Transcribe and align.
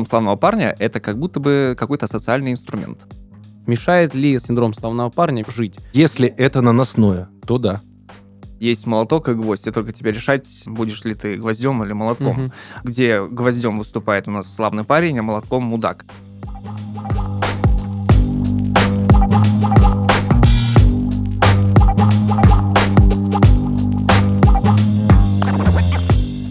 синдром 0.00 0.06
славного 0.06 0.36
парня— 0.36 0.74
это 0.78 1.00
как 1.00 1.18
будто 1.18 1.40
бы 1.40 1.76
какой-то 1.78 2.06
социальный 2.06 2.52
инструмент. 2.52 3.06
Мешает 3.66 4.14
ли 4.14 4.38
синдром 4.38 4.72
славного 4.72 5.10
парня 5.10 5.44
жить? 5.48 5.74
Если 5.92 6.28
это 6.28 6.62
наносное, 6.62 7.28
то 7.46 7.58
да. 7.58 7.80
Есть 8.58 8.86
молоток 8.86 9.28
и 9.28 9.34
гвоздь, 9.34 9.66
и 9.66 9.70
только 9.70 9.92
тебе 9.92 10.12
решать, 10.12 10.62
будешь 10.66 11.04
ли 11.04 11.14
ты 11.14 11.36
гвоздем 11.36 11.82
или 11.82 11.92
молотком. 11.92 12.36
Мгм. 12.36 12.52
Где 12.84 13.26
гвоздем 13.26 13.78
выступает 13.78 14.28
у 14.28 14.30
нас 14.30 14.52
славный 14.52 14.84
парень, 14.84 15.18
а 15.18 15.22
молотком 15.22 15.64
мудак. 15.64 16.04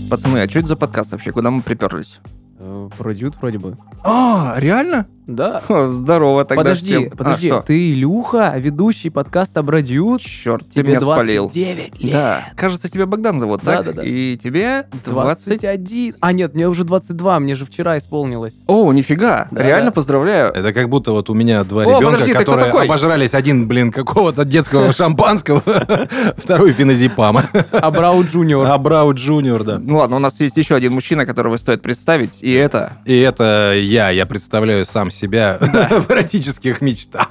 Пацаны, 0.10 0.40
а 0.40 0.50
что 0.50 0.60
это 0.60 0.68
за 0.68 0.76
подкаст 0.76 1.12
вообще? 1.12 1.32
Куда 1.32 1.52
мы 1.52 1.62
приперлись? 1.62 2.20
Э, 2.70 2.90
Про 2.98 3.14
Дюд 3.14 3.36
вроде 3.42 3.58
бы. 3.58 3.78
А, 4.04 4.56
реально? 4.58 5.08
Да. 5.30 5.62
Здорово 5.90 6.44
тогда 6.44 6.64
Подожди, 6.64 6.88
всем. 6.98 7.10
подожди, 7.12 7.50
А, 7.50 7.62
ты 7.62 7.92
Илюха, 7.92 8.54
ведущий 8.58 9.10
подкаста 9.12 9.62
Бродют? 9.62 10.22
Черт, 10.22 10.66
ты 10.68 10.82
Тебе 10.82 10.90
меня 10.90 11.02
спалил. 11.02 11.44
29 11.44 12.02
лет. 12.04 12.12
Да, 12.12 12.50
кажется, 12.56 12.90
тебя 12.92 13.06
Богдан 13.06 13.40
зовут, 13.40 13.62
так? 13.62 13.86
Да-да-да. 13.86 14.04
И 14.04 14.36
тебе 14.38 14.88
20... 15.06 15.60
21. 15.62 16.16
А 16.20 16.32
нет, 16.32 16.56
мне 16.56 16.68
уже 16.68 16.84
22, 16.84 17.40
мне 17.42 17.54
же 17.54 17.66
вчера 17.66 17.98
исполнилось. 18.00 18.56
О, 18.66 18.92
нифига, 18.92 19.48
Да-да. 19.52 19.64
реально 19.68 19.92
поздравляю. 19.92 20.52
Это 20.52 20.74
как 20.74 20.90
будто 20.90 21.12
вот 21.12 21.30
у 21.30 21.36
меня 21.36 21.64
два 21.64 21.84
О, 21.84 21.86
ребенка, 21.86 22.06
подожди, 22.14 22.34
ты 22.34 22.40
которые 22.40 22.66
такой? 22.66 22.86
обожрались. 22.86 23.34
Один, 23.36 23.68
блин, 23.68 23.92
какого-то 23.92 24.46
детского 24.46 24.92
шампанского, 25.00 25.62
второй 26.38 26.74
феназепама. 26.74 27.46
Абрау 27.72 28.24
Джуниор. 28.24 28.66
Абрау 28.66 29.14
Джуниор, 29.14 29.64
да. 29.64 29.78
Ну 29.78 29.98
ладно, 29.98 30.16
у 30.16 30.20
нас 30.20 30.40
есть 30.40 30.58
еще 30.58 30.74
один 30.76 30.94
мужчина, 30.94 31.28
которого 31.28 31.58
стоит 31.58 31.84
представить, 31.84 32.42
и 32.42 32.52
это... 32.52 32.94
И 33.06 33.16
это 33.16 33.74
я, 33.78 34.10
я 34.10 34.26
представляю 34.26 34.86
сам 34.86 35.12
себя 35.12 35.19
в 35.62 36.12
эротических 36.12 36.82
мечтах. 36.82 37.30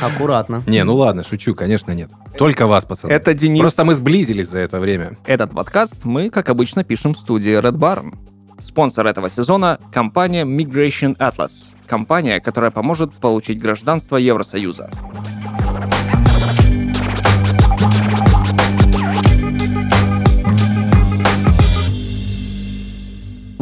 Аккуратно. 0.00 0.62
Не, 0.66 0.84
ну 0.84 0.94
ладно, 0.94 1.22
шучу, 1.22 1.54
конечно, 1.54 1.92
нет. 1.92 2.10
Только 2.36 2.66
вас, 2.66 2.84
пацаны. 2.84 3.12
Это 3.12 3.34
Денис. 3.34 3.60
Просто 3.60 3.84
мы 3.84 3.94
сблизились 3.94 4.48
за 4.48 4.58
это 4.58 4.80
время. 4.80 5.16
Этот 5.26 5.52
подкаст 5.52 6.04
мы, 6.04 6.30
как 6.30 6.48
обычно, 6.50 6.84
пишем 6.84 7.14
в 7.14 7.18
студии 7.18 7.58
Red 7.58 7.76
Barn. 7.76 8.14
Спонсор 8.58 9.06
этого 9.06 9.28
сезона— 9.28 9.78
компания 9.92 10.44
Migration 10.44 11.16
Atlas. 11.18 11.74
Компания, 11.86 12.40
которая 12.40 12.70
поможет 12.70 13.12
получить 13.14 13.60
гражданство 13.60 14.16
Евросоюза. 14.16 14.90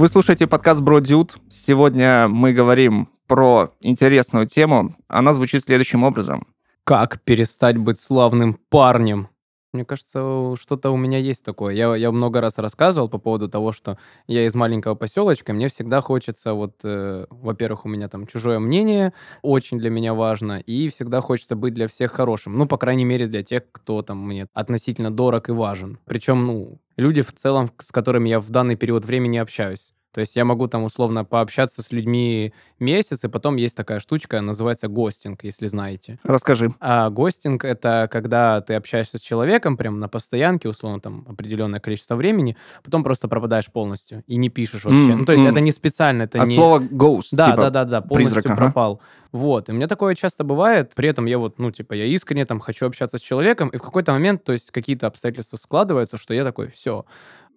Вы 0.03 0.09
слушаете 0.09 0.49
подкаст 0.49 0.81
Бродюд. 0.81 1.37
Сегодня 1.47 2.27
мы 2.27 2.53
говорим 2.53 3.09
про 3.29 3.71
интересную 3.81 4.49
тему. 4.49 4.97
Она 5.07 5.33
звучит 5.33 5.63
следующим 5.63 6.03
образом. 6.03 6.45
Как 6.83 7.23
перестать 7.23 7.77
быть 7.77 8.01
славным 8.01 8.59
парнем? 8.69 9.29
Мне 9.73 9.87
кажется, 9.87 10.55
что-то 10.61 10.91
у 10.91 10.99
меня 10.99 11.17
есть 11.17 11.45
такое. 11.45 11.75
Я, 11.75 11.97
я 11.97 12.13
много 12.13 12.43
раз 12.43 12.59
рассказывал 12.59 13.09
по 13.09 13.17
поводу 13.17 13.49
того, 13.49 13.73
что 13.73 13.97
я 14.27 14.45
из 14.45 14.55
маленького 14.55 14.95
поселочка, 14.95 15.55
мне 15.55 15.69
всегда 15.69 16.03
хочется, 16.03 16.53
вот, 16.53 16.81
э, 16.85 17.25
во-первых, 17.31 17.87
у 17.87 17.89
меня 17.89 18.09
там 18.09 18.27
чужое 18.27 18.59
мнение 18.59 19.15
очень 19.41 19.79
для 19.79 19.89
меня 19.89 20.13
важно, 20.13 20.59
и 20.59 20.91
всегда 20.91 21.23
хочется 21.23 21.57
быть 21.57 21.73
для 21.73 21.89
всех 21.89 22.13
хорошим. 22.13 22.59
Ну, 22.59 22.67
по 22.67 22.77
крайней 22.77 23.07
мере, 23.07 23.27
для 23.27 23.43
тех, 23.43 23.63
кто 23.73 24.03
там 24.03 24.19
мне 24.19 24.47
относительно 24.53 25.11
дорог 25.11 25.49
и 25.49 25.53
важен. 25.53 25.99
Причем, 26.05 26.47
ну, 26.47 26.79
люди 26.99 27.23
в 27.23 27.33
целом, 27.33 27.71
с 27.81 27.93
которыми 27.93 28.29
я 28.29 28.41
в 28.41 28.51
данный 28.51 28.77
период 28.77 29.07
времени 29.07 29.39
общаюсь. 29.39 29.95
То 30.13 30.21
есть 30.21 30.37
я 30.37 30.45
могу 30.45 30.69
там 30.69 30.85
условно 30.85 31.25
пообщаться 31.25 31.83
с 31.83 31.91
людьми 31.91 32.53
месяц, 32.79 33.25
и 33.25 33.29
потом 33.29 33.57
есть 33.57 33.77
такая 33.77 33.99
штучка, 33.99 34.41
называется 34.41 34.89
гостинг, 34.89 35.43
если 35.43 35.67
знаете. 35.67 36.19
Расскажи. 36.23 36.75
А 36.81 37.09
гостинг— 37.09 37.65
это 37.65 38.09
когда 38.11 38.61
ты 38.61 38.75
общаешься 38.75 39.19
с 39.19 39.21
человеком 39.23 39.77
прям 39.77 40.01
на 40.01 40.09
постоянке, 40.09 40.69
условно, 40.69 41.01
там, 41.01 41.25
определенное 41.29 41.81
количество 41.81 42.15
времени, 42.17 42.57
потом 42.85 43.03
просто 43.03 43.27
пропадаешь 43.27 43.71
полностью 43.71 44.23
и 44.27 44.37
не 44.37 44.51
пишешь 44.51 44.85
вообще. 44.85 45.13
М, 45.13 45.19
ну, 45.21 45.25
то 45.25 45.33
есть 45.33 45.45
м. 45.45 45.51
это 45.51 45.61
не 45.61 45.73
специально, 45.73 46.25
это 46.25 46.41
а 46.43 46.47
не... 46.47 46.57
слово 46.57 46.81
ghost, 46.81 47.29
Да, 47.33 47.47
типа, 47.47 47.57
да, 47.57 47.71
да, 47.71 47.85
да, 47.85 48.01
полностью 48.03 48.35
призрак, 48.35 48.53
ага. 48.53 48.67
пропал. 48.67 49.01
Вот, 49.33 49.71
и 49.71 49.73
у 49.73 49.75
меня 49.75 49.89
такое 49.89 50.15
часто 50.15 50.45
бывает, 50.45 50.93
при 50.95 51.09
этом 51.09 51.25
я 51.25 51.39
вот, 51.39 51.59
ну, 51.59 51.71
типа, 51.71 51.95
я 51.95 52.05
искренне 52.05 52.45
там 52.45 52.61
хочу 52.61 52.85
общаться 52.85 53.17
с 53.17 53.21
человеком, 53.23 53.71
и 53.71 53.79
в 53.79 53.83
какой-то 53.83 54.13
момент, 54.13 54.45
то 54.45 54.53
есть 54.53 54.71
какие-то 54.71 55.07
обстоятельства 55.07 55.57
складываются, 55.57 56.19
что 56.19 56.35
я 56.35 56.45
такой, 56.45 56.71
все, 56.71 57.07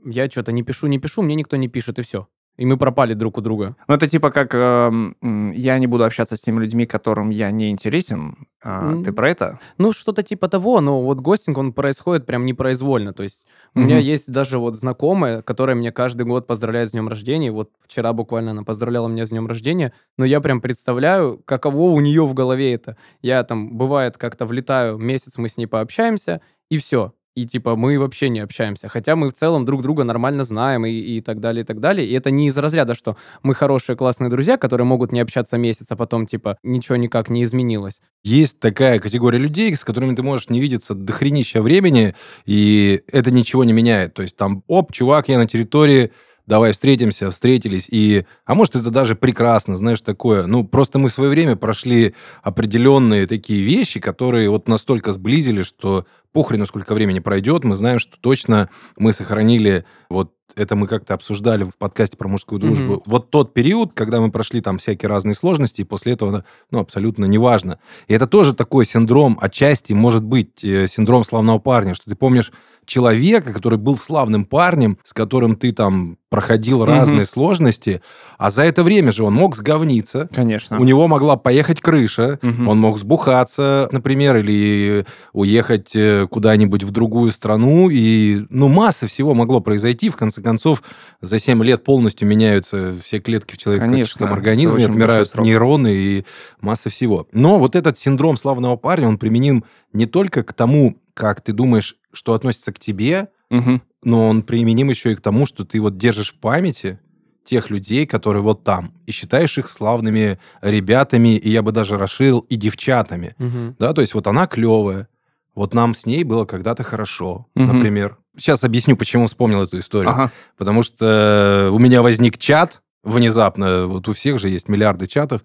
я 0.06 0.30
что-то 0.30 0.54
не 0.54 0.64
пишу, 0.64 0.88
не 0.88 1.00
пишу, 1.00 1.22
мне 1.22 1.36
никто 1.36 1.58
не 1.58 1.68
пишет, 1.68 2.00
и 2.00 2.02
все. 2.02 2.28
И 2.58 2.66
мы 2.66 2.78
пропали 2.78 3.14
друг 3.14 3.38
у 3.38 3.42
друга. 3.42 3.76
Ну, 3.88 3.96
это 3.96 4.08
типа 4.08 4.32
как 4.32 4.56
м, 4.56 5.16
я 5.52 5.78
не 5.78 5.88
буду 5.88 6.06
общаться 6.06 6.36
с 6.38 6.42
теми 6.42 6.60
людьми, 6.62 6.86
которым 6.86 7.30
я 7.30 7.52
не 7.52 7.70
интересен. 7.70 8.48
А, 8.64 8.94
М. 8.94 9.04
Ты 9.04 9.12
про 9.12 9.30
это? 9.30 9.60
Ну, 9.78 9.92
что-то 9.94 10.24
типа 10.24 10.48
того, 10.48 10.82
но 10.82 11.02
вот 11.04 11.20
гостинг, 11.20 11.58
он 11.58 11.74
происходит 11.74 12.26
прям 12.26 12.46
непроизвольно. 12.46 13.14
То 13.14 13.24
есть 13.24 13.46
у 13.76 13.80
меня 13.80 13.98
есть 14.00 14.32
даже 14.32 14.58
вот 14.58 14.76
знакомая, 14.76 15.42
которая 15.42 15.76
меня 15.76 15.92
каждый 15.92 16.26
год 16.26 16.48
поздравляет 16.48 16.90
с 16.90 16.92
днем 16.94 17.10
рождения. 17.10 17.52
Вот 17.52 17.70
вчера 17.86 18.14
буквально 18.14 18.52
она 18.52 18.64
поздравляла 18.64 19.08
меня 19.08 19.26
с 19.26 19.30
днем 19.30 19.48
рождения. 19.48 19.92
Но 20.18 20.26
я 20.26 20.40
прям 20.40 20.62
представляю, 20.62 21.42
каково 21.46 21.92
у 21.92 22.00
нее 22.00 22.26
в 22.26 22.34
голове 22.34 22.74
это. 22.74 22.96
Я 23.22 23.44
там, 23.44 23.78
бывает, 23.78 24.18
как-то 24.18 24.46
влетаю, 24.46 24.98
месяц 24.98 25.38
мы 25.38 25.50
с 25.50 25.58
ней 25.58 25.68
пообщаемся, 25.68 26.42
и 26.70 26.78
все. 26.78 27.14
И 27.36 27.46
типа 27.46 27.76
мы 27.76 28.00
вообще 28.00 28.30
не 28.30 28.40
общаемся. 28.40 28.88
Хотя 28.88 29.18
мы 29.18 29.30
в 29.30 29.34
целом 29.34 29.66
друг 29.66 29.82
друга 29.82 30.06
нормально 30.06 30.46
знаем 30.46 30.86
и, 30.86 30.92
и 30.92 31.22
так 31.22 31.42
далее, 31.42 31.64
и 31.64 31.66
так 31.66 31.82
далее. 31.82 32.08
И 32.08 32.14
это 32.14 32.32
не 32.32 32.48
из 32.48 32.58
разряда, 32.58 32.96
что 32.96 33.18
мы 33.44 33.54
хорошие, 33.54 33.98
классные 33.98 34.30
друзья, 34.30 34.58
которые 34.58 34.86
могут 34.86 35.12
не 35.12 35.20
общаться 35.20 35.58
месяц, 35.58 35.88
а 35.92 35.98
потом 35.98 36.28
типа 36.28 36.58
ничего 36.64 36.96
никак 36.96 37.30
не 37.30 37.44
изменилось. 37.44 38.00
Есть 38.24 38.60
такая 38.60 39.00
категория 39.00 39.38
людей, 39.38 39.76
с 39.76 39.84
которыми 39.84 40.16
ты 40.16 40.24
можешь 40.24 40.50
не 40.50 40.62
видеться 40.62 40.94
до 40.96 41.12
хренища 41.12 41.62
времени, 41.62 42.16
и 42.46 43.02
это 43.12 43.32
ничего 43.32 43.66
не 43.66 43.74
меняет. 43.74 44.14
То 44.14 44.22
есть 44.22 44.38
там, 44.38 44.64
оп, 44.68 44.94
чувак, 44.94 45.28
я 45.28 45.38
на 45.38 45.46
территории, 45.46 46.12
давай 46.48 46.72
встретимся, 46.72 47.32
встретились, 47.32 47.88
и... 47.90 48.26
А 48.46 48.54
может, 48.54 48.76
это 48.76 48.90
даже 48.90 49.16
прекрасно, 49.16 49.78
знаешь, 49.78 50.02
такое. 50.02 50.46
Ну, 50.46 50.64
просто 50.64 51.00
мы 51.00 51.10
в 51.10 51.14
свое 51.14 51.30
время 51.30 51.56
прошли 51.56 52.14
определенные 52.44 53.28
такие 53.28 53.64
вещи, 53.64 54.00
которые 54.00 54.50
вот 54.50 54.68
настолько 54.68 55.12
сблизили, 55.12 55.64
что 55.64 56.06
похрен, 56.32 56.66
сколько 56.66 56.94
времени 56.94 57.20
пройдет, 57.20 57.64
мы 57.64 57.76
знаем, 57.76 58.00
что 58.00 58.18
точно 58.20 58.70
мы 58.98 59.14
сохранили 59.14 59.86
вот 60.10 60.32
это 60.56 60.76
мы 60.76 60.88
как-то 60.88 61.14
обсуждали 61.14 61.64
в 61.64 61.76
подкасте 61.78 62.18
про 62.18 62.28
мужскую 62.28 62.60
дружбу. 62.60 62.94
Мгм. 62.94 63.04
Вот 63.06 63.30
тот 63.30 63.54
период, 63.54 63.92
когда 63.94 64.22
мы 64.22 64.32
прошли 64.32 64.62
там 64.62 64.78
всякие 64.78 65.10
разные 65.10 65.36
сложности, 65.36 65.82
и 65.82 65.84
после 65.84 66.14
этого, 66.14 66.46
ну, 66.72 66.80
абсолютно 66.80 67.26
неважно. 67.26 67.80
И 68.08 68.14
это 68.14 68.28
тоже 68.28 68.54
такой 68.54 68.86
синдром, 68.86 69.38
отчасти, 69.42 69.94
может 69.94 70.24
быть, 70.24 70.64
э, 70.64 70.88
синдром 70.88 71.24
славного 71.24 71.60
парня, 71.60 71.94
что 71.94 72.10
ты 72.10 72.16
помнишь 72.16 72.52
человека, 72.86 73.54
который 73.54 73.78
был 73.78 73.98
славным 73.98 74.46
парнем, 74.46 74.98
с 75.04 75.14
которым 75.14 75.56
ты 75.56 75.72
там 75.72 76.18
проходил 76.30 76.80
Мгм. 76.80 76.86
разные 76.90 77.26
сложности, 77.26 78.02
а 78.38 78.52
за 78.52 78.64
это 78.64 78.84
время 78.84 79.12
же 79.14 79.24
он 79.24 79.34
мог 79.34 79.56
сговниться, 79.56 80.28
Конечно. 80.34 80.80
у 80.80 80.84
него 80.84 81.08
могла 81.08 81.38
поехать 81.38 81.80
крыша, 81.80 82.40
Мгм. 82.42 82.68
он 82.68 82.80
мог 82.80 83.00
сбухаться, 83.00 83.88
например, 83.92 84.38
или 84.38 85.06
уехать 85.32 85.92
э, 85.96 86.28
куда-нибудь 86.30 86.84
в 86.84 86.92
другую 86.92 87.32
страну, 87.32 87.90
и, 87.90 88.46
ну, 88.50 88.68
масса 88.68 89.08
всего 89.08 89.34
могло 89.34 89.62
произойти. 89.62 90.10
В 90.10 90.18
конце 90.18 90.42
концов, 90.42 90.84
за 91.22 91.40
7 91.40 91.64
лет 91.64 91.84
полностью 91.86 92.28
меняются 92.28 92.94
все 93.04 93.20
клетки 93.20 93.54
в 93.54 93.58
человеческом 93.58 94.34
организме, 94.34 94.84
это 94.84 94.92
отмирают 94.92 95.36
нейроны 95.38 95.94
и 95.96 96.26
масса 96.60 96.90
всего. 96.90 97.28
Но 97.32 97.60
вот 97.60 97.76
этот 97.76 97.98
синдром 97.98 98.38
славного 98.38 98.76
парня, 98.76 99.08
он 99.08 99.18
применим 99.18 99.64
не 99.94 100.06
только 100.06 100.44
к 100.44 100.52
тому, 100.52 100.98
как 101.14 101.40
ты 101.40 101.54
думаешь, 101.54 101.96
что 102.16 102.34
относится 102.34 102.72
к 102.74 102.80
тебе, 102.80 103.30
Мгм. 103.50 103.82
но 104.04 104.28
он 104.28 104.42
применим 104.42 104.90
еще 104.90 105.12
и 105.12 105.16
к 105.16 105.22
тому, 105.22 105.46
что 105.46 105.66
ты 105.66 105.80
вот 105.80 105.98
держишь 105.98 106.34
в 106.34 106.40
памяти 106.40 107.00
тех 107.44 107.70
людей, 107.70 108.08
которые 108.08 108.42
вот 108.42 108.64
там, 108.64 108.94
и 109.06 109.12
считаешь 109.12 109.58
их 109.60 109.68
славными 109.70 110.40
ребятами, 110.62 111.36
и 111.38 111.50
я 111.50 111.62
бы 111.62 111.72
даже 111.72 111.98
расширил, 111.98 112.40
и 112.40 112.56
девчатами. 112.56 113.36
Мгм. 113.38 113.76
Да, 113.78 113.94
то 113.94 114.02
есть 114.02 114.16
вот 114.16 114.26
она 114.26 114.48
клевая, 114.48 115.08
вот 115.54 115.74
нам 115.76 115.94
с 115.94 116.06
ней 116.08 116.24
было 116.24 116.46
когда-то 116.46 116.82
хорошо, 116.84 117.46
Мгм. 117.56 117.78
например. 117.78 118.18
Сейчас 118.38 118.64
объясню, 118.64 118.98
почему 118.98 119.28
вспомнил 119.28 119.62
эту 119.62 119.78
историю. 119.78 120.10
Ага. 120.12 120.32
Потому 120.58 120.82
что 120.84 121.70
у 121.72 121.78
меня 121.80 122.02
возник 122.02 122.38
чат 122.38 122.82
внезапно, 123.04 123.86
вот 123.86 124.08
у 124.08 124.14
всех 124.14 124.40
же 124.40 124.50
есть 124.50 124.68
миллиарды 124.68 125.06
чатов, 125.08 125.42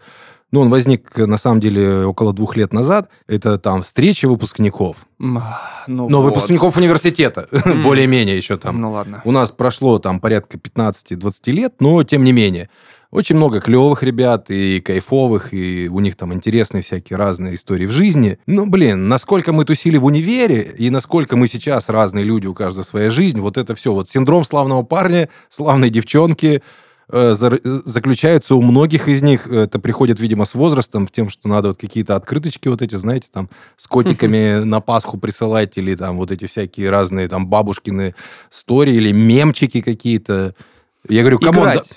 ну, 0.52 0.60
он 0.60 0.68
возник, 0.68 1.16
на 1.16 1.36
самом 1.36 1.60
деле, 1.60 2.04
около 2.06 2.32
двух 2.32 2.56
лет 2.56 2.72
назад. 2.72 3.08
Это 3.28 3.58
там 3.58 3.82
встреча 3.82 4.28
выпускников. 4.28 4.96
М, 5.20 5.42
Ну, 5.86 6.08
Но 6.08 6.22
вот. 6.22 6.34
выпускников 6.34 6.76
университета, 6.76 7.48
М. 7.64 7.82
более-менее 7.82 8.36
еще 8.36 8.56
там. 8.56 8.80
Ну 8.80 8.90
ладно. 8.90 9.20
У 9.24 9.32
нас 9.32 9.50
прошло 9.52 9.98
там 9.98 10.20
порядка 10.20 10.58
15-20 10.58 11.52
лет, 11.52 11.74
но 11.80 12.02
тем 12.04 12.24
не 12.24 12.32
менее. 12.32 12.68
Очень 13.12 13.34
много 13.36 13.60
клевых 13.60 14.04
ребят 14.04 14.50
и 14.52 14.78
кайфовых, 14.80 15.52
и 15.52 15.88
у 15.88 15.98
них 15.98 16.14
там 16.14 16.32
интересные 16.32 16.82
всякие 16.84 17.16
разные 17.16 17.56
истории 17.56 17.86
в 17.86 17.90
жизни. 17.90 18.38
Ну, 18.46 18.66
блин, 18.70 19.08
насколько 19.08 19.52
мы 19.52 19.64
тусили 19.64 19.96
в 19.96 20.04
универе, 20.04 20.62
и 20.78 20.90
насколько 20.90 21.36
мы 21.36 21.48
сейчас 21.48 21.88
разные 21.88 22.24
люди, 22.24 22.46
у 22.46 22.54
каждого 22.54 22.84
своя 22.84 23.10
жизнь, 23.10 23.40
вот 23.40 23.56
это 23.58 23.74
все, 23.74 23.92
вот 23.92 24.08
синдром 24.08 24.44
славного 24.44 24.84
парня, 24.84 25.28
славной 25.48 25.90
девчонки, 25.90 26.46
э, 26.56 26.60
заключаются 27.12 28.54
у 28.54 28.62
многих 28.62 29.08
из 29.08 29.22
них, 29.22 29.46
это 29.46 29.78
приходит, 29.78 30.20
видимо, 30.20 30.44
с 30.44 30.54
возрастом, 30.54 31.06
в 31.06 31.10
тем, 31.10 31.28
что 31.28 31.48
надо 31.48 31.68
вот 31.68 31.78
какие-то 31.80 32.16
открыточки 32.16 32.68
вот 32.68 32.82
эти, 32.82 32.94
знаете, 32.94 33.28
там, 33.32 33.50
с 33.76 33.86
котиками 33.86 34.62
на 34.64 34.80
Пасху 34.80 35.18
присылать, 35.18 35.76
или 35.78 35.94
там 35.94 36.16
вот 36.16 36.30
эти 36.30 36.46
всякие 36.46 36.90
разные 36.90 37.28
там 37.28 37.46
бабушкины 37.46 38.14
истории, 38.50 38.94
или 38.94 39.12
мемчики 39.12 39.80
какие-то. 39.80 40.54
Я 41.08 41.22
говорю, 41.22 41.38
кому 41.38 41.62
Играть. 41.62 41.96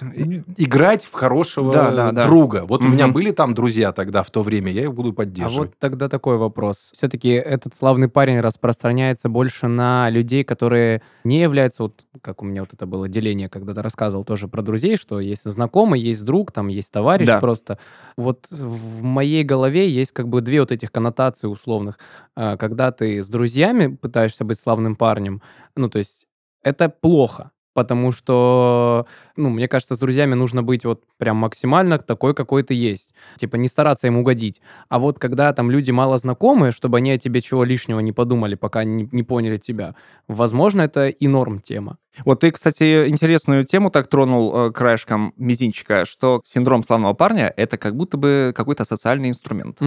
играть 0.58 1.04
в 1.04 1.12
хорошего 1.12 1.74
Да, 1.74 1.92
да, 1.92 2.12
да. 2.12 2.26
друга. 2.26 2.64
Вот 2.66 2.82
у 2.82 2.88
меня 2.88 3.10
были 3.10 3.32
там 3.32 3.54
друзья 3.54 3.92
тогда, 3.92 4.24
в 4.24 4.32
то 4.32 4.44
время, 4.44 4.72
я 4.72 4.84
их 4.84 4.94
буду 4.94 5.10
А 5.10 5.14
поддерживать. 5.14 5.70
вот 5.72 5.80
тогда 5.80 6.08
такой 6.08 6.38
вопрос. 6.38 6.92
Все-таки 6.94 7.30
этот 7.30 7.76
славный 7.76 8.08
парень 8.08 8.40
распространяется 8.40 9.28
больше 9.28 9.68
на 9.68 10.10
людей, 10.10 10.46
которые 10.46 11.02
не 11.26 11.42
являются, 11.42 11.84
вот 11.84 12.06
как 12.22 12.42
у 12.42 12.46
меня 12.46 12.62
вот 12.62 12.74
это 12.74 12.86
было 12.86 13.10
деление, 13.10 13.50
когда 13.50 13.74
ты 13.74 13.82
рассказывал 13.82 14.24
тоже 14.24 14.48
про 14.48 14.62
друзей, 14.62 14.96
что 14.96 15.20
есть 15.20 15.44
знакомый, 15.44 16.00
есть 16.00 16.24
друг, 16.24 16.54
там 16.54 16.70
есть 16.70 16.92
товарищ 16.92 17.28
Да. 17.28 17.40
просто. 17.42 17.80
Вот 18.16 18.48
в 18.50 19.02
моей 19.04 19.44
голове 19.44 19.90
есть 19.90 20.14
как 20.14 20.30
бы 20.30 20.40
две 20.40 20.62
вот 20.62 20.72
этих 20.72 20.92
коннотации 20.94 21.48
условных. 21.48 22.00
А, 22.36 22.56
Когда 22.58 22.92
ты 22.92 23.22
с 23.22 23.28
друзьями 23.28 23.88
пытаешься 23.96 24.46
быть 24.46 24.60
славным 24.60 24.96
парнем, 24.96 25.42
ну 25.76 25.90
то 25.90 26.00
есть 26.00 26.26
это 26.64 26.88
плохо. 26.88 27.52
Потому 27.74 28.12
что, 28.12 29.08
ну, 29.36 29.50
мне 29.50 29.68
кажется, 29.68 29.96
с 29.96 30.00
друзьями 30.00 30.36
нужно 30.36 30.62
быть 30.64 30.86
вот 30.86 31.04
прям 31.18 31.38
максимально 31.38 31.98
такой, 31.98 32.34
какой 32.36 32.64
ты 32.64 32.74
есть. 32.74 33.14
Типа 33.38 33.56
не 33.56 33.68
стараться 33.68 34.08
им 34.08 34.18
угодить. 34.18 34.62
А 34.90 35.00
вот 35.00 35.20
когда 35.20 35.52
там 35.54 35.72
люди 35.72 35.92
мало 35.92 36.18
знакомые, 36.18 36.72
чтобы 36.72 36.98
они 36.98 37.12
о 37.12 37.18
тебе 37.18 37.42
чего 37.42 37.64
лишнего 37.64 38.00
не 38.00 38.12
подумали, 38.12 38.56
пока 38.56 38.84
не, 38.84 39.10
не 39.12 39.24
поняли 39.24 39.58
тебя, 39.58 39.96
возможно, 40.28 40.82
это 40.84 41.08
и 41.10 41.28
норм 41.28 41.60
тема. 41.62 41.98
Вот 42.26 42.42
ты, 42.42 42.52
кстати, 42.52 43.08
интересную 43.08 43.64
тему 43.64 43.90
так 43.90 44.08
тронул 44.08 44.56
э, 44.56 44.72
краешком 44.72 45.34
мизинчика, 45.38 46.06
что 46.06 46.42
синдром 46.44 46.84
славного 46.84 47.14
парня— 47.14 47.54
это 47.58 47.78
как 47.78 47.96
будто 47.96 48.18
бы 48.18 48.54
какой-то 48.56 48.86
социальный 48.86 49.30
инструмент, 49.30 49.80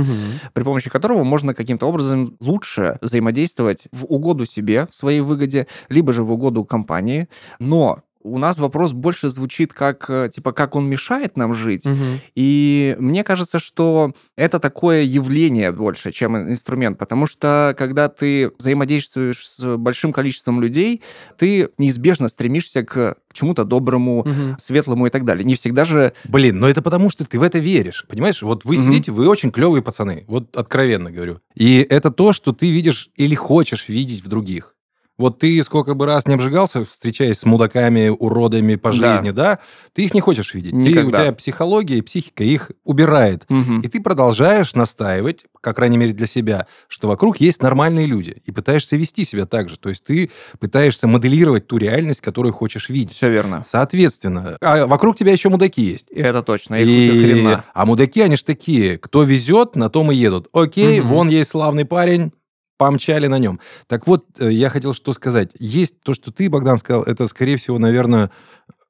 при 0.53 0.63
помощи 0.63 0.91
которого 0.91 1.25
можно 1.25 1.55
каким-то 1.55 1.87
образом 1.87 2.37
лучше 2.41 2.99
взаимодействовать 3.01 3.87
в 3.93 4.05
угоду 4.05 4.47
себе, 4.47 4.89
своей 4.91 5.21
выгоде, 5.21 5.67
либо 5.89 6.13
же 6.13 6.23
в 6.23 6.33
угоду 6.33 6.65
компании. 6.65 7.29
Но 7.59 8.01
у 8.27 8.39
нас 8.39 8.59
вопрос 8.59 8.93
больше 8.93 9.29
звучит 9.29 9.73
как, 9.73 10.07
э, 10.09 10.29
типа, 10.33 10.53
как 10.53 10.75
он 10.75 10.89
мешает 10.89 11.37
нам 11.37 11.55
жить, 11.55 11.87
Мгм. 11.87 11.97
И 12.35 12.97
мне 12.99 13.23
кажется, 13.25 13.59
что 13.59 14.13
это 14.37 14.59
такое 14.59 15.03
явление 15.03 15.73
больше, 15.73 16.13
чем 16.13 16.37
инструмент, 16.37 16.99
потому 16.99 17.27
что 17.27 17.75
когда 17.79 18.09
ты 18.09 18.51
взаимодействуешь 18.59 19.47
с 19.49 19.77
большим 19.77 20.13
количеством 20.13 20.61
людей, 20.61 21.03
ты 21.39 21.69
неизбежно 21.79 22.29
стремишься 22.29 22.83
к 22.85 23.17
чему-то 23.33 23.65
доброму, 23.65 24.25
Мгм. 24.27 24.57
светлому 24.59 25.07
и 25.07 25.11
так 25.11 25.25
далее. 25.25 25.45
Не 25.45 25.55
всегда 25.55 25.85
же... 25.85 26.13
Блин, 26.25 26.59
но 26.59 26.69
это 26.69 26.83
потому, 26.83 27.11
что 27.11 27.25
ты 27.25 27.39
в 27.39 27.43
это 27.43 27.59
веришь. 27.59 28.05
Понимаешь, 28.09 28.43
вот 28.43 28.65
вы 28.65 28.77
Мгм. 28.77 28.87
сидите, 28.87 29.13
вы 29.13 29.29
очень 29.29 29.51
клевые 29.51 29.83
пацаны. 29.83 30.25
Вот 30.27 30.57
откровенно 30.57 31.11
говорю. 31.11 31.41
И 31.55 31.79
это 31.89 32.11
то, 32.11 32.33
что 32.33 32.53
ты 32.53 32.71
видишь 32.71 33.11
или 33.17 33.35
хочешь 33.35 33.89
видеть 33.89 34.25
в 34.25 34.29
других. 34.29 34.76
Вот 35.19 35.39
ты 35.39 35.63
сколько 35.63 35.95
бы 35.95 36.05
раз 36.05 36.27
не 36.27 36.35
обжигался, 36.35 36.85
встречаясь 36.85 37.39
с 37.39 37.45
мудаками, 37.47 38.09
уродами 38.09 38.75
по 38.77 38.93
Да. 38.93 39.15
жизни, 39.15 39.31
да, 39.31 39.59
ты 39.95 40.05
их 40.05 40.13
не 40.13 40.21
хочешь 40.21 40.53
видеть. 40.53 40.73
Ты, 40.73 41.05
у 41.05 41.11
тебя 41.11 41.33
психология 41.33 41.97
и 41.99 42.03
психика 42.03 42.45
их 42.45 42.71
убирает. 42.85 43.45
Мгм. 43.49 43.81
И 43.81 43.89
ты 43.89 44.01
продолжаешь 44.03 44.75
настаивать, 44.75 45.45
как 45.63 45.77
крайней 45.77 45.97
мере 45.99 46.13
для 46.13 46.27
себя, 46.27 46.67
что 46.87 47.09
вокруг 47.09 47.39
есть 47.41 47.63
нормальные 47.63 48.07
люди. 48.07 48.43
И 48.45 48.53
пытаешься 48.53 48.97
вести 48.97 49.25
себя 49.25 49.47
так 49.47 49.69
же. 49.71 49.79
То 49.79 49.89
есть 49.89 50.05
ты 50.05 50.31
пытаешься 50.61 51.07
моделировать 51.07 51.67
ту 51.67 51.79
реальность, 51.79 52.21
которую 52.21 52.53
хочешь 52.53 52.89
видеть. 52.91 53.17
Все 53.17 53.31
верно. 53.31 53.65
Соответственно, 53.67 54.59
а 54.61 54.87
вокруг 54.87 55.17
тебя 55.17 55.33
еще 55.33 55.49
мудаки 55.49 55.81
есть. 55.83 56.07
И 56.11 56.21
это 56.21 56.43
точно. 56.43 56.75
Их 56.77 56.87
И- 56.89 57.21
хрена. 57.33 57.65
А 57.73 57.87
мудаки, 57.87 58.21
они 58.21 58.37
ж 58.37 58.43
такие, 58.43 58.99
кто 58.99 59.23
везет, 59.23 59.77
на 59.77 59.89
том 59.89 60.13
и 60.13 60.15
едут. 60.15 60.49
Окей, 60.53 61.01
Мгм. 61.01 61.09
вон 61.09 61.29
есть 61.29 61.51
славный 61.51 61.85
парень, 61.87 62.33
помчали 62.79 63.27
на 63.27 63.39
нем. 63.39 63.61
Так 63.87 64.07
вот, 64.07 64.25
э, 64.39 64.51
я 64.53 64.69
хотел 64.71 64.95
что 64.95 65.13
сказать. 65.13 65.51
Есть 65.59 66.01
то, 66.03 66.15
что 66.15 66.31
ты, 66.33 66.49
Богдан, 66.51 66.79
сказал, 66.79 67.03
это, 67.03 67.27
скорее 67.27 67.57
всего, 67.57 67.79
наверное, 67.79 68.31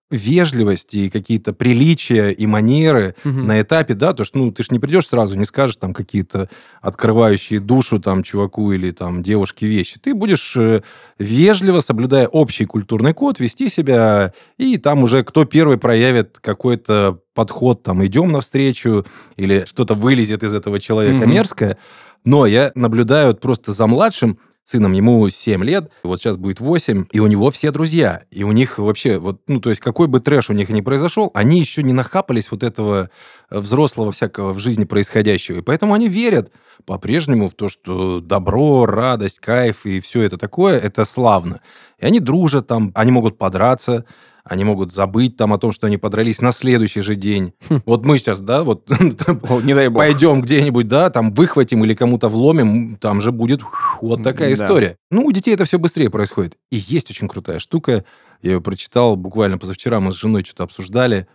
вежливость 0.09 0.95
и 0.95 1.11
какие-то 1.11 1.53
приличия 1.53 2.31
и 2.31 2.47
манеры 2.47 3.17
Мгм. 3.25 3.47
на 3.49 3.61
этапе, 3.61 3.95
да, 3.95 4.13
то 4.13 4.23
что, 4.25 4.39
ну, 4.39 4.53
ты 4.53 4.63
ж 4.63 4.71
не 4.71 4.79
придешь 4.79 5.09
сразу, 5.09 5.37
не 5.37 5.45
скажешь 5.45 5.77
там 5.77 5.93
какие-то 5.93 6.49
открывающие 6.81 7.59
душу 7.59 7.99
там 7.99 8.23
чуваку 8.23 8.71
или 8.71 8.93
там 8.93 9.25
девушке 9.25 9.67
вещи. 9.67 9.99
Ты 10.01 10.15
будешь 10.15 10.55
э, 10.57 10.83
вежливо, 11.19 11.81
соблюдая 11.81 12.29
общий 12.29 12.67
культурный 12.67 13.15
код, 13.15 13.41
вести 13.41 13.69
себя, 13.69 14.33
и 14.59 14.77
там 14.79 15.03
уже 15.03 15.25
кто 15.25 15.45
первый 15.45 15.77
проявит 15.77 16.39
какой-то 16.41 17.19
подход, 17.35 17.83
там, 17.83 18.05
идем 18.07 18.31
навстречу, 18.31 19.05
или 19.37 19.65
что-то 19.67 19.95
вылезет 19.95 20.45
из 20.45 20.55
этого 20.55 20.79
человека 20.79 21.25
Мгм. 21.27 21.31
мерзкое. 21.31 21.79
Но 22.25 22.47
я 22.47 22.73
наблюдаю 22.75 23.35
просто 23.37 23.73
за 23.73 23.87
младшим 23.87 24.39
сыном, 24.67 24.93
ему 24.93 25.29
7 25.29 25.63
лет, 25.65 25.93
вот 26.03 26.21
сейчас 26.21 26.37
будет 26.37 26.59
8, 26.59 27.07
и 27.13 27.21
у 27.21 27.29
него 27.29 27.51
все 27.53 27.71
друзья. 27.71 28.23
И 28.33 28.43
у 28.43 28.51
них 28.51 28.79
вообще, 28.79 29.19
вот, 29.19 29.41
ну, 29.47 29.61
то 29.61 29.71
есть 29.71 29.81
какой 29.81 30.09
бы 30.09 30.19
трэш 30.19 30.51
у 30.51 30.55
них 30.55 30.69
ни 30.71 30.81
произошел, 30.81 31.31
они 31.35 31.61
еще 31.61 31.85
не 31.85 31.93
нахапались 31.93 32.51
вот 32.51 32.65
этого 32.65 33.11
э, 33.49 33.59
взрослого 33.61 34.11
всякого 34.11 34.53
в 34.53 34.59
жизни 34.59 34.85
происходящего. 34.85 35.59
И 35.59 35.63
поэтому 35.63 35.95
они 35.95 36.09
верят 36.09 36.51
по-прежнему 36.85 37.49
в 37.49 37.55
то, 37.55 37.69
что 37.69 38.21
добро, 38.21 38.87
радость, 38.87 39.39
кайф 39.39 39.87
и 39.87 40.01
все 40.01 40.23
это 40.23 40.37
такое, 40.37 40.79
это 40.79 41.05
славно. 41.05 41.61
И 41.99 42.05
они 42.05 42.19
дружат 42.19 42.67
там, 42.67 42.91
они 42.97 43.13
могут 43.13 43.39
подраться, 43.39 44.05
они 44.49 44.63
могут 44.63 44.93
забыть 44.93 45.37
там 45.37 45.53
о 45.53 45.59
том, 45.59 45.73
что 45.73 45.89
они 45.89 45.97
подрались 45.97 46.41
на 46.41 46.53
следующий 46.53 47.01
же 47.01 47.17
день. 47.17 47.53
Вот 47.85 48.05
мы 48.05 48.19
сейчас, 48.19 48.41
да, 48.41 48.63
вот 48.63 48.89
не 49.01 49.75
дай 49.75 49.89
бог. 49.89 49.99
пойдем 49.99 50.41
где-нибудь, 50.41 50.87
да, 50.87 51.11
там 51.11 51.35
выхватим 51.35 51.85
или 51.85 51.95
кому-то 51.95 52.29
вломим, 52.29 52.97
там 52.97 53.21
же 53.21 53.33
будет 53.33 53.61
вот 54.01 54.23
такая 54.23 54.53
история. 54.53 54.97
Ну, 55.11 55.25
у 55.25 55.33
детей 55.33 55.53
это 55.53 55.65
все 55.65 55.79
быстрее 55.79 56.11
происходит. 56.11 56.57
И 56.71 56.77
есть 56.77 57.11
очень 57.11 57.29
крутая 57.29 57.59
штука, 57.59 58.05
я 58.41 58.53
ее 58.53 58.61
прочитал 58.61 59.17
буквально 59.17 59.59
позавчера, 59.59 59.99
мы 59.99 60.13
с 60.13 60.17
женой 60.17 60.45
что-то 60.45 60.63
обсуждали. 60.63 61.27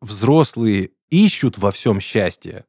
Взрослые 0.00 0.90
ищут 1.10 1.58
во 1.58 1.72
всем 1.72 2.00
счастье, 2.00 2.66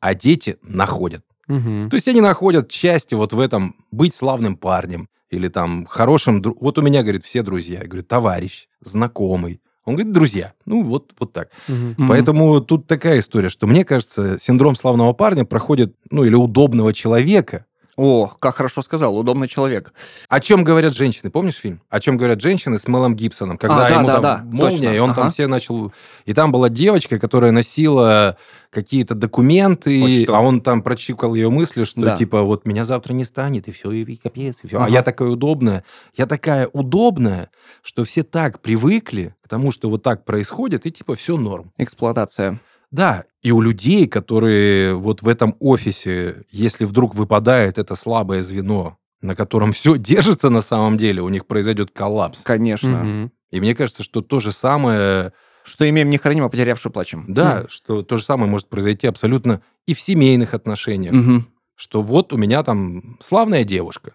а 0.00 0.14
дети 0.14 0.58
находят. 0.62 1.24
Мгм. 1.48 1.88
То 1.88 1.94
есть 1.94 2.08
они 2.08 2.20
находят 2.20 2.70
счастье 2.70 3.16
вот 3.16 3.32
в 3.32 3.40
этом 3.40 3.74
быть 3.90 4.14
славным 4.14 4.56
парнем 4.56 5.08
или 5.30 5.48
там 5.48 5.86
хорошим... 5.86 6.40
дру- 6.42 6.56
Вот 6.60 6.78
у 6.78 6.82
меня, 6.82 7.02
говорит, 7.02 7.24
все 7.24 7.42
друзья. 7.42 7.80
Я 7.82 7.86
говорю, 7.86 8.04
товарищ, 8.04 8.68
знакомый. 8.80 9.60
Он 9.84 9.94
говорит, 9.94 10.12
друзья. 10.12 10.52
Ну, 10.66 10.82
вот, 10.82 11.12
вот 11.18 11.32
так. 11.32 11.48
Мгм. 11.68 12.08
Поэтому 12.08 12.60
тут 12.60 12.86
такая 12.86 13.18
история, 13.20 13.48
что 13.48 13.66
мне 13.66 13.84
кажется, 13.84 14.38
синдром 14.38 14.76
славного 14.76 15.12
парня 15.12 15.44
проходит, 15.44 15.94
ну, 16.10 16.24
или 16.24 16.34
удобного 16.34 16.92
человека. 16.92 17.64
О, 18.02 18.28
как 18.38 18.56
хорошо 18.56 18.80
сказал, 18.80 19.14
удобный 19.18 19.46
человек. 19.46 19.92
О 20.30 20.40
чем 20.40 20.64
говорят 20.64 20.94
женщины? 20.94 21.30
Помнишь 21.30 21.56
фильм? 21.56 21.82
О 21.90 22.00
чем 22.00 22.16
говорят 22.16 22.40
женщины 22.40 22.78
с 22.78 22.88
Мелом 22.88 23.14
Гибсоном? 23.14 23.58
Когда 23.58 23.84
А, 23.84 23.88
да, 23.90 23.94
ему 23.96 24.06
да, 24.06 24.12
там 24.14 24.22
да, 24.22 24.42
молния, 24.44 24.70
точно, 24.78 24.88
и 24.94 24.98
он 25.00 25.10
там 25.14 25.24
ага. 25.24 25.30
все 25.32 25.46
начал... 25.46 25.92
И 26.24 26.32
там 26.32 26.50
была 26.50 26.70
девочка, 26.70 27.18
которая 27.18 27.52
носила 27.52 28.38
какие-то 28.70 29.14
документы, 29.14 30.00
Почту. 30.00 30.34
а 30.34 30.40
он 30.40 30.62
там 30.62 30.80
прочикал 30.82 31.34
ее 31.34 31.50
мысли, 31.50 31.84
что 31.84 32.00
Да. 32.00 32.16
типа 32.16 32.40
вот 32.42 32.66
меня 32.66 32.86
завтра 32.86 33.12
не 33.12 33.24
станет, 33.24 33.68
и 33.68 33.72
все, 33.72 33.90
и 33.90 34.16
капец, 34.16 34.56
и 34.62 34.66
все. 34.66 34.78
А 34.78 34.84
Ага. 34.84 34.92
я 34.92 35.02
такая 35.02 35.28
удобная. 35.28 35.84
Я 36.16 36.24
такая 36.24 36.68
удобная, 36.72 37.50
что 37.82 38.04
все 38.04 38.22
так 38.22 38.60
привыкли 38.60 39.34
к 39.44 39.48
тому, 39.48 39.72
что 39.72 39.90
вот 39.90 40.02
так 40.02 40.24
происходит, 40.24 40.86
и 40.86 40.90
типа 40.90 41.16
все 41.16 41.36
норм. 41.36 41.70
Эксплуатация. 41.76 42.60
Да, 42.90 43.24
и 43.42 43.52
у 43.52 43.60
людей, 43.60 44.06
которые 44.08 44.94
вот 44.94 45.22
в 45.22 45.28
этом 45.28 45.56
офисе, 45.60 46.42
если 46.50 46.84
вдруг 46.84 47.14
выпадает 47.14 47.78
это 47.78 47.94
слабое 47.94 48.42
звено, 48.42 48.98
на 49.22 49.34
котором 49.34 49.72
все 49.72 49.96
держится 49.96 50.50
на 50.50 50.60
самом 50.60 50.96
деле, 50.98 51.22
у 51.22 51.28
них 51.28 51.46
произойдет 51.46 51.90
коллапс. 51.92 52.42
Конечно. 52.42 53.04
Мгм. 53.04 53.32
И 53.50 53.60
мне 53.60 53.74
кажется, 53.74 54.02
что 54.02 54.20
то 54.22 54.40
же 54.40 54.52
самое, 54.52 55.32
Что 55.64 55.88
имеем 55.88 56.08
не 56.10 56.18
храним, 56.18 56.44
а 56.44 56.48
потерявший 56.48 56.90
плачем. 56.90 57.24
да, 57.28 57.66
что 57.68 58.02
то 58.02 58.16
же 58.16 58.24
самое 58.24 58.50
может 58.50 58.68
произойти 58.68 59.06
абсолютно 59.06 59.60
и 59.86 59.94
в 59.94 60.00
семейных 60.00 60.54
отношениях. 60.54 61.14
Мгм. 61.14 61.48
Что 61.76 62.02
вот 62.02 62.32
у 62.32 62.36
меня 62.36 62.62
там 62.62 63.18
славная 63.20 63.64
девушка. 63.64 64.12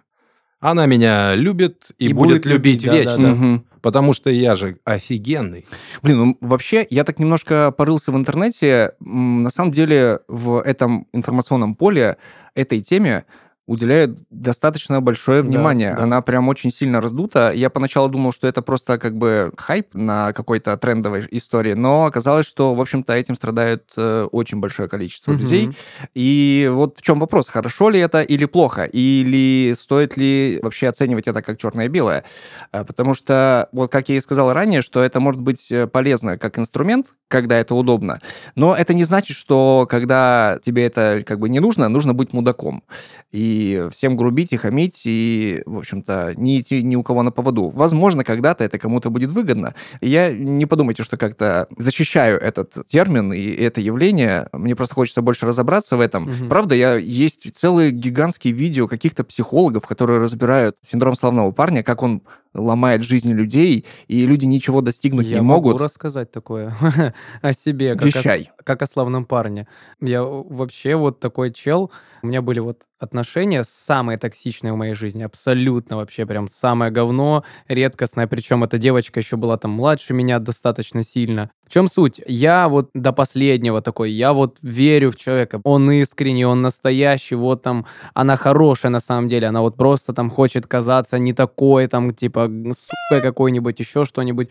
Она 0.59 0.85
меня 0.85 1.35
любит 1.35 1.91
и, 1.97 2.07
И 2.07 2.13
будет, 2.13 2.37
будет 2.37 2.45
любить 2.45 2.83
любить, 2.83 2.93
вечно. 2.93 3.17
да-да-да. 3.17 3.35
Мгм. 3.35 3.65
Потому 3.85 4.13
что 4.13 4.31
я 4.31 4.55
же 4.55 4.79
офигенный. 4.83 5.67
Блин, 6.01 6.17
ну 6.17 6.37
вообще, 6.41 6.87
я 6.89 7.03
так 7.03 7.19
немножко 7.19 7.71
порылся 7.71 8.11
в 8.11 8.15
интернете. 8.15 8.93
На 8.99 9.51
самом 9.51 9.69
деле, 9.69 10.21
в 10.27 10.59
этом 10.59 11.07
информационном 11.13 11.75
поле, 11.75 12.17
этой 12.55 12.81
теме 12.81 13.25
уделяют 13.67 14.17
достаточно 14.29 15.01
большое 15.01 15.41
внимание. 15.41 15.93
да. 15.95 16.03
Она 16.03 16.21
прям 16.21 16.47
очень 16.49 16.69
сильно 16.71 17.01
раздута. 17.01 17.51
Я 17.55 17.69
поначалу 17.69 18.09
думал, 18.09 18.31
что 18.31 18.47
это 18.47 18.61
просто 18.61 18.99
как 18.99 19.17
бы 19.17 19.51
хайп 19.57 19.87
на 19.93 20.33
какой-то 20.33 20.77
трендовой 20.77 21.27
истории, 21.31 21.73
но 21.73 22.05
оказалось, 22.05 22.45
что, 22.45 22.75
в 22.75 22.81
общем-то, 22.81 23.13
этим 23.13 23.35
страдает 23.35 23.91
э, 23.97 24.27
очень 24.31 24.59
большое 24.59 24.87
количество 24.87 25.31
Мгм. 25.31 25.39
людей. 25.41 25.69
И 26.13 26.69
вот 26.71 26.99
в 26.99 27.01
чем 27.01 27.19
вопрос, 27.19 27.49
хорошо 27.49 27.89
ли 27.89 27.99
это 27.99 28.21
или 28.21 28.45
плохо? 28.45 28.83
Или 28.83 29.73
стоит 29.73 30.15
ли 30.15 30.59
вообще 30.61 30.87
оценивать 30.87 31.27
это 31.27 31.41
как 31.41 31.57
черное 31.57 31.85
и 31.85 31.89
белое? 31.89 32.23
А, 32.71 32.83
Потому 32.83 33.13
что, 33.15 33.67
вот 33.71 33.91
как 33.91 34.09
я 34.09 34.15
и 34.17 34.19
сказал 34.19 34.53
ранее, 34.53 34.81
что 34.83 35.03
это 35.03 35.19
может 35.19 35.41
быть 35.41 35.71
э, 35.71 35.87
полезно 35.87 36.37
как 36.37 36.59
инструмент, 36.59 37.15
когда 37.27 37.57
это 37.57 37.73
удобно, 37.73 38.19
но 38.55 38.75
это 38.75 38.93
не 38.93 39.03
значит, 39.05 39.35
что 39.35 39.87
когда 39.89 40.59
тебе 40.61 40.85
это 40.85 41.23
как 41.25 41.39
бы 41.39 41.49
не 41.49 41.59
нужно, 41.59 41.89
нужно 41.89 42.13
быть 42.13 42.31
мудаком. 42.31 42.83
И 43.31 43.54
всем 43.91 44.15
грубить 44.15 44.53
и 44.53 44.57
хамить, 44.57 45.03
и, 45.05 45.61
в 45.65 45.77
общем-то, 45.77 46.33
не 46.35 46.59
идти 46.59 46.83
ни 46.83 46.95
у 46.95 47.03
кого 47.03 47.23
на 47.23 47.31
поводу. 47.31 47.69
Возможно, 47.69 48.23
когда-то 48.23 48.63
это 48.63 48.79
кому-то 48.79 49.09
будет 49.09 49.31
выгодно. 49.31 49.73
И 50.01 50.09
я 50.09 50.31
не 50.33 50.65
подумайте, 50.65 51.03
что 51.03 51.17
как-то 51.17 51.67
защищаю 51.77 52.39
этот 52.39 52.85
термин 52.87 53.33
и 53.33 53.51
это 53.51 53.81
явление. 53.81 54.47
Мне 54.53 54.75
просто 54.75 54.95
хочется 54.95 55.21
больше 55.21 55.45
разобраться 55.45 55.97
в 55.97 56.01
этом. 56.01 56.23
Мгм. 56.23 56.49
Правда, 56.49 56.75
я 56.75 56.95
есть 56.95 57.55
целые 57.55 57.91
гигантские 57.91 58.53
видео 58.53 58.87
каких-то 58.87 59.23
психологов, 59.23 59.87
которые 59.87 60.19
разбирают 60.19 60.77
синдром 60.81 61.15
славного 61.15 61.51
парня, 61.51 61.83
как 61.83 62.03
он 62.03 62.21
ломает 62.55 63.03
жизни 63.03 63.33
людей, 63.33 63.85
и 64.07 64.25
люди 64.25 64.45
ничего 64.45 64.81
достигнуть 64.81 65.27
Я 65.27 65.35
не 65.35 65.41
могу 65.41 65.69
могут. 65.69 65.81
рассказать 65.81 66.31
такое 66.31 66.75
о 67.41 67.53
себе, 67.53 67.93
как 67.95 68.03
о, 68.03 68.05
Вещай. 68.05 68.51
как 68.63 68.81
о 68.81 68.87
славном 68.87 69.25
парне. 69.25 69.67
Я 70.01 70.23
вообще 70.23 70.95
вот 70.95 71.19
такой 71.19 71.51
чел. 71.51 71.91
У 72.23 72.27
меня 72.27 72.41
были 72.41 72.59
вот 72.59 72.83
отношения 72.97 73.63
самые 73.63 74.17
токсичные 74.17 74.73
в 74.73 74.77
моей 74.77 74.93
жизни. 74.95 75.21
Абсолютно 75.23 75.97
вообще 75.97 76.25
прям 76.25 76.47
самое 76.47 76.91
говно, 76.91 77.43
редкостное. 77.67 78.25
Причем 78.25 78.63
эта 78.63 78.77
девочка 78.77 79.19
еще 79.19 79.35
была 79.37 79.57
там 79.57 79.71
младше 79.71 80.13
меня 80.13 80.39
достаточно 80.39 81.03
сильно. 81.03 81.51
В 81.65 81.73
чем 81.73 81.87
суть? 81.87 82.21
Я 82.27 82.69
вот 82.69 82.89
до 82.93 83.11
последнего 83.11 83.81
такой, 83.81 84.11
я 84.11 84.33
вот 84.33 84.57
верю 84.61 85.11
в 85.11 85.15
человека. 85.15 85.59
Он 85.63 85.89
искренний, 85.91 86.45
он 86.45 86.61
настоящий, 86.61 87.35
вот 87.35 87.63
там, 87.63 87.85
она 88.13 88.35
хорошая 88.35 88.91
на 88.91 88.99
самом 88.99 89.29
деле, 89.29 89.47
она 89.47 89.61
вот 89.61 89.75
просто 89.75 90.13
там 90.13 90.29
хочет 90.29 90.67
казаться 90.67 91.17
не 91.17 91.33
такой, 91.33 91.87
там, 91.87 92.13
типа, 92.13 92.51
сука 92.73 93.21
какой-нибудь, 93.21 93.79
еще 93.79 94.05
что-нибудь. 94.05 94.49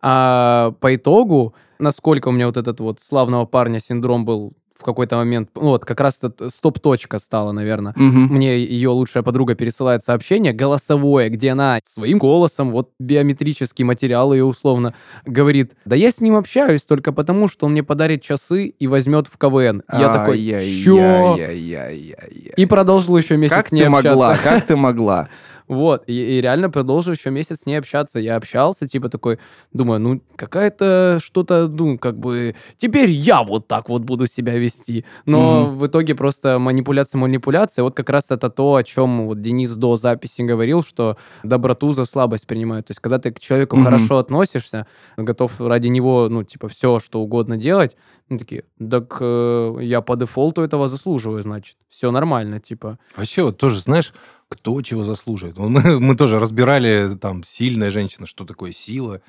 А 0.00 0.72
по 0.80 0.94
итогу, 0.94 1.54
насколько 1.78 2.28
у 2.28 2.32
меня 2.32 2.46
вот 2.46 2.56
этот 2.56 2.80
вот 2.80 3.00
славного 3.00 3.46
парня 3.46 3.78
синдром 3.78 4.24
был 4.24 4.52
в 4.78 4.84
какой-то 4.84 5.16
момент, 5.16 5.50
ну 5.56 5.68
вот 5.68 5.84
как 5.84 6.00
раз 6.00 6.20
стоп-точка 6.48 7.18
стала, 7.18 7.52
наверное. 7.52 7.92
Мгм. 7.96 8.26
Мне 8.34 8.58
ее 8.60 8.90
лучшая 8.90 9.22
подруга 9.22 9.54
пересылает 9.54 10.04
сообщение 10.04 10.52
голосовое, 10.52 11.28
где 11.30 11.50
она 11.50 11.80
своим 11.84 12.18
голосом, 12.18 12.70
вот 12.70 12.90
биометрический 12.98 13.84
материал 13.84 14.32
ее 14.32 14.44
условно, 14.44 14.94
говорит, 15.26 15.72
да 15.84 15.96
я 15.96 16.10
с 16.10 16.20
ним 16.20 16.36
общаюсь 16.36 16.82
только 16.82 17.12
потому, 17.12 17.48
что 17.48 17.66
он 17.66 17.72
мне 17.72 17.82
подарит 17.82 18.22
часы 18.22 18.66
и 18.66 18.86
возьмет 18.86 19.26
в 19.26 19.36
КВН. 19.36 19.82
Я 19.92 20.12
такой, 20.12 20.38
чё? 20.38 21.34
Ай-яй-яй-яй-яй. 21.34 22.52
И 22.56 22.66
продолжил 22.66 23.16
еще 23.16 23.36
месяц 23.36 23.54
Как 23.54 23.68
с 23.68 23.72
ней 23.72 23.82
ты 23.84 23.90
могла? 23.90 24.30
общаться. 24.30 24.48
Как 24.48 24.66
ты 24.66 24.76
могла? 24.76 25.28
Вот, 25.68 26.04
и, 26.06 26.12
и 26.38 26.40
реально 26.40 26.70
продолжил 26.70 27.12
еще 27.12 27.30
месяц 27.30 27.60
с 27.60 27.66
ней 27.66 27.76
общаться. 27.76 28.18
Я 28.18 28.36
общался, 28.36 28.88
типа 28.88 29.08
такой, 29.08 29.38
думаю, 29.72 30.00
ну, 30.00 30.20
какая-то 30.36 31.18
что-то, 31.22 31.68
ну, 31.68 31.98
как 31.98 32.18
бы, 32.18 32.54
теперь 32.78 33.10
я 33.10 33.42
вот 33.42 33.68
так 33.68 33.88
вот 33.88 34.02
буду 34.02 34.26
себя 34.26 34.56
вести. 34.58 35.04
Но 35.26 35.66
Мгм. 35.66 35.78
в 35.78 35.86
итоге 35.86 36.14
просто 36.14 36.58
манипуляция, 36.58 37.18
манипуляция. 37.18 37.82
Вот 37.82 37.94
как 37.94 38.10
раз 38.10 38.30
это 38.30 38.50
то, 38.50 38.74
о 38.76 38.82
чем 38.82 39.26
вот 39.26 39.40
Денис 39.40 39.74
до 39.76 39.96
записи 39.96 40.42
говорил, 40.42 40.82
что 40.82 41.16
доброту 41.42 41.92
за 41.92 42.04
слабость 42.04 42.46
принимают. 42.46 42.86
То 42.86 42.92
есть, 42.92 43.00
когда 43.00 43.18
ты 43.18 43.30
к 43.30 43.38
человеку 43.40 43.76
Мгм. 43.76 43.84
хорошо 43.84 44.18
относишься, 44.18 44.86
готов 45.16 45.60
ради 45.60 45.88
него, 45.88 46.28
ну, 46.30 46.44
типа, 46.44 46.68
все, 46.68 46.98
что 46.98 47.20
угодно 47.20 47.56
делать, 47.56 47.96
ну, 48.30 48.38
такие, 48.38 48.64
так 48.90 49.16
э, 49.20 49.76
я 49.82 50.00
по 50.00 50.16
дефолту 50.16 50.62
этого 50.62 50.88
заслуживаю, 50.88 51.42
значит. 51.42 51.76
Все 51.88 52.10
нормально, 52.10 52.60
типа. 52.60 52.98
Вообще, 53.16 53.42
вот 53.42 53.56
тоже, 53.58 53.80
знаешь, 53.80 54.12
кто 54.48 54.80
чего 54.82 55.04
заслуживает. 55.04 55.58
Мы, 55.58 56.00
мы 56.00 56.16
тоже 56.16 56.38
разбирали, 56.38 57.14
там, 57.20 57.44
сильная 57.44 57.90
женщина, 57.90 58.26
что 58.26 58.44
такое 58.44 58.72
сила, 58.72 59.20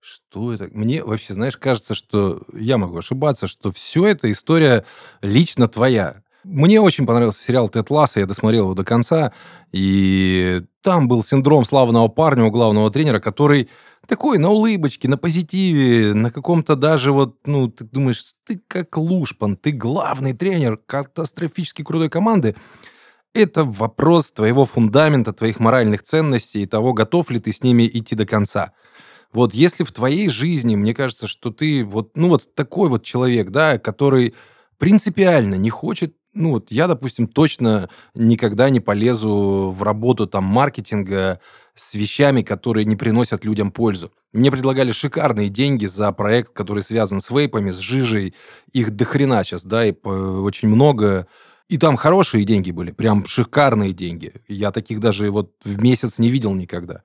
что 0.00 0.52
это. 0.52 0.68
Мне 0.72 1.02
вообще, 1.02 1.34
знаешь, 1.34 1.56
кажется, 1.56 1.94
что 1.94 2.42
я 2.52 2.78
могу 2.78 2.98
ошибаться, 2.98 3.46
что 3.46 3.72
все 3.72 4.06
это 4.06 4.30
история 4.30 4.84
лично 5.22 5.68
твоя. 5.68 6.22
Мне 6.44 6.78
очень 6.78 7.06
понравился 7.06 7.42
сериал 7.42 7.70
«Тед 7.70 7.88
Ласса», 7.88 8.20
я 8.20 8.26
досмотрел 8.26 8.64
его 8.64 8.74
до 8.74 8.84
конца, 8.84 9.32
и 9.72 10.62
там 10.82 11.08
был 11.08 11.24
синдром 11.24 11.64
славного 11.64 12.08
парня 12.08 12.44
у 12.44 12.50
главного 12.50 12.90
тренера, 12.90 13.18
который 13.18 13.70
такой 14.06 14.36
на 14.36 14.50
улыбочке, 14.50 15.08
на 15.08 15.16
позитиве, 15.16 16.12
на 16.12 16.30
каком-то 16.30 16.76
даже 16.76 17.12
вот, 17.12 17.38
ну, 17.46 17.68
ты 17.68 17.84
думаешь, 17.84 18.34
ты 18.44 18.60
как 18.68 18.98
Лушпан, 18.98 19.56
ты 19.56 19.72
главный 19.72 20.34
тренер 20.34 20.76
катастрофически 20.76 21.82
крутой 21.82 22.10
команды, 22.10 22.54
это 23.34 23.64
вопрос 23.64 24.30
твоего 24.30 24.64
фундамента, 24.64 25.32
твоих 25.32 25.60
моральных 25.60 26.02
ценностей 26.02 26.62
и 26.62 26.66
того, 26.66 26.92
готов 26.92 27.30
ли 27.30 27.40
ты 27.40 27.52
с 27.52 27.62
ними 27.62 27.88
идти 27.92 28.14
до 28.14 28.24
конца. 28.24 28.72
Вот 29.32 29.52
если 29.52 29.82
в 29.82 29.90
твоей 29.90 30.28
жизни, 30.28 30.76
мне 30.76 30.94
кажется, 30.94 31.26
что 31.26 31.50
ты 31.50 31.84
вот, 31.84 32.16
ну 32.16 32.28
вот 32.28 32.54
такой 32.54 32.88
вот 32.88 33.02
человек, 33.02 33.50
да, 33.50 33.78
который 33.78 34.34
принципиально 34.78 35.56
не 35.56 35.70
хочет, 35.70 36.14
ну 36.34 36.50
вот 36.50 36.70
я, 36.70 36.86
допустим, 36.86 37.26
точно 37.26 37.88
никогда 38.14 38.70
не 38.70 38.80
полезу 38.80 39.74
в 39.76 39.82
работу 39.82 40.26
там 40.26 40.44
маркетинга 40.44 41.40
с 41.74 41.94
вещами, 41.94 42.42
которые 42.42 42.84
не 42.84 42.94
приносят 42.94 43.44
людям 43.44 43.72
пользу. 43.72 44.12
Мне 44.32 44.52
предлагали 44.52 44.92
шикарные 44.92 45.48
деньги 45.48 45.86
за 45.86 46.10
проект, 46.12 46.52
который 46.52 46.82
связан 46.82 47.20
с 47.20 47.30
вейпами, 47.30 47.70
с 47.70 47.78
жижей. 47.78 48.34
Их 48.72 48.90
дохрена 48.90 49.42
сейчас, 49.42 49.64
да, 49.64 49.84
и 49.84 49.92
очень 49.92 50.68
много. 50.68 51.26
И 51.68 51.78
там 51.78 51.96
хорошие 51.96 52.44
деньги 52.44 52.70
были, 52.70 52.90
прям 52.90 53.24
шикарные 53.26 53.92
деньги. 53.92 54.32
Я 54.48 54.70
таких 54.70 55.00
даже 55.00 55.30
вот 55.30 55.52
в 55.64 55.82
месяц 55.82 56.18
не 56.18 56.30
видел 56.30 56.54
никогда. 56.54 57.02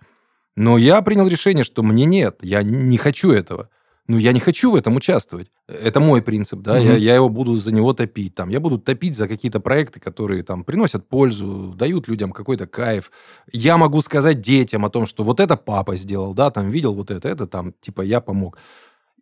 Но 0.55 0.77
я 0.77 1.01
принял 1.01 1.27
решение, 1.27 1.63
что 1.63 1.83
мне 1.83 2.05
нет, 2.05 2.39
я 2.41 2.61
не 2.63 2.97
хочу 2.97 3.31
этого. 3.31 3.69
Ну, 4.07 4.17
я 4.17 4.31
не 4.33 4.39
хочу 4.39 4.71
в 4.71 4.75
этом 4.75 4.95
участвовать. 4.95 5.51
Это 5.67 5.99
мой 5.99 6.23
принцип, 6.23 6.61
да, 6.61 6.79
я, 6.79 6.93
Мгм. 6.93 6.99
я 6.99 7.15
его 7.15 7.29
буду 7.29 7.57
за 7.57 7.71
него 7.71 7.93
топить. 7.93 8.33
Там, 8.33 8.49
я 8.49 8.59
буду 8.59 8.79
топить 8.79 9.15
за 9.15 9.27
какие-то 9.27 9.59
проекты, 9.59 9.99
которые 9.99 10.41
там 10.41 10.63
приносят 10.63 11.07
пользу, 11.07 11.75
дают 11.77 12.07
людям 12.07 12.31
какой-то 12.31 12.65
кайф. 12.65 13.11
Я 13.53 13.77
могу 13.77 14.01
сказать 14.01 14.41
детям 14.41 14.83
о 14.83 14.89
том, 14.89 15.05
что 15.05 15.23
вот 15.23 15.39
это 15.39 15.55
папа 15.57 15.95
сделал, 15.95 16.33
да, 16.33 16.49
там 16.49 16.71
видел 16.71 16.95
вот 16.95 17.11
это, 17.11 17.29
это 17.29 17.45
там, 17.45 17.71
типа, 17.81 18.01
я 18.01 18.19
помог. 18.19 18.57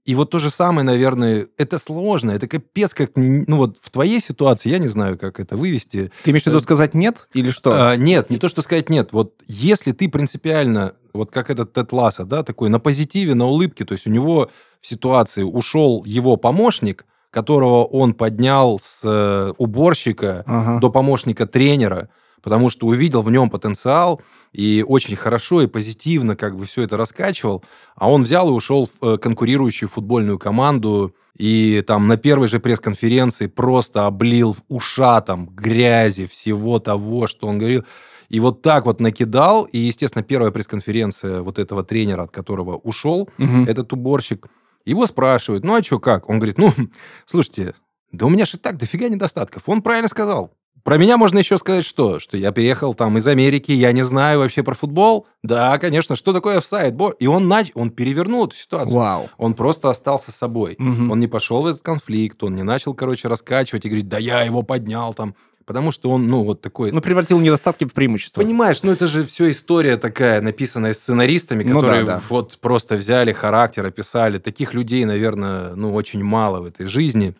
И 0.07 0.15
вот 0.15 0.29
то 0.29 0.39
же 0.39 0.49
самое, 0.49 0.85
наверное, 0.85 1.47
это 1.57 1.77
сложно, 1.77 2.31
это 2.31 2.47
капец 2.47 2.93
как... 2.93 3.11
Ну 3.15 3.57
вот 3.57 3.77
в 3.81 3.89
твоей 3.89 4.21
ситуации, 4.21 4.69
я 4.69 4.79
не 4.79 4.87
знаю, 4.87 5.17
как 5.17 5.37
это 5.37 5.57
вывести. 5.57 6.13
Ты 6.23 6.31
имеешь 6.31 6.43
в 6.43 6.47
виду 6.47 6.61
сказать 6.61 6.93
нет 6.93 7.27
или 7.33 7.51
что? 7.51 7.91
А, 7.91 7.97
нет, 7.97 8.29
не 8.29 8.37
то, 8.37 8.47
что 8.47 8.61
сказать 8.61 8.89
нет. 8.89 9.11
Вот 9.11 9.33
если 9.47 9.91
ты 9.91 10.07
принципиально, 10.07 10.93
вот 11.11 11.29
как 11.29 11.49
этот 11.49 11.73
Тед 11.73 11.91
Ласса, 11.91 12.23
да, 12.23 12.43
такой 12.43 12.69
на 12.69 12.79
позитиве, 12.79 13.35
на 13.35 13.47
улыбке, 13.47 13.83
то 13.83 13.95
есть 13.95 14.07
у 14.07 14.09
него 14.09 14.49
в 14.79 14.87
ситуации 14.87 15.43
ушел 15.43 16.05
его 16.05 16.37
помощник, 16.37 17.05
которого 17.29 17.83
он 17.83 18.13
поднял 18.13 18.79
с 18.81 19.01
э, 19.03 19.51
уборщика 19.57 20.45
Ага. 20.47 20.79
до 20.79 20.89
помощника 20.89 21.45
тренера, 21.47 22.07
потому 22.48 22.70
что 22.70 22.88
увидел 22.88 23.24
в 23.24 23.30
нем 23.30 23.50
потенциал 23.50 24.22
и 24.54 24.82
очень 24.88 25.18
хорошо 25.18 25.63
и 25.63 25.68
позитивно 25.68 26.38
как 26.38 26.56
бы 26.56 26.66
все 26.66 26.84
это 26.84 26.96
раскачивал, 26.96 27.62
а 27.98 28.10
он 28.10 28.24
взял 28.24 28.48
и 28.48 28.54
ушел 28.54 28.86
в 29.01 29.06
э, 29.06 29.18
конкурирующую 29.18 29.89
футбольную 29.89 30.39
команду 30.39 31.13
и 31.38 31.84
там 31.86 32.08
на 32.08 32.16
первой 32.16 32.48
же 32.48 32.62
пресс-конференции 32.62 33.48
просто 33.48 34.06
облил 34.06 34.56
ушатом 34.70 35.48
грязи 35.48 36.25
всего 36.25 36.80
того, 36.80 37.27
что 37.27 37.48
он 37.48 37.58
говорил. 37.60 37.84
И 38.30 38.39
вот 38.39 38.62
так 38.62 38.86
вот 38.86 39.01
накидал, 39.01 39.66
и, 39.66 39.77
естественно, 39.80 40.24
первая 40.24 40.51
пресс-конференция 40.51 41.42
вот 41.42 41.60
этого 41.60 41.84
тренера, 41.84 42.24
от 42.24 42.32
которого 42.32 42.77
ушел 42.77 43.30
Мгм. 43.38 43.66
этот 43.66 43.92
уборщик, 43.92 44.48
его 44.86 45.06
спрашивают, 45.06 45.66
ну 45.66 45.75
а 45.75 45.84
что, 45.84 46.00
как? 46.00 46.30
Он 46.30 46.38
говорит, 46.39 46.58
ну, 46.58 46.72
слушайте, 47.25 47.74
да 48.13 48.25
у 48.25 48.30
меня 48.30 48.46
же 48.46 48.58
так 48.58 48.77
дофига 48.77 49.10
недостатков. 49.10 49.63
Он 49.68 49.82
правильно 49.82 50.08
сказал. 50.08 50.54
Про 50.88 50.96
меня 50.96 51.17
можно 51.17 51.39
еще 51.39 51.58
сказать 51.58 51.84
что? 51.84 52.17
Что 52.22 52.38
я 52.38 52.53
переехал 52.53 52.94
там 52.94 53.17
из 53.17 53.27
Америки, 53.27 53.74
я 53.74 53.91
не 53.91 54.03
знаю 54.03 54.39
вообще 54.39 54.63
про 54.63 54.74
футбол. 54.74 55.27
Да, 55.44 55.77
конечно, 55.79 56.15
что 56.15 56.32
такое 56.32 56.60
офсайд? 56.60 56.96
И 57.20 57.27
он, 57.27 57.50
нач... 57.50 57.72
он 57.74 57.89
перевернул 57.89 58.46
эту 58.46 58.56
ситуацию. 58.56 58.96
Вау. 58.96 59.29
Он 59.38 59.53
просто 59.53 59.89
остался 59.89 60.32
собой. 60.32 60.75
Мгм. 60.79 61.12
Он 61.12 61.20
не 61.20 61.27
пошел 61.27 61.62
в 61.62 61.65
этот 61.65 61.82
конфликт, 61.82 62.41
он 62.41 62.56
не 62.56 62.63
начал, 62.63 62.94
короче, 62.94 63.27
раскачивать 63.27 63.84
и 63.84 63.89
говорить, 63.89 64.08
да 64.08 64.17
я 64.17 64.44
его 64.44 64.63
поднял 64.63 65.13
там. 65.13 65.36
Потому 65.65 65.91
что 65.91 66.10
он, 66.10 66.29
ну, 66.29 66.44
вот 66.44 66.62
такой... 66.62 66.94
Ну, 66.94 67.01
превратил 67.01 67.41
недостатки 67.41 67.84
в 67.84 67.91
преимущество. 67.91 68.39
Понимаешь, 68.39 68.82
ну 68.82 68.94
это 68.94 69.08
же 69.08 69.25
все 69.25 69.50
история 69.50 69.98
такая, 69.98 70.39
написанная 70.39 70.94
сценаристами, 70.94 71.65
Ну 71.65 71.82
которые 71.82 72.06
да, 72.06 72.15
да. 72.15 72.22
вот 72.29 72.60
просто 72.62 72.96
взяли 72.96 73.34
характер, 73.34 73.86
описали. 73.86 74.38
Таких 74.38 74.74
людей, 74.74 75.03
наверное, 75.03 75.75
ну 75.75 75.94
очень 75.94 76.24
мало 76.24 76.62
в 76.62 76.65
этой 76.67 76.86
жизни. 76.86 77.36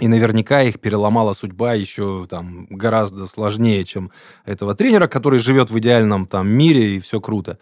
И 0.00 0.08
наверняка 0.08 0.62
их 0.62 0.80
переломала 0.80 1.32
судьба 1.34 1.74
еще 1.74 2.26
там 2.28 2.66
гораздо 2.70 3.26
сложнее, 3.26 3.84
чем 3.84 4.10
этого 4.44 4.74
тренера, 4.74 5.06
который 5.06 5.38
живет 5.38 5.70
в 5.70 5.78
идеальном 5.78 6.26
там 6.26 6.48
мире 6.48 6.96
и 6.96 7.00
все 7.00 7.20
круто. 7.20 7.58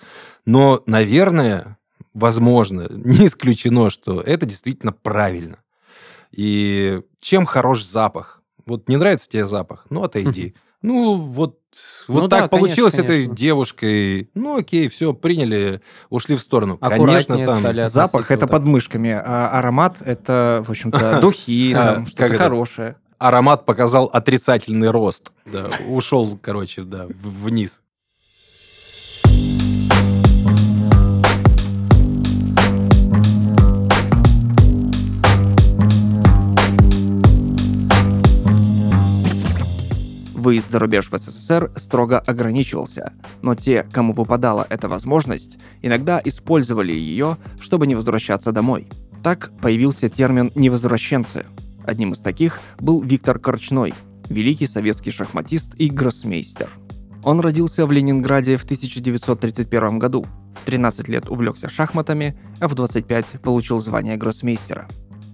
Но, 0.47 0.83
наверное, 0.87 1.79
возможно, 2.15 2.87
не 2.91 3.27
исключено, 3.27 3.91
что 3.91 4.21
это 4.21 4.47
действительно 4.47 4.93
правильно. 4.93 5.59
И 6.31 7.01
чем 7.21 7.47
хорош 7.47 7.85
запах? 7.85 8.43
Вот 8.67 8.89
не 8.89 8.97
нравится 8.97 9.29
тебе 9.29 9.47
запах? 9.47 9.87
Ну, 9.91 10.03
отойди. 10.03 10.55
Ну, 10.83 11.17
вот, 11.17 11.59
вот 12.07 12.23
Ну 12.23 12.29
так 12.29 12.43
да, 12.43 12.49
получилось 12.49 12.93
конечно, 12.93 13.13
этой 13.13 13.25
конечно. 13.25 13.37
девушкой. 13.37 14.31
Ну, 14.35 14.57
окей, 14.59 14.89
все, 14.89 15.13
приняли, 15.13 15.81
ушли 16.09 16.37
в 16.37 16.41
сторону. 16.41 16.79
Конечно, 16.79 17.37
там... 17.45 17.61
стали 17.61 17.85
Запах 17.85 18.31
это 18.31 18.47
вот 18.47 18.51
так. 18.51 18.51
под 18.51 18.65
мышками, 18.65 19.11
а 19.11 19.49
аромат 19.51 20.01
это, 20.01 20.63
в 20.67 20.71
общем-то, 20.71 21.19
духи, 21.23 21.73
А, 21.75 22.07
что-то 22.07 22.35
хорошее. 22.35 22.97
аромат 23.19 23.67
показал 23.67 24.07
отрицательный 24.07 24.91
рост. 24.91 25.33
Ушел, 25.89 26.39
короче, 26.41 26.83
да, 26.83 27.07
вниз. 27.09 27.81
Выезд 40.39 40.71
за 40.71 40.79
рубеж 40.79 41.11
в 41.11 41.19
СССР 41.19 41.73
строго 41.75 42.21
ограничивался, 42.21 43.13
но 43.43 43.57
те, 43.57 43.85
кому 43.91 44.13
выпадала 44.13 44.65
эта 44.71 44.89
возможность, 44.89 45.59
иногда 45.83 46.23
использовали 46.25 46.93
ее, 46.93 47.37
чтобы 47.59 47.89
не 47.89 47.97
возвращаться 47.97 48.53
домой. 48.53 48.87
Так 49.25 49.51
появился 49.61 50.09
термин 50.09 50.53
«невозвращенцы». 50.55 51.45
Одним 51.85 52.13
из 52.13 52.21
таких 52.21 52.61
был 52.79 53.03
Виктор 53.03 53.41
Корчной, 53.41 53.93
великий 54.29 54.67
советский 54.67 55.11
шахматист 55.11 55.75
и 55.75 55.91
гроссмейстер. 55.91 56.71
Он 57.25 57.41
родился 57.41 57.85
в 57.85 57.91
Ленинграде 57.91 58.59
в 58.59 58.63
1931 58.63 59.99
году, 59.99 60.25
в 60.55 60.65
13 60.67 61.09
лет 61.09 61.29
увлекся 61.29 61.69
шахматами, 61.69 62.39
а 62.61 62.69
в 62.69 62.77
25 62.77 63.41
получил 63.43 63.81
звание 63.81 64.17
гроссмейстера. 64.17 64.87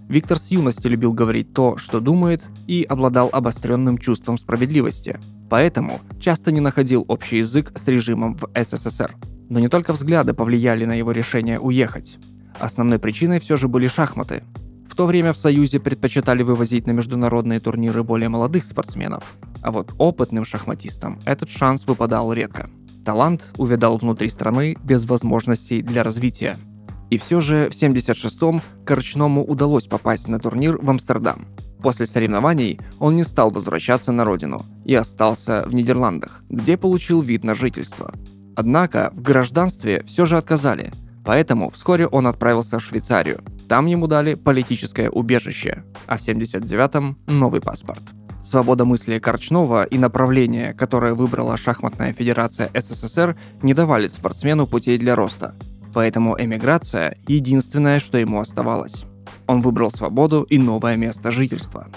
Виктор 0.07 0.37
с 0.37 0.51
юности 0.51 0.87
любил 0.87 1.13
говорить 1.13 1.53
то, 1.53 1.77
что 1.77 1.99
думает, 1.99 2.43
и 2.67 2.83
обладал 2.83 3.29
обостренным 3.31 3.97
чувством 3.97 4.37
справедливости. 4.37 5.19
Поэтому 5.49 5.99
часто 6.19 6.51
не 6.51 6.59
находил 6.59 7.05
общий 7.07 7.37
язык 7.37 7.71
с 7.75 7.87
режимом 7.87 8.37
в 8.37 8.49
СССР. 8.55 9.15
Но 9.49 9.59
не 9.59 9.67
только 9.67 9.93
взгляды 9.93 10.33
повлияли 10.33 10.85
на 10.85 10.93
его 10.93 11.11
решение 11.11 11.59
уехать. 11.59 12.17
Основной 12.59 12.99
причиной 12.99 13.39
все 13.39 13.57
же 13.57 13.67
были 13.67 13.87
шахматы. 13.87 14.43
В 14.87 14.95
то 14.95 15.05
время 15.07 15.33
в 15.33 15.37
Союзе 15.37 15.79
предпочитали 15.79 16.41
вывозить 16.43 16.87
на 16.87 16.91
международные 16.91 17.59
турниры 17.59 18.03
более 18.03 18.29
молодых 18.29 18.63
спортсменов. 18.63 19.35
А 19.61 19.71
вот 19.71 19.93
опытным 19.97 20.45
шахматистам 20.45 21.19
этот 21.25 21.49
шанс 21.49 21.85
выпадал 21.85 22.31
редко. 22.31 22.69
Талант 23.03 23.51
увядал 23.57 23.97
внутри 23.97 24.29
страны 24.29 24.77
без 24.83 25.05
возможностей 25.05 25.81
для 25.81 26.01
развития. 26.01 26.57
И 27.09 27.17
все 27.17 27.39
же 27.39 27.69
в 27.69 27.73
76-м 27.73 28.61
Корчному 28.85 29.43
удалось 29.43 29.87
попасть 29.87 30.27
на 30.27 30.39
турнир 30.39 30.77
в 30.77 30.89
Амстердам. 30.89 31.45
После 31.81 32.05
соревнований 32.07 32.79
он 32.99 33.15
не 33.15 33.23
стал 33.23 33.51
возвращаться 33.51 34.11
на 34.11 34.25
родину 34.25 34.65
и 34.85 34.95
остался 34.95 35.63
в 35.67 35.75
Нидерландах, 35.75 36.43
где 36.49 36.77
получил 36.77 37.21
вид 37.21 37.43
на 37.43 37.53
жительство. 37.53 38.11
Однако 38.55 39.11
в 39.13 39.21
гражданстве 39.21 40.03
все 40.07 40.25
же 40.25 40.37
отказали, 40.37 40.91
поэтому 41.23 41.69
вскоре 41.69 42.07
он 42.07 42.25
отправился 42.25 42.79
в 42.79 42.83
Швейцарию. 42.83 43.41
Там 43.67 43.85
ему 43.85 44.07
дали 44.07 44.33
политическое 44.33 45.09
убежище, 45.09 45.83
а 46.07 46.17
в 46.17 46.21
79-м– 46.21 47.17
новый 47.27 47.61
паспорт. 47.61 48.01
Свобода 48.41 48.85
мысли 48.85 49.17
Корчнова 49.17 49.85
и 49.85 49.97
направление, 49.97 50.73
которое 50.73 51.15
выбрала 51.15 51.57
шахматная 51.57 52.13
федерация 52.13 52.69
СССР, 52.75 53.35
не 53.63 53.73
давали 53.73 54.07
спортсмену 54.07 54.67
путей 54.67 54.99
для 54.99 55.15
роста. 55.15 55.55
Поэтому 55.95 56.35
эмиграция– 56.37 57.17
единственное, 57.27 58.01
что 58.01 58.17
ему 58.17 58.41
оставалось. 58.41 59.05
Он 59.47 59.61
выбрал 59.61 59.89
свободу 59.89 60.43
и 60.43 60.57
новое 60.57 60.97
место 60.97 61.31
жительства. 61.31 61.87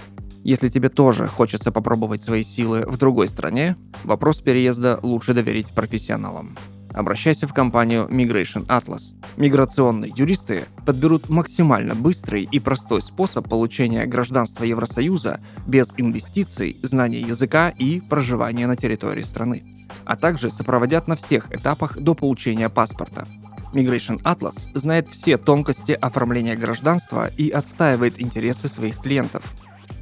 Если 0.45 0.69
тебе 0.69 0.89
тоже 0.89 1.27
хочется 1.27 1.73
попробовать 1.73 2.23
свои 2.23 2.45
силы 2.45 2.85
в 2.87 2.97
другой 2.97 3.27
стране, 3.27 3.77
вопрос 4.05 4.41
переезда 4.41 5.01
лучше 5.03 5.35
доверить 5.35 5.73
профессионалам. 5.73 6.57
Обращайся 6.95 7.49
в 7.49 7.53
компанию 7.53 8.07
Migration 8.09 8.67
Atlas. 8.67 9.17
Миграционные 9.37 10.13
юристы 10.15 10.67
подберут 10.87 11.29
максимально 11.29 11.97
быстрый 11.97 12.45
и 12.45 12.61
простой 12.61 13.03
способ 13.03 13.49
получения 13.49 14.07
гражданства 14.07 14.63
Евросоюза 14.63 15.41
без 15.67 15.93
инвестиций, 15.97 16.79
знания 16.85 17.21
языка 17.21 17.71
и 17.71 18.01
проживания 18.01 18.69
на 18.69 18.77
территории 18.77 19.23
страны. 19.23 19.89
А 20.05 20.15
также 20.15 20.51
сопроводят 20.51 21.09
на 21.09 21.17
всех 21.17 21.53
этапах 21.53 21.99
до 21.99 22.15
получения 22.15 22.69
паспорта. 22.69 23.27
Migration 23.73 24.23
Atlas 24.23 24.69
знает 24.75 25.09
все 25.11 25.37
тонкости 25.37 25.93
оформления 25.93 26.57
гражданства 26.57 27.31
и 27.37 27.51
отстаивает 27.51 28.21
интересы 28.21 28.69
своих 28.69 28.99
клиентов. 29.01 29.43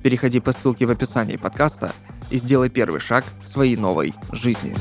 Переходи 0.02 0.40
по 0.40 0.52
ссылке 0.52 0.87
в 0.87 0.90
описании 0.90 1.37
подкаста 1.37 1.92
и 2.31 2.37
сделай 2.37 2.70
первый 2.70 3.00
шаг 3.00 3.24
к 3.42 3.46
своей 3.46 3.76
новой 3.76 4.14
жизни. 4.31 4.74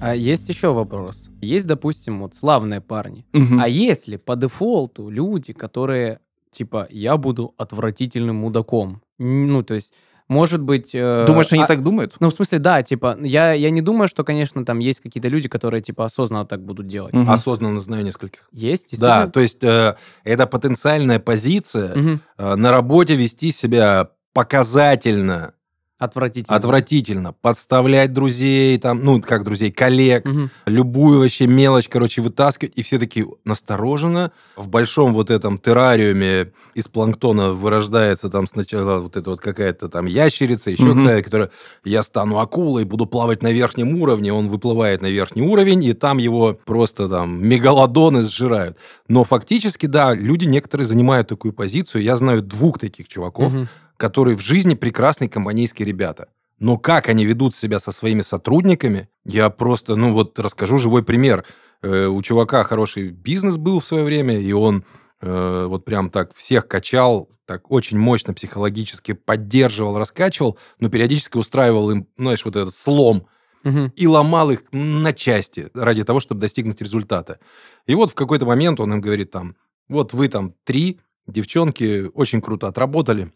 А 0.00 0.14
есть 0.14 0.48
еще 0.48 0.72
вопрос. 0.72 1.30
Есть, 1.40 1.66
допустим, 1.66 2.20
вот 2.20 2.34
славные 2.34 2.80
парни. 2.80 3.24
Мгм. 3.32 3.60
А 3.60 3.68
если 3.68 4.16
по 4.16 4.36
дефолту 4.36 5.08
люди, 5.08 5.52
которые 5.52 6.20
типа 6.50 6.86
я 6.90 7.16
буду 7.16 7.54
отвратительным 7.56 8.36
мудаком, 8.36 9.02
ну 9.18 9.62
то 9.62 9.74
есть 9.74 9.92
может 10.28 10.60
быть. 10.60 10.90
э, 10.94 11.24
Думаешь, 11.26 11.52
они 11.52 11.62
а- 11.62 11.66
так 11.66 11.82
думают? 11.82 12.14
Ну, 12.20 12.28
в 12.30 12.34
смысле, 12.34 12.58
да, 12.58 12.82
типа, 12.82 13.16
я, 13.20 13.52
я 13.52 13.70
не 13.70 13.80
думаю, 13.80 14.08
что, 14.08 14.24
конечно, 14.24 14.64
там 14.64 14.78
есть 14.78 15.00
какие-то 15.00 15.28
люди, 15.28 15.48
которые, 15.48 15.82
типа, 15.82 16.04
осознанно 16.04 16.44
так 16.46 16.62
будут 16.62 16.86
делать. 16.86 17.14
Мгм. 17.14 17.30
Осознанно 17.30 17.80
знаю 17.80 18.04
нескольких. 18.04 18.48
Есть, 18.52 18.98
Да, 19.00 19.26
то 19.26 19.40
есть 19.40 19.64
э, 19.64 19.94
это 20.24 20.46
потенциальная 20.46 21.18
позиция 21.18 21.94
Мгм. 21.94 22.20
э, 22.38 22.54
на 22.54 22.70
работе 22.70 23.16
вести 23.16 23.50
себя 23.50 24.10
показательно, 24.34 25.52
Отвратительно. 25.98 26.56
отвратительно, 26.56 27.32
подставлять 27.32 28.12
друзей, 28.12 28.78
там, 28.78 29.02
ну, 29.04 29.20
как 29.20 29.42
друзей, 29.44 29.72
коллег, 29.72 30.24
Мгм. 30.26 30.50
любую 30.66 31.18
вообще 31.18 31.48
мелочь, 31.48 31.88
короче, 31.88 32.22
вытаскивать, 32.22 32.72
и 32.76 32.82
все 32.82 33.00
такие 33.00 33.26
настороженно. 33.44 34.30
В 34.56 34.68
большом 34.68 35.12
вот 35.12 35.28
этом 35.30 35.58
террариуме 35.58 36.52
из 36.74 36.86
планктона 36.86 37.50
вырождается 37.50 38.28
там 38.28 38.46
сначала 38.46 38.98
вот 39.00 39.16
эта 39.16 39.30
вот 39.30 39.40
какая-то 39.40 39.88
там 39.88 40.06
ящерица, 40.06 40.70
еще 40.70 40.84
Мгм. 40.84 41.04
какая-то, 41.04 41.24
которая 41.24 41.50
я 41.84 42.02
стану 42.04 42.38
акулой, 42.38 42.84
буду 42.84 43.06
плавать 43.06 43.42
на 43.42 43.50
верхнем 43.50 44.00
уровне, 44.00 44.32
он 44.32 44.48
выплывает 44.48 45.02
на 45.02 45.06
верхний 45.06 45.42
уровень, 45.42 45.82
и 45.82 45.94
там 45.94 46.18
его 46.18 46.56
просто 46.64 47.08
там 47.08 47.44
мегалодоны 47.44 48.22
сжирают. 48.22 48.76
Но 49.08 49.24
фактически, 49.24 49.86
да, 49.86 50.14
люди 50.14 50.44
некоторые 50.44 50.86
занимают 50.86 51.26
такую 51.28 51.52
позицию. 51.52 52.02
Я 52.04 52.16
знаю 52.16 52.42
двух 52.42 52.78
таких 52.78 53.08
чуваков, 53.08 53.52
Мгм. 53.52 53.68
Которые 53.98 54.36
в 54.36 54.40
жизни 54.40 54.74
прекрасные 54.74 55.28
компанейские 55.28 55.86
ребята. 55.86 56.28
Но 56.58 56.78
как 56.78 57.08
они 57.08 57.26
ведут 57.26 57.54
себя 57.54 57.78
со 57.78 57.92
своими 57.92 58.22
сотрудниками, 58.22 59.08
я 59.24 59.50
просто, 59.50 59.94
ну 59.96 60.12
вот 60.14 60.38
расскажу 60.38 60.78
живой 60.78 61.04
пример. 61.04 61.44
Э, 61.82 62.06
у 62.06 62.22
чувака 62.22 62.64
хороший 62.64 63.10
бизнес 63.10 63.56
был 63.56 63.80
в 63.80 63.86
свое 63.86 64.04
время, 64.04 64.38
и 64.38 64.52
он 64.52 64.84
э, 65.20 65.66
вот 65.68 65.84
прям 65.84 66.10
так 66.10 66.34
всех 66.34 66.66
качал, 66.66 67.28
так 67.44 67.70
очень 67.70 67.98
мощно 67.98 68.34
психологически 68.34 69.12
поддерживал, 69.12 69.98
раскачивал, 69.98 70.58
но 70.80 70.88
периодически 70.88 71.36
устраивал 71.36 71.90
им, 71.90 72.06
знаешь, 72.16 72.44
вот 72.44 72.56
этот 72.56 72.74
слом 72.74 73.26
Мгм. 73.64 73.92
и 73.96 74.06
ломал 74.06 74.52
их 74.52 74.62
на 74.70 75.12
части 75.12 75.68
ради 75.74 76.04
того, 76.04 76.20
чтобы 76.20 76.40
достигнуть 76.40 76.80
результата. 76.80 77.38
И 77.86 77.94
вот 77.94 78.12
в 78.12 78.14
какой-то 78.14 78.46
момент 78.46 78.78
он 78.78 78.92
им 78.94 79.00
говорит 79.00 79.32
там, 79.32 79.56
вот 79.88 80.12
вы 80.12 80.28
там 80.28 80.54
три 80.64 81.00
девчонки 81.26 82.10
очень 82.14 82.40
круто 82.40 82.68
отработали, 82.68 83.32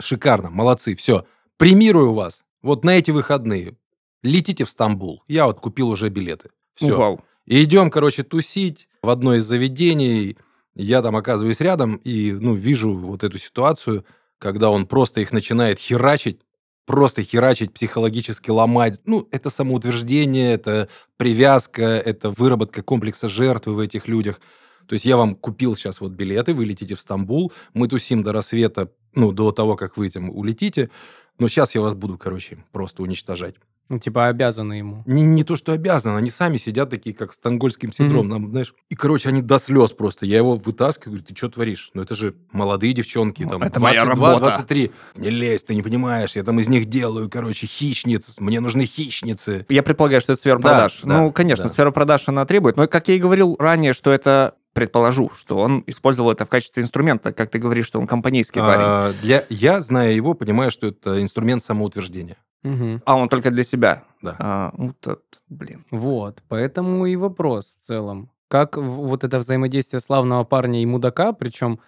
шикарно, 0.00 0.50
молодцы, 0.50 0.94
все, 0.94 1.24
премирую 1.56 2.14
вас, 2.14 2.44
вот 2.62 2.84
на 2.84 2.90
эти 2.90 3.10
выходные, 3.10 3.76
летите 4.22 4.64
в 4.64 4.70
Стамбул, 4.70 5.22
я 5.28 5.46
вот 5.46 5.60
купил 5.60 5.88
уже 5.88 6.08
билеты, 6.08 6.50
все. 6.74 6.96
Вау. 6.96 7.24
И 7.46 7.62
идем, 7.62 7.90
короче, 7.90 8.24
тусить 8.24 8.88
в 9.02 9.08
одно 9.08 9.34
из 9.34 9.44
заведений. 9.44 10.36
Я 10.74 11.00
там 11.00 11.16
оказываюсь 11.16 11.60
рядом 11.60 11.96
и, 11.96 12.32
ну, 12.32 12.54
вижу 12.54 12.94
вот 12.94 13.24
эту 13.24 13.38
ситуацию, 13.38 14.04
когда 14.38 14.70
он 14.70 14.86
просто 14.86 15.22
их 15.22 15.32
начинает 15.32 15.78
херачить, 15.78 16.40
просто 16.84 17.22
херачить, 17.22 17.72
психологически 17.72 18.50
ломать. 18.50 19.00
Ну, 19.06 19.26
это 19.30 19.48
самоутверждение, 19.48 20.52
это 20.52 20.88
привязка, 21.16 21.82
это 21.82 22.30
выработка 22.30 22.82
комплекса 22.82 23.28
жертвы 23.28 23.74
в 23.74 23.78
этих 23.78 24.08
людях. 24.08 24.40
То 24.88 24.94
есть 24.94 25.04
я 25.04 25.16
вам 25.16 25.34
купил 25.34 25.76
сейчас 25.76 26.00
вот 26.00 26.12
билеты, 26.12 26.54
вы 26.54 26.64
летите 26.64 26.94
в 26.94 27.00
Стамбул, 27.00 27.52
мы 27.74 27.88
тусим 27.88 28.22
до 28.22 28.32
рассвета, 28.32 28.90
ну, 29.14 29.32
до 29.32 29.52
того, 29.52 29.76
как 29.76 29.96
вы 29.96 30.10
там 30.10 30.30
улетите, 30.30 30.90
но 31.38 31.46
сейчас 31.48 31.74
я 31.74 31.80
вас 31.82 31.94
буду, 31.94 32.16
короче, 32.18 32.64
просто 32.72 33.02
уничтожать. 33.02 33.54
Ну, 33.90 33.98
типа 33.98 34.26
обязаны 34.26 34.74
ему. 34.74 35.02
Не, 35.06 35.22
не 35.24 35.44
то, 35.44 35.56
что 35.56 35.72
обязаны, 35.72 36.18
они 36.18 36.28
сами 36.28 36.58
сидят 36.58 36.90
такие, 36.90 37.14
как 37.14 37.32
стокгольмским 37.32 37.90
синдромом, 37.90 38.28
нам, 38.28 38.50
знаешь. 38.50 38.74
И, 38.90 38.94
короче, 38.94 39.30
они 39.30 39.40
до 39.40 39.58
слез 39.58 39.92
просто. 39.92 40.26
Я 40.26 40.36
его 40.36 40.56
вытаскиваю, 40.56 41.12
говорю, 41.16 41.24
ты 41.26 41.34
что 41.34 41.48
творишь? 41.48 41.90
Ну, 41.94 42.02
это 42.02 42.14
же 42.14 42.34
молодые 42.52 42.92
девчонки, 42.92 43.44
Ну, 43.44 43.48
там, 43.48 43.62
это 43.62 43.80
моя 43.80 44.04
22, 44.04 44.28
работа. 44.28 44.50
23. 44.50 44.92
Не 45.16 45.30
лезь, 45.30 45.62
ты 45.62 45.74
не 45.74 45.80
понимаешь, 45.80 46.36
я 46.36 46.44
там 46.44 46.60
из 46.60 46.68
них 46.68 46.84
делаю, 46.84 47.30
короче, 47.30 47.66
хищниц. 47.66 48.34
Мне 48.38 48.60
нужны 48.60 48.84
хищницы. 48.84 49.64
Я 49.70 49.82
предполагаю, 49.82 50.20
что 50.20 50.34
это 50.34 50.40
сфера 50.42 50.58
Да, 50.58 50.62
продаж. 50.68 51.00
да, 51.04 51.18
ну, 51.22 51.32
конечно, 51.32 51.64
да. 51.64 51.70
сфера 51.70 51.90
продаж 51.90 52.24
она 52.28 52.44
требует. 52.44 52.76
Но, 52.76 52.88
как 52.88 53.08
я 53.08 53.14
и 53.14 53.18
говорил 53.18 53.56
ранее, 53.58 53.94
что 53.94 54.10
это 54.10 54.54
предположу, 54.78 55.30
что 55.34 55.58
он 55.58 55.82
использовал 55.88 56.30
это 56.30 56.44
в 56.44 56.48
качестве 56.48 56.84
инструмента, 56.84 57.32
как 57.32 57.50
ты 57.50 57.58
говоришь, 57.58 57.86
что 57.86 57.98
он 57.98 58.06
компанейский 58.06 58.60
парень. 58.60 58.84
А, 58.84 59.12
для, 59.22 59.44
я, 59.48 59.80
зная 59.80 60.12
его, 60.12 60.34
понимаю, 60.34 60.70
что 60.70 60.86
это 60.86 61.20
инструмент 61.20 61.64
самоутверждения. 61.64 62.36
Мгм. 62.62 63.02
А 63.04 63.16
он 63.16 63.28
только 63.28 63.50
для 63.50 63.64
себя. 63.64 64.04
Да. 64.22 64.36
А, 64.38 64.70
вот 64.74 65.04
это, 65.04 65.20
блин. 65.48 65.84
Вот, 65.90 66.44
поэтому 66.48 67.06
и 67.06 67.16
вопрос 67.16 67.76
в 67.80 67.84
целом. 67.86 68.30
Как 68.46 68.76
вот 68.76 69.24
это 69.24 69.38
взаимодействие 69.38 69.98
славного 69.98 70.44
парня 70.44 70.80
и 70.80 70.86
мудака, 70.86 71.32
причем, 71.32 71.80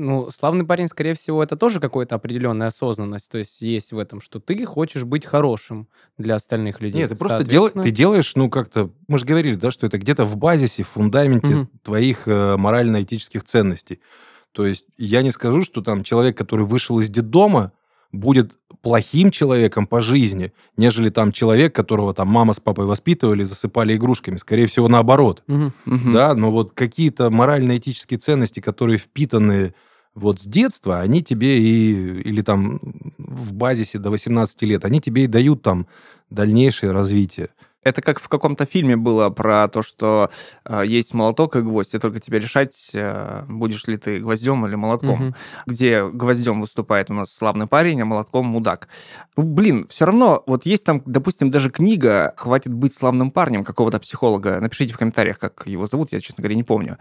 ну, 0.00 0.30
славный 0.30 0.64
парень, 0.64 0.88
скорее 0.88 1.14
всего, 1.14 1.42
это 1.42 1.56
тоже 1.56 1.78
какая-то 1.80 2.14
определенная 2.14 2.68
осознанность, 2.68 3.30
то 3.30 3.38
есть 3.38 3.60
есть 3.62 3.92
в 3.92 3.98
этом, 3.98 4.20
что 4.20 4.40
ты 4.40 4.64
хочешь 4.64 5.04
быть 5.04 5.24
хорошим 5.24 5.86
для 6.18 6.34
остальных 6.34 6.80
людей. 6.80 7.02
Нет, 7.02 7.10
ты 7.10 7.16
просто 7.16 7.44
дел- 7.44 7.68
ты 7.68 7.90
делаешь, 7.90 8.32
ну, 8.34 8.50
как-то... 8.50 8.90
Мы 9.08 9.18
же 9.18 9.24
говорили, 9.26 9.54
да, 9.54 9.70
что 9.70 9.86
это 9.86 9.98
где-то 9.98 10.24
в 10.24 10.36
базисе, 10.36 10.82
в 10.82 10.88
фундаменте 10.88 11.54
Мгм. 11.54 11.70
твоих 11.82 12.26
э, 12.26 12.56
морально-этических 12.56 13.44
ценностей. 13.44 14.00
То 14.52 14.66
есть 14.66 14.84
я 14.98 15.22
не 15.22 15.30
скажу, 15.30 15.62
что 15.62 15.80
там 15.82 16.02
человек, 16.02 16.36
который 16.36 16.64
вышел 16.64 16.98
из 16.98 17.08
детдома, 17.08 17.72
будет 18.12 18.58
плохим 18.82 19.30
человеком 19.30 19.86
по 19.86 20.00
жизни, 20.00 20.52
нежели 20.76 21.10
там 21.10 21.30
человек, 21.32 21.74
которого 21.74 22.14
там 22.14 22.28
мама 22.28 22.54
с 22.54 22.58
папой 22.60 22.86
воспитывали, 22.86 23.44
засыпали 23.44 23.94
игрушками. 23.94 24.36
Скорее 24.36 24.66
всего, 24.66 24.88
наоборот. 24.88 25.42
Мгм. 25.46 25.72
Мгм. 25.84 26.12
Да, 26.12 26.34
но 26.34 26.50
вот 26.50 26.72
какие-то 26.72 27.30
морально-этические 27.30 28.18
ценности, 28.18 28.58
которые 28.60 28.98
впитаны 28.98 29.74
вот 30.14 30.40
с 30.40 30.44
детства, 30.44 31.00
они 31.00 31.22
тебе 31.22 31.58
и, 31.58 32.20
или 32.22 32.42
там 32.42 32.80
в 33.18 33.52
базисе 33.54 33.98
до 33.98 34.10
18 34.10 34.62
лет, 34.62 34.84
они 34.84 35.00
тебе 35.00 35.24
и 35.24 35.28
дают 35.28 35.62
там 35.62 35.86
дальнейшее 36.30 36.92
развитие. 36.92 37.50
Это 37.82 38.02
как 38.02 38.20
в 38.20 38.28
каком-то 38.28 38.66
фильме 38.66 38.96
было 38.96 39.30
про 39.30 39.66
то, 39.68 39.82
что 39.82 40.30
э, 40.66 40.82
есть 40.86 41.14
молоток 41.14 41.56
и 41.56 41.60
гвоздь, 41.60 41.94
и 41.94 41.98
только 41.98 42.20
тебе 42.20 42.38
решать, 42.38 42.90
э, 42.92 43.44
будешь 43.48 43.86
ли 43.86 43.96
ты 43.96 44.18
гвоздем 44.18 44.66
или 44.66 44.74
молотком. 44.74 45.18
Мгм. 45.20 45.34
Где 45.66 46.06
гвоздем 46.06 46.60
выступает 46.60 47.10
у 47.10 47.14
нас 47.14 47.32
славный 47.32 47.66
парень, 47.66 48.02
а 48.02 48.04
молотком 48.04 48.46
мудак. 48.46 48.88
Ну, 49.36 49.44
блин, 49.44 49.86
все 49.88 50.04
равно, 50.04 50.42
вот 50.46 50.66
есть 50.66 50.84
там, 50.84 51.02
допустим, 51.06 51.50
даже 51.50 51.70
книга 51.70 52.34
«Хватит 52.36 52.74
быть 52.74 52.94
славным 52.94 53.30
парнем» 53.30 53.64
какого-то 53.64 53.98
психолога. 53.98 54.60
Напишите 54.60 54.92
в 54.92 54.98
комментариях, 54.98 55.38
как 55.38 55.62
его 55.66 55.86
зовут, 55.86 56.12
я, 56.12 56.20
честно 56.20 56.42
говоря, 56.42 56.56
не 56.56 56.64
помню. 56.64 56.98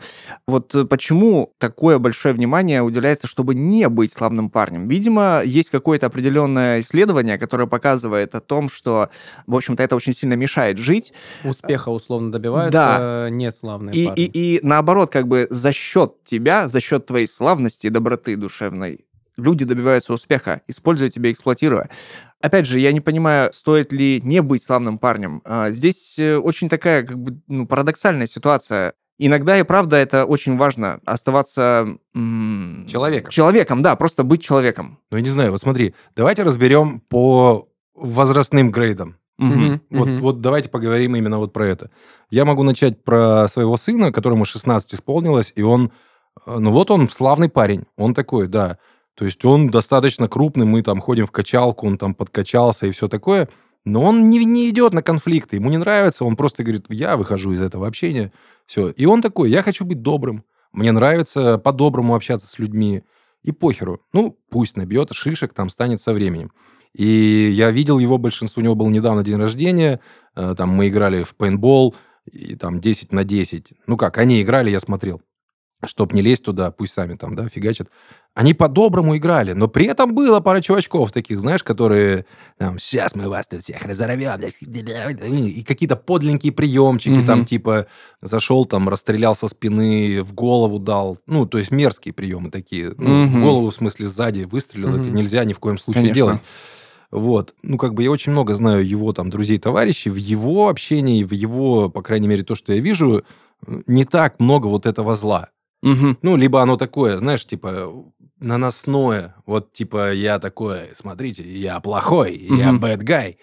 Вот 0.48 0.74
э, 0.76 0.86
почему 0.86 1.52
такое 1.58 2.00
большое 2.00 2.34
внимание 2.34 2.82
уделяется, 2.82 3.28
чтобы 3.28 3.54
не 3.54 3.90
быть 3.90 4.14
славным 4.14 4.50
парнем? 4.50 4.88
Видимо, 4.88 5.42
есть 5.44 5.72
какое-то 5.72 6.06
определенное 6.06 6.80
исследование, 6.80 7.38
которое 7.38 7.68
показывает 7.68 8.34
о 8.36 8.40
том, 8.40 8.70
что, 8.70 9.10
в 9.46 9.56
общем-то, 9.56 9.84
это 9.84 9.98
очень 9.98 10.14
сильно 10.14 10.36
мешает 10.36 10.69
жить. 10.78 11.14
Успеха 11.44 11.90
условно 11.90 12.32
добиваются 12.32 13.28
не 13.32 13.52
славные 13.52 13.96
И, 13.96 14.06
парни. 14.08 14.24
и, 14.24 14.56
и 14.58 14.60
наоборот, 14.64 15.12
как 15.12 15.28
бы 15.28 15.48
за 15.50 15.72
счет 15.72 16.24
тебя, 16.24 16.68
за 16.68 16.80
счет 16.80 17.06
твоей 17.06 17.28
славности 17.28 17.88
и 17.88 17.90
доброты 17.90 18.36
душевной, 18.36 19.06
люди 19.38 19.66
добиваются 19.66 20.14
успеха, 20.14 20.62
используя 20.68 21.10
тебя, 21.10 21.32
эксплуатируя. 21.32 21.90
Опять 22.42 22.66
же, 22.66 22.80
я 22.80 22.92
не 22.92 23.02
понимаю, 23.02 23.52
стоит 23.54 23.92
ли 23.92 24.22
не 24.24 24.42
быть 24.42 24.64
славным 24.64 24.98
парнем. 24.98 25.42
А, 25.46 25.72
Здесь 25.72 26.18
э, 26.20 26.38
очень 26.38 26.70
такая 26.70 27.04
как 27.04 27.18
бы 27.18 27.42
ну, 27.48 27.66
парадоксальная 27.68 28.28
ситуация. 28.28 28.94
Иногда 29.18 29.60
и 29.60 29.64
правда 29.64 29.98
это 29.98 30.24
очень 30.24 30.56
важно 30.56 31.02
оставаться 31.06 31.88
м, 32.16 32.86
Человеком. 32.90 33.32
Человеком, 33.32 33.82
да, 33.82 33.98
просто 33.98 34.24
быть 34.24 34.42
человеком. 34.42 35.00
Ну, 35.12 35.18
я 35.18 35.24
не 35.24 35.30
знаю, 35.30 35.52
вот 35.52 35.60
смотри, 35.60 35.94
давайте 36.16 36.44
разберем 36.44 37.02
по 37.02 37.68
возрастным 37.94 38.72
грейдам. 38.72 39.18
Мгм. 39.40 39.82
Мгм. 39.90 40.00
Вот, 40.00 40.20
вот 40.20 40.42
давайте 40.42 40.70
поговорим 40.70 41.16
именно 41.16 41.38
вот 41.38 41.54
про 41.54 41.66
это. 41.66 41.90
Я 42.30 42.46
могу 42.46 42.64
начать 42.64 43.04
про 43.04 43.48
своего 43.48 43.78
сына, 43.78 44.12
которому 44.12 44.46
16 44.46 44.94
исполнилось, 44.94 45.54
и 45.56 45.62
он, 45.62 45.92
э, 46.46 46.58
ну 46.60 46.72
вот 46.72 46.92
он 46.92 47.10
славный 47.10 47.50
парень, 47.50 47.86
он 47.98 48.14
такой, 48.14 48.48
да. 48.48 48.78
То 49.16 49.26
есть 49.26 49.44
он 49.46 49.70
достаточно 49.70 50.28
крупный, 50.28 50.66
мы 50.66 50.82
там 50.82 51.00
ходим 51.00 51.26
в 51.26 51.32
качалку, 51.32 51.88
он 51.88 51.98
там 51.98 52.14
подкачался 52.14 52.86
и 52.86 52.92
все 52.92 53.08
такое, 53.08 53.48
но 53.86 54.04
он 54.04 54.30
не, 54.30 54.44
не 54.44 54.70
идет 54.70 54.94
на 54.94 55.02
конфликты, 55.02 55.56
ему 55.56 55.70
не 55.70 55.78
нравится, 55.78 56.26
он 56.26 56.36
просто 56.36 56.64
говорит, 56.64 56.86
я 56.90 57.16
выхожу 57.16 57.54
из 57.54 57.62
этого 57.62 57.88
общения, 57.88 58.34
все. 58.66 58.90
И 58.90 59.06
он 59.06 59.22
такой, 59.22 59.50
я 59.50 59.64
хочу 59.64 59.86
быть 59.86 60.02
добрым, 60.02 60.44
мне 60.74 60.92
нравится 60.92 61.58
по-доброму 61.58 62.14
общаться 62.14 62.48
с 62.48 62.60
людьми, 62.60 63.04
и 63.44 63.52
похеру. 63.52 64.02
Ну, 64.14 64.38
пусть 64.50 64.76
набьет 64.76 65.12
шишек, 65.14 65.54
там 65.54 65.70
станет 65.70 66.02
со 66.02 66.14
временем. 66.14 66.52
И 66.96 67.52
я 67.54 67.72
видел 67.72 68.00
его 68.00 68.18
большинство, 68.18 68.62
у 68.62 68.64
него 68.64 68.76
был 68.76 68.90
недавно 68.90 69.24
день 69.24 69.38
рождения, 69.38 70.00
э, 70.36 70.56
там 70.58 70.70
мы 70.70 70.88
играли 70.88 71.24
в 71.24 71.36
пейнтбол, 71.36 71.96
и 72.32 72.56
там 72.56 72.80
10 72.82 73.12
на 73.12 73.24
10. 73.24 73.74
Ну 73.88 73.98
как, 73.98 74.18
они 74.18 74.42
играли, 74.42 74.70
я 74.72 74.80
смотрел. 74.80 75.22
Чтоб 75.86 76.12
не 76.14 76.22
лезть 76.22 76.44
туда, 76.44 76.72
пусть 76.72 76.94
сами 76.94 77.16
там, 77.16 77.36
да, 77.38 77.48
фигачат. 77.48 77.88
Они 78.34 78.54
по-доброму 78.54 79.16
играли, 79.16 79.54
но 79.54 79.70
при 79.70 79.86
этом 79.86 80.14
было 80.14 80.42
пара 80.42 80.60
чувачков 80.60 81.14
таких, 81.14 81.40
знаешь, 81.40 81.64
которые 81.64 82.26
там, 82.58 82.78
сейчас 82.80 83.16
мы 83.16 83.30
вас 83.30 83.48
тут 83.48 83.62
всех 83.64 83.86
разорвем. 83.86 84.42
И 85.48 85.64
какие-то 85.64 85.96
подленькие 85.96 86.52
приемчики, 86.52 87.20
Мгм. 87.20 87.26
там, 87.26 87.46
типа, 87.46 87.88
зашел, 88.22 88.66
там, 88.66 88.90
расстрелял 88.90 89.36
со 89.36 89.48
спины, 89.48 90.22
в 90.22 90.34
голову 90.34 90.80
дал. 90.80 91.18
Ну, 91.28 91.46
то 91.46 91.58
есть 91.58 91.72
мерзкие 91.72 92.14
приемы 92.14 92.52
такие. 92.52 92.94
Ну, 92.98 93.28
в 93.30 93.40
голову, 93.40 93.70
в 93.70 93.74
смысле, 93.76 94.08
сзади 94.08 94.44
выстрелил. 94.44 94.90
Это 94.90 95.08
Мгм. 95.08 95.16
нельзя 95.16 95.46
ни 95.46 95.54
в 95.54 95.60
коем 95.60 95.78
случае 95.78 96.02
Конечно. 96.04 96.16
делать. 96.16 96.42
Вот. 97.12 97.56
Ну, 97.64 97.78
как 97.78 97.94
бы 97.94 98.04
я 98.04 98.12
очень 98.12 98.32
много 98.32 98.54
знаю 98.56 98.88
его 98.88 99.14
там 99.14 99.30
друзей-товарищей. 99.30 100.10
В 100.10 100.16
его 100.16 100.70
общении, 100.70 101.24
в 101.24 101.34
его, 101.34 101.90
по 101.90 102.02
крайней 102.02 102.28
мере, 102.28 102.44
то, 102.44 102.56
что 102.56 102.74
я 102.74 102.80
вижу, 102.80 103.24
не 103.88 104.06
так 104.06 104.40
много 104.40 104.68
вот 104.68 104.86
этого 104.86 105.16
зла. 105.16 105.50
Мгм. 105.82 106.18
Ну, 106.22 106.36
либо 106.36 106.62
оно 106.62 106.78
такое, 106.78 107.18
знаешь, 107.18 107.46
типа 107.46 107.92
наносное. 108.40 109.36
Вот, 109.46 109.72
типа, 109.74 110.14
я 110.14 110.40
такое, 110.40 110.90
смотрите, 110.94 111.44
я 111.44 111.80
плохой, 111.80 112.36
я 112.36 112.72
Мгм. 112.72 112.86
bad 112.86 113.00
guy. 113.04 113.38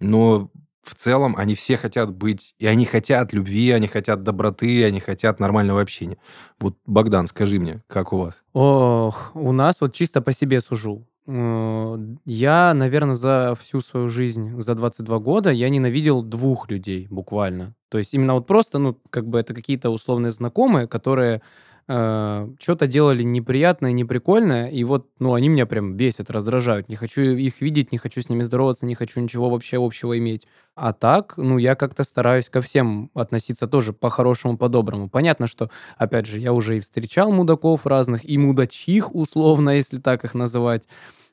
Но 0.00 0.50
в 0.82 0.94
целом 0.94 1.36
они 1.36 1.54
все 1.54 1.76
хотят 1.76 2.12
быть, 2.12 2.54
и 2.58 2.66
они 2.66 2.84
хотят 2.84 3.32
любви, 3.32 3.70
они 3.70 3.86
хотят 3.86 4.22
доброты, 4.22 4.84
они 4.84 5.00
хотят 5.00 5.38
нормального 5.40 5.80
общения. 5.80 6.18
Вот, 6.58 6.76
Богдан, 6.86 7.28
скажи 7.28 7.58
мне, 7.60 7.82
как 7.86 8.12
у 8.12 8.18
вас? 8.18 8.42
Ох, 8.52 9.30
у 9.34 9.52
нас 9.52 9.80
вот 9.80 9.94
чисто 9.94 10.20
по 10.20 10.32
себе 10.32 10.60
сужу. 10.60 11.06
Э, 11.26 11.96
Я, 12.24 12.74
наверное, 12.74 13.14
за 13.14 13.54
всю 13.60 13.80
свою 13.80 14.08
жизнь, 14.08 14.60
за 14.60 14.74
22 14.74 15.18
года, 15.18 15.50
я 15.50 15.68
ненавидел 15.68 16.22
двух 16.22 16.70
людей 16.70 17.06
буквально. 17.10 17.74
То 17.88 17.98
есть 17.98 18.14
именно 18.14 18.34
вот 18.34 18.46
просто, 18.46 18.78
ну, 18.78 18.98
как 19.10 19.26
бы 19.28 19.38
это 19.38 19.54
какие-то 19.54 19.90
условные 19.90 20.30
знакомые, 20.32 20.88
которые 20.88 21.42
что-то 21.86 22.86
делали 22.86 23.22
неприятное, 23.22 23.92
неприкольное, 23.92 24.70
и 24.70 24.84
вот, 24.84 25.08
ну, 25.18 25.34
они 25.34 25.48
меня 25.48 25.66
прям 25.66 25.94
бесят, 25.94 26.30
раздражают. 26.30 26.88
Не 26.88 26.96
хочу 26.96 27.22
их 27.22 27.60
видеть, 27.60 27.92
не 27.92 27.98
хочу 27.98 28.22
с 28.22 28.28
ними 28.28 28.42
здороваться, 28.44 28.86
не 28.86 28.94
хочу 28.94 29.20
ничего 29.20 29.50
вообще 29.50 29.84
общего 29.84 30.16
иметь. 30.18 30.46
А 30.74 30.92
так, 30.92 31.34
ну, 31.36 31.58
я 31.58 31.74
как-то 31.74 32.04
стараюсь 32.04 32.48
ко 32.48 32.60
всем 32.60 33.10
относиться 33.14 33.66
тоже 33.66 33.92
по-хорошему, 33.92 34.56
по-доброму. 34.56 35.10
Понятно, 35.10 35.46
что, 35.46 35.70
опять 35.98 36.26
же, 36.26 36.38
я 36.38 36.52
уже 36.52 36.78
и 36.78 36.80
встречал 36.80 37.32
мудаков 37.32 37.84
разных, 37.84 38.28
и 38.28 38.38
мудачих, 38.38 39.14
условно, 39.14 39.70
если 39.76 39.98
так 39.98 40.24
их 40.24 40.34
называть. 40.34 40.84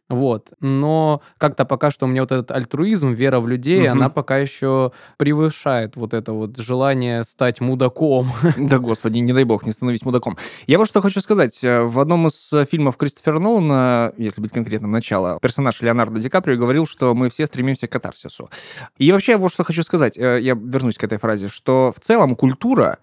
Вот. 0.10 0.54
Но 0.60 1.22
как-то 1.38 1.66
пока 1.66 1.92
что 1.92 2.06
у 2.06 2.10
меня 2.10 2.22
вот 2.24 2.32
этот 2.32 2.52
альтруизм, 2.52 3.12
вера 3.14 3.40
в 3.40 3.48
людей, 3.48 3.82
Мгм. 3.82 3.92
она 3.92 4.10
пока 4.10 4.38
еще 4.40 4.92
превышает 5.18 5.96
вот 5.96 6.14
это 6.14 6.34
вот 6.34 6.58
желание 6.58 7.24
стать 7.24 7.62
мудаком. 7.62 8.32
Да, 8.58 8.80
господи, 8.80 9.20
не 9.20 9.34
дай 9.34 9.44
бог, 9.44 9.66
не 9.66 9.72
становись 9.72 10.04
мудаком. 10.04 10.38
Я 10.68 10.78
вот 10.80 10.88
что 10.88 11.02
хочу 11.02 11.22
сказать. 11.22 11.64
Э, 11.64 11.84
В 11.84 12.00
одном 12.00 12.28
из 12.28 12.52
э, 12.54 12.66
фильмов 12.66 12.98
Кристофера 12.98 13.40
Нолана, 13.40 14.14
если 14.18 14.42
быть 14.42 14.52
конкретным, 14.52 14.92
начало, 14.92 15.40
персонаж 15.42 15.82
Леонардо 15.82 16.20
Ди 16.20 16.30
Каприо 16.30 16.58
говорил, 16.58 16.86
что 16.88 17.14
мы 17.14 17.30
все 17.30 17.46
стремимся 17.46 17.88
к 17.88 17.92
катарсису. 17.92 18.50
И 18.98 19.12
вообще, 19.12 19.38
вот 19.38 19.52
что 19.54 19.64
хочу 19.64 19.84
сказать, 19.84 20.18
э, 20.18 20.40
я 20.42 20.56
вернусь 20.56 20.98
к 20.98 21.04
этой 21.04 21.20
фразе, 21.20 21.48
что 21.50 21.94
в 21.96 22.00
целом 22.00 22.36
культура 22.36 22.98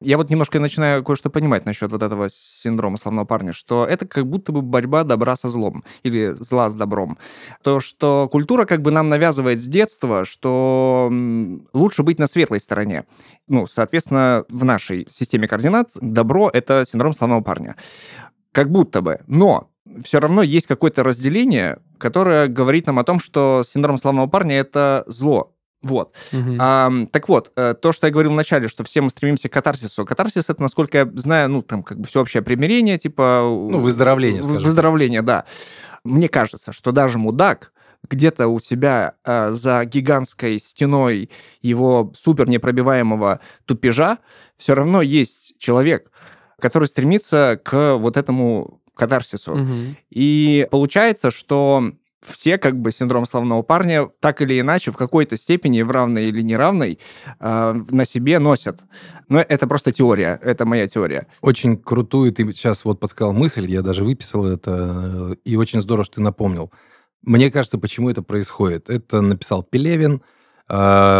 я 0.00 0.16
вот 0.16 0.30
немножко 0.30 0.60
начинаю 0.60 1.02
кое-что 1.04 1.30
понимать 1.30 1.66
насчет 1.66 1.90
вот 1.90 2.02
этого 2.02 2.28
синдрома 2.30 2.96
славного 2.96 3.24
парня, 3.24 3.52
что 3.52 3.86
это 3.86 4.06
как 4.06 4.26
будто 4.26 4.52
бы 4.52 4.62
борьба 4.62 5.04
добра 5.04 5.36
со 5.36 5.48
злом 5.48 5.84
или 6.02 6.32
зла 6.32 6.70
с 6.70 6.74
добром. 6.74 7.18
То, 7.62 7.80
что 7.80 8.28
культура 8.30 8.64
как 8.64 8.82
бы 8.82 8.90
нам 8.90 9.08
навязывает 9.08 9.60
с 9.60 9.64
детства, 9.64 10.24
что 10.24 11.10
лучше 11.72 12.02
быть 12.02 12.18
на 12.18 12.26
светлой 12.26 12.60
стороне. 12.60 13.04
Ну, 13.48 13.66
соответственно, 13.66 14.44
в 14.48 14.64
нашей 14.64 15.06
системе 15.10 15.48
координат 15.48 15.90
добро— 16.00 16.50
это 16.52 16.84
синдром 16.86 17.12
славного 17.12 17.42
парня. 17.42 17.76
Как 18.52 18.70
будто 18.70 19.02
бы. 19.02 19.20
Но 19.26 19.70
все 20.02 20.20
равно 20.20 20.42
есть 20.42 20.66
какое-то 20.66 21.02
разделение, 21.02 21.78
которое 21.98 22.48
говорит 22.48 22.86
нам 22.86 22.98
о 22.98 23.04
том, 23.04 23.18
что 23.18 23.62
синдром 23.64 23.98
славного 23.98 24.26
парня— 24.26 24.56
это 24.58 25.04
зло. 25.06 25.53
Вот. 25.84 26.16
Мгм. 26.32 26.56
А, 26.58 26.90
так 27.12 27.28
вот, 27.28 27.52
э, 27.56 27.74
то, 27.74 27.92
что 27.92 28.06
я 28.06 28.12
говорил 28.12 28.32
вначале, 28.32 28.68
что 28.68 28.84
все 28.84 29.02
мы 29.02 29.10
стремимся 29.10 29.48
к 29.48 29.52
катарсису. 29.52 30.04
Катарсис 30.06 30.48
это, 30.48 30.62
насколько 30.62 30.98
я 30.98 31.10
знаю, 31.14 31.50
ну, 31.50 31.62
там, 31.62 31.82
как 31.82 32.00
бы 32.00 32.06
всеобщее 32.08 32.42
примирение, 32.42 32.98
типа... 32.98 33.42
Ну, 33.44 33.78
выздоровление, 33.78 34.42
скажем. 34.42 34.62
Выздоровление, 34.62 35.22
да. 35.22 35.44
Мне 36.02 36.28
кажется, 36.28 36.72
что 36.72 36.90
даже 36.90 37.18
мудак 37.18 37.72
где-то 38.08 38.48
у 38.48 38.60
тебя 38.60 39.14
э, 39.24 39.50
за 39.52 39.84
гигантской 39.84 40.58
стеной 40.58 41.30
его 41.60 42.12
супер 42.14 42.48
непробиваемого 42.48 43.40
тупежа 43.66 44.18
все 44.56 44.74
равно 44.74 45.02
есть 45.02 45.54
человек, 45.58 46.10
который 46.58 46.88
стремится 46.88 47.60
к 47.62 47.96
вот 47.96 48.16
этому 48.16 48.80
катарсису. 48.94 49.54
Мгм. 49.54 49.96
И 50.10 50.66
получается, 50.70 51.30
что 51.30 51.92
все 52.24 52.58
как 52.58 52.78
бы 52.80 52.90
синдром 52.90 53.26
славного 53.26 53.62
парня 53.62 54.08
так 54.20 54.40
или 54.40 54.58
иначе 54.58 54.90
в 54.90 54.96
какой-то 54.96 55.36
степени, 55.36 55.82
в 55.82 55.90
равной 55.90 56.26
или 56.26 56.42
неравной, 56.42 56.98
э, 57.40 57.74
на 57.90 58.04
себе 58.04 58.38
носят. 58.38 58.84
Но 59.28 59.40
это 59.40 59.66
просто 59.66 59.92
теория, 59.92 60.38
это 60.42 60.64
моя 60.64 60.88
теория. 60.88 61.26
Очень 61.40 61.76
крутую 61.76 62.32
ты 62.32 62.44
сейчас 62.52 62.84
вот 62.84 63.00
подсказал 63.00 63.32
мысль, 63.32 63.70
я 63.70 63.82
даже 63.82 64.04
выписал 64.04 64.46
это, 64.46 65.32
э, 65.32 65.34
и 65.44 65.56
очень 65.56 65.80
здорово, 65.80 66.04
что 66.04 66.16
ты 66.16 66.22
напомнил. 66.22 66.70
Мне 67.22 67.50
кажется, 67.50 67.78
почему 67.78 68.10
это 68.10 68.22
происходит. 68.22 68.90
Это 68.90 69.20
написал 69.22 69.62
Пелевин 69.62 70.20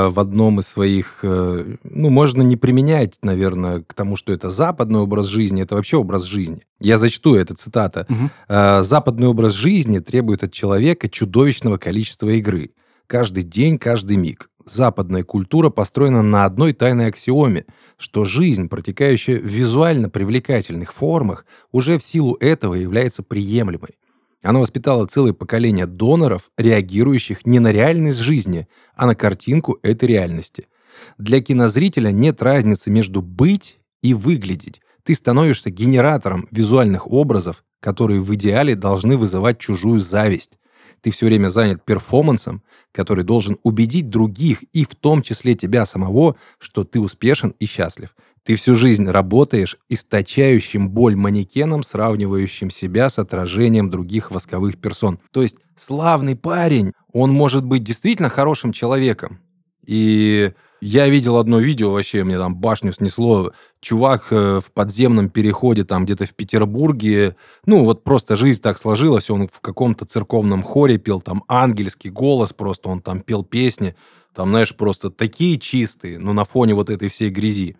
в 0.08 0.14
одном 0.20 0.60
из 0.60 0.66
своих... 0.66 1.18
э, 1.22 1.76
ну, 1.84 2.08
можно 2.08 2.40
не 2.40 2.56
применять, 2.56 3.18
наверное, 3.22 3.82
к 3.82 3.92
тому, 3.92 4.16
что 4.16 4.32
это 4.32 4.50
западный 4.50 5.00
образ 5.00 5.26
жизни, 5.26 5.62
это 5.62 5.74
вообще 5.74 5.98
образ 5.98 6.22
жизни. 6.22 6.62
Я 6.80 6.96
зачту, 6.96 7.34
это 7.34 7.54
цитата. 7.54 8.06
Э, 8.48 8.82
Западный 8.82 9.26
образ 9.26 9.52
жизни 9.52 9.98
требует 9.98 10.44
от 10.44 10.52
человека 10.52 11.10
чудовищного 11.10 11.76
количества 11.76 12.30
игры. 12.30 12.70
Каждый 13.06 13.42
день, 13.42 13.78
каждый 13.78 14.16
миг. 14.16 14.48
Западная 14.64 15.24
культура 15.24 15.68
построена 15.68 16.22
на 16.22 16.46
одной 16.46 16.72
тайной 16.72 17.08
аксиоме, 17.08 17.66
что 17.98 18.24
жизнь, 18.24 18.70
протекающая 18.70 19.38
в 19.38 19.44
визуально 19.44 20.08
привлекательных 20.08 20.94
формах, 20.94 21.44
уже 21.70 21.98
в 21.98 22.02
силу 22.02 22.34
этого 22.40 22.72
является 22.72 23.22
приемлемой. 23.22 23.98
Она 24.44 24.60
воспитала 24.60 25.06
целое 25.06 25.32
поколение 25.32 25.86
доноров, 25.86 26.50
реагирующих 26.58 27.46
не 27.46 27.60
на 27.60 27.72
реальность 27.72 28.18
жизни, 28.18 28.68
а 28.94 29.06
на 29.06 29.14
картинку 29.14 29.78
этой 29.82 30.06
реальности. 30.06 30.68
Для 31.16 31.40
кинозрителя 31.40 32.10
нет 32.10 32.42
разницы 32.42 32.90
между 32.90 33.22
быть 33.22 33.78
и 34.02 34.12
выглядеть. 34.12 34.82
Ты 35.02 35.14
становишься 35.14 35.70
генератором 35.70 36.46
визуальных 36.50 37.10
образов, 37.10 37.64
которые 37.80 38.20
в 38.20 38.34
идеале 38.34 38.74
должны 38.74 39.16
вызывать 39.16 39.58
чужую 39.58 40.02
зависть. 40.02 40.58
Ты 41.00 41.10
все 41.10 41.24
время 41.24 41.48
занят 41.48 41.82
перформансом, 41.82 42.62
который 42.92 43.24
должен 43.24 43.56
убедить 43.62 44.10
других, 44.10 44.62
и 44.74 44.84
в 44.84 44.94
том 44.94 45.22
числе 45.22 45.54
тебя 45.54 45.86
самого, 45.86 46.36
что 46.58 46.84
ты 46.84 47.00
успешен 47.00 47.54
и 47.60 47.64
счастлив. 47.64 48.14
Ты 48.44 48.56
всю 48.56 48.76
жизнь 48.76 49.08
работаешь 49.08 49.78
источающим 49.88 50.90
боль 50.90 51.16
манекеном, 51.16 51.82
сравнивающим 51.82 52.70
себя 52.70 53.08
с 53.08 53.18
отражением 53.18 53.90
других 53.90 54.30
восковых 54.30 54.78
персон. 54.78 55.18
То 55.30 55.42
есть 55.42 55.56
славный 55.76 56.36
парень, 56.36 56.92
он 57.12 57.32
может 57.32 57.64
быть 57.64 57.82
действительно 57.82 58.28
хорошим 58.28 58.72
человеком. 58.72 59.40
И 59.86 60.52
я 60.82 61.08
видел 61.08 61.38
одно 61.38 61.58
видео, 61.58 61.92
вообще 61.92 62.22
мне 62.24 62.36
там 62.36 62.54
башню 62.56 62.92
снесло. 62.92 63.52
Чувак 63.80 64.26
э, 64.30 64.60
в 64.60 64.70
подземном 64.72 65.30
переходе 65.30 65.84
там 65.84 66.04
где-то 66.04 66.26
в 66.26 66.34
Петербурге, 66.34 67.36
ну 67.64 67.84
вот 67.84 68.04
просто 68.04 68.36
жизнь 68.36 68.60
так 68.60 68.78
сложилась, 68.78 69.30
он 69.30 69.48
в 69.48 69.60
каком-то 69.60 70.04
церковном 70.04 70.62
хоре 70.62 70.98
пел, 70.98 71.22
там 71.22 71.44
ангельский 71.48 72.10
голос 72.10 72.52
просто, 72.52 72.90
он 72.90 73.00
там 73.00 73.20
пел 73.20 73.44
песни, 73.44 73.94
там, 74.34 74.50
знаешь, 74.50 74.74
просто 74.76 75.10
такие 75.10 75.58
чистые, 75.58 76.18
но 76.18 76.34
на 76.34 76.44
фоне 76.44 76.74
вот 76.74 76.90
этой 76.90 77.08
всей 77.08 77.30
грязи. 77.30 77.76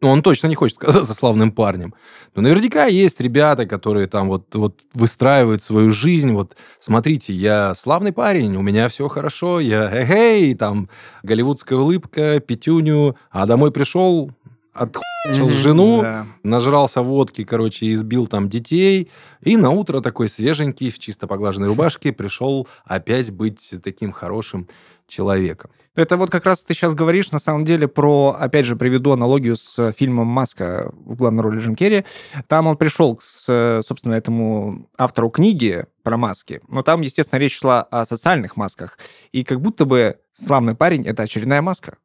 Ну, 0.00 0.08
он 0.08 0.22
точно 0.22 0.46
не 0.46 0.54
хочет 0.54 0.78
казаться 0.78 1.12
славным 1.14 1.50
парнем. 1.50 1.94
Но 2.34 2.42
наверняка 2.42 2.86
есть 2.86 3.20
ребята, 3.20 3.66
которые 3.66 4.06
там 4.06 4.28
вот, 4.28 4.54
вот 4.54 4.80
выстраивают 4.94 5.62
свою 5.62 5.90
жизнь. 5.90 6.32
Вот, 6.32 6.56
смотрите, 6.78 7.32
я 7.32 7.74
славный 7.74 8.12
парень, 8.12 8.56
у 8.56 8.62
меня 8.62 8.88
все 8.88 9.08
хорошо, 9.08 9.58
я 9.60 9.90
эй, 9.92 10.54
там, 10.54 10.88
голливудская 11.22 11.78
улыбка, 11.78 12.38
пятюню, 12.40 13.16
а 13.30 13.46
домой 13.46 13.72
пришел, 13.72 14.30
отхуячил 14.72 15.48
жену, 15.50 16.00
Да. 16.02 16.26
нажрался 16.44 17.02
водки, 17.02 17.42
короче, 17.42 17.92
избил 17.92 18.28
там 18.28 18.48
детей, 18.48 19.10
и 19.42 19.56
на 19.56 19.70
утро 19.70 20.00
такой 20.00 20.28
свеженький, 20.28 20.90
в 20.90 21.00
чисто 21.00 21.26
поглаженной 21.26 21.66
рубашке 21.68 22.12
пришел 22.12 22.68
опять 22.84 23.32
быть 23.32 23.74
таким 23.82 24.12
хорошим 24.12 24.68
человеком. 25.08 25.70
Это 25.96 26.16
вот 26.16 26.30
как 26.30 26.44
раз 26.46 26.62
ты 26.62 26.74
сейчас 26.74 26.94
говоришь, 26.94 27.32
на 27.32 27.40
самом 27.40 27.64
деле, 27.64 27.88
про, 27.88 28.36
опять 28.38 28.66
же, 28.66 28.76
приведу 28.76 29.10
аналогию 29.10 29.56
с 29.56 29.76
э, 29.78 29.92
фильмом 29.96 30.28
«Маска» 30.28 30.92
в 30.94 31.16
главной 31.16 31.42
роли 31.42 31.58
Джим 31.58 31.74
Керри. 31.74 32.04
Там 32.46 32.68
он 32.68 32.76
пришел 32.76 33.16
к, 33.16 33.22
э, 33.48 33.80
собственно, 33.84 34.14
этому 34.14 34.88
автору 34.96 35.30
книги 35.30 35.84
про 36.04 36.16
маски, 36.16 36.60
но 36.68 36.82
там, 36.82 37.00
естественно, 37.00 37.40
речь 37.40 37.58
шла 37.58 37.82
о 37.82 38.04
социальных 38.04 38.56
масках. 38.56 38.98
И 39.32 39.42
как 39.42 39.60
будто 39.60 39.86
бы 39.86 40.18
славный 40.32 40.76
парень— 40.76 41.02
это 41.06 41.24
очередная 41.24 41.62
маска. 41.62 41.98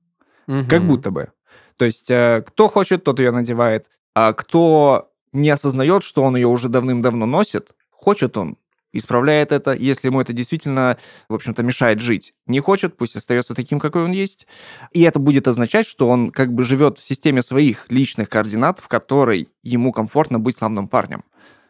Как 0.47 0.79
Мгм. 0.81 0.87
будто 0.87 1.11
бы. 1.11 1.27
То 1.77 1.85
есть 1.85 2.09
э, 2.09 2.43
кто 2.47 2.67
хочет, 2.69 3.03
тот 3.03 3.19
ее 3.19 3.31
надевает, 3.31 3.89
а 4.15 4.33
кто 4.33 5.11
не 5.33 5.49
осознает, 5.49 6.03
что 6.03 6.23
он 6.23 6.35
ее 6.35 6.47
уже 6.47 6.69
давным-давно 6.69 7.25
носит, 7.25 7.75
хочет 7.91 8.37
он, 8.37 8.57
исправляет 8.93 9.51
это, 9.51 9.73
если 9.73 10.07
ему 10.07 10.21
это 10.21 10.31
действительно, 10.31 10.97
в 11.27 11.33
общем-то, 11.33 11.63
мешает 11.63 11.99
жить. 11.99 12.33
Не 12.47 12.59
хочет, 12.59 12.95
пусть 12.95 13.15
остается 13.15 13.53
таким, 13.53 13.79
какой 13.79 14.03
он 14.03 14.11
есть. 14.11 14.47
И 14.91 15.01
это 15.01 15.19
будет 15.19 15.47
означать, 15.47 15.85
что 15.87 16.07
он 16.07 16.31
как 16.31 16.53
бы 16.53 16.63
живет 16.63 16.97
в 16.97 17.03
системе 17.03 17.41
своих 17.41 17.85
личных 17.89 18.29
координат, 18.29 18.79
в 18.79 18.87
которой 18.87 19.49
ему 19.63 19.91
комфортно 19.91 20.39
быть 20.39 20.55
славным 20.57 20.87
парнем. 20.87 21.23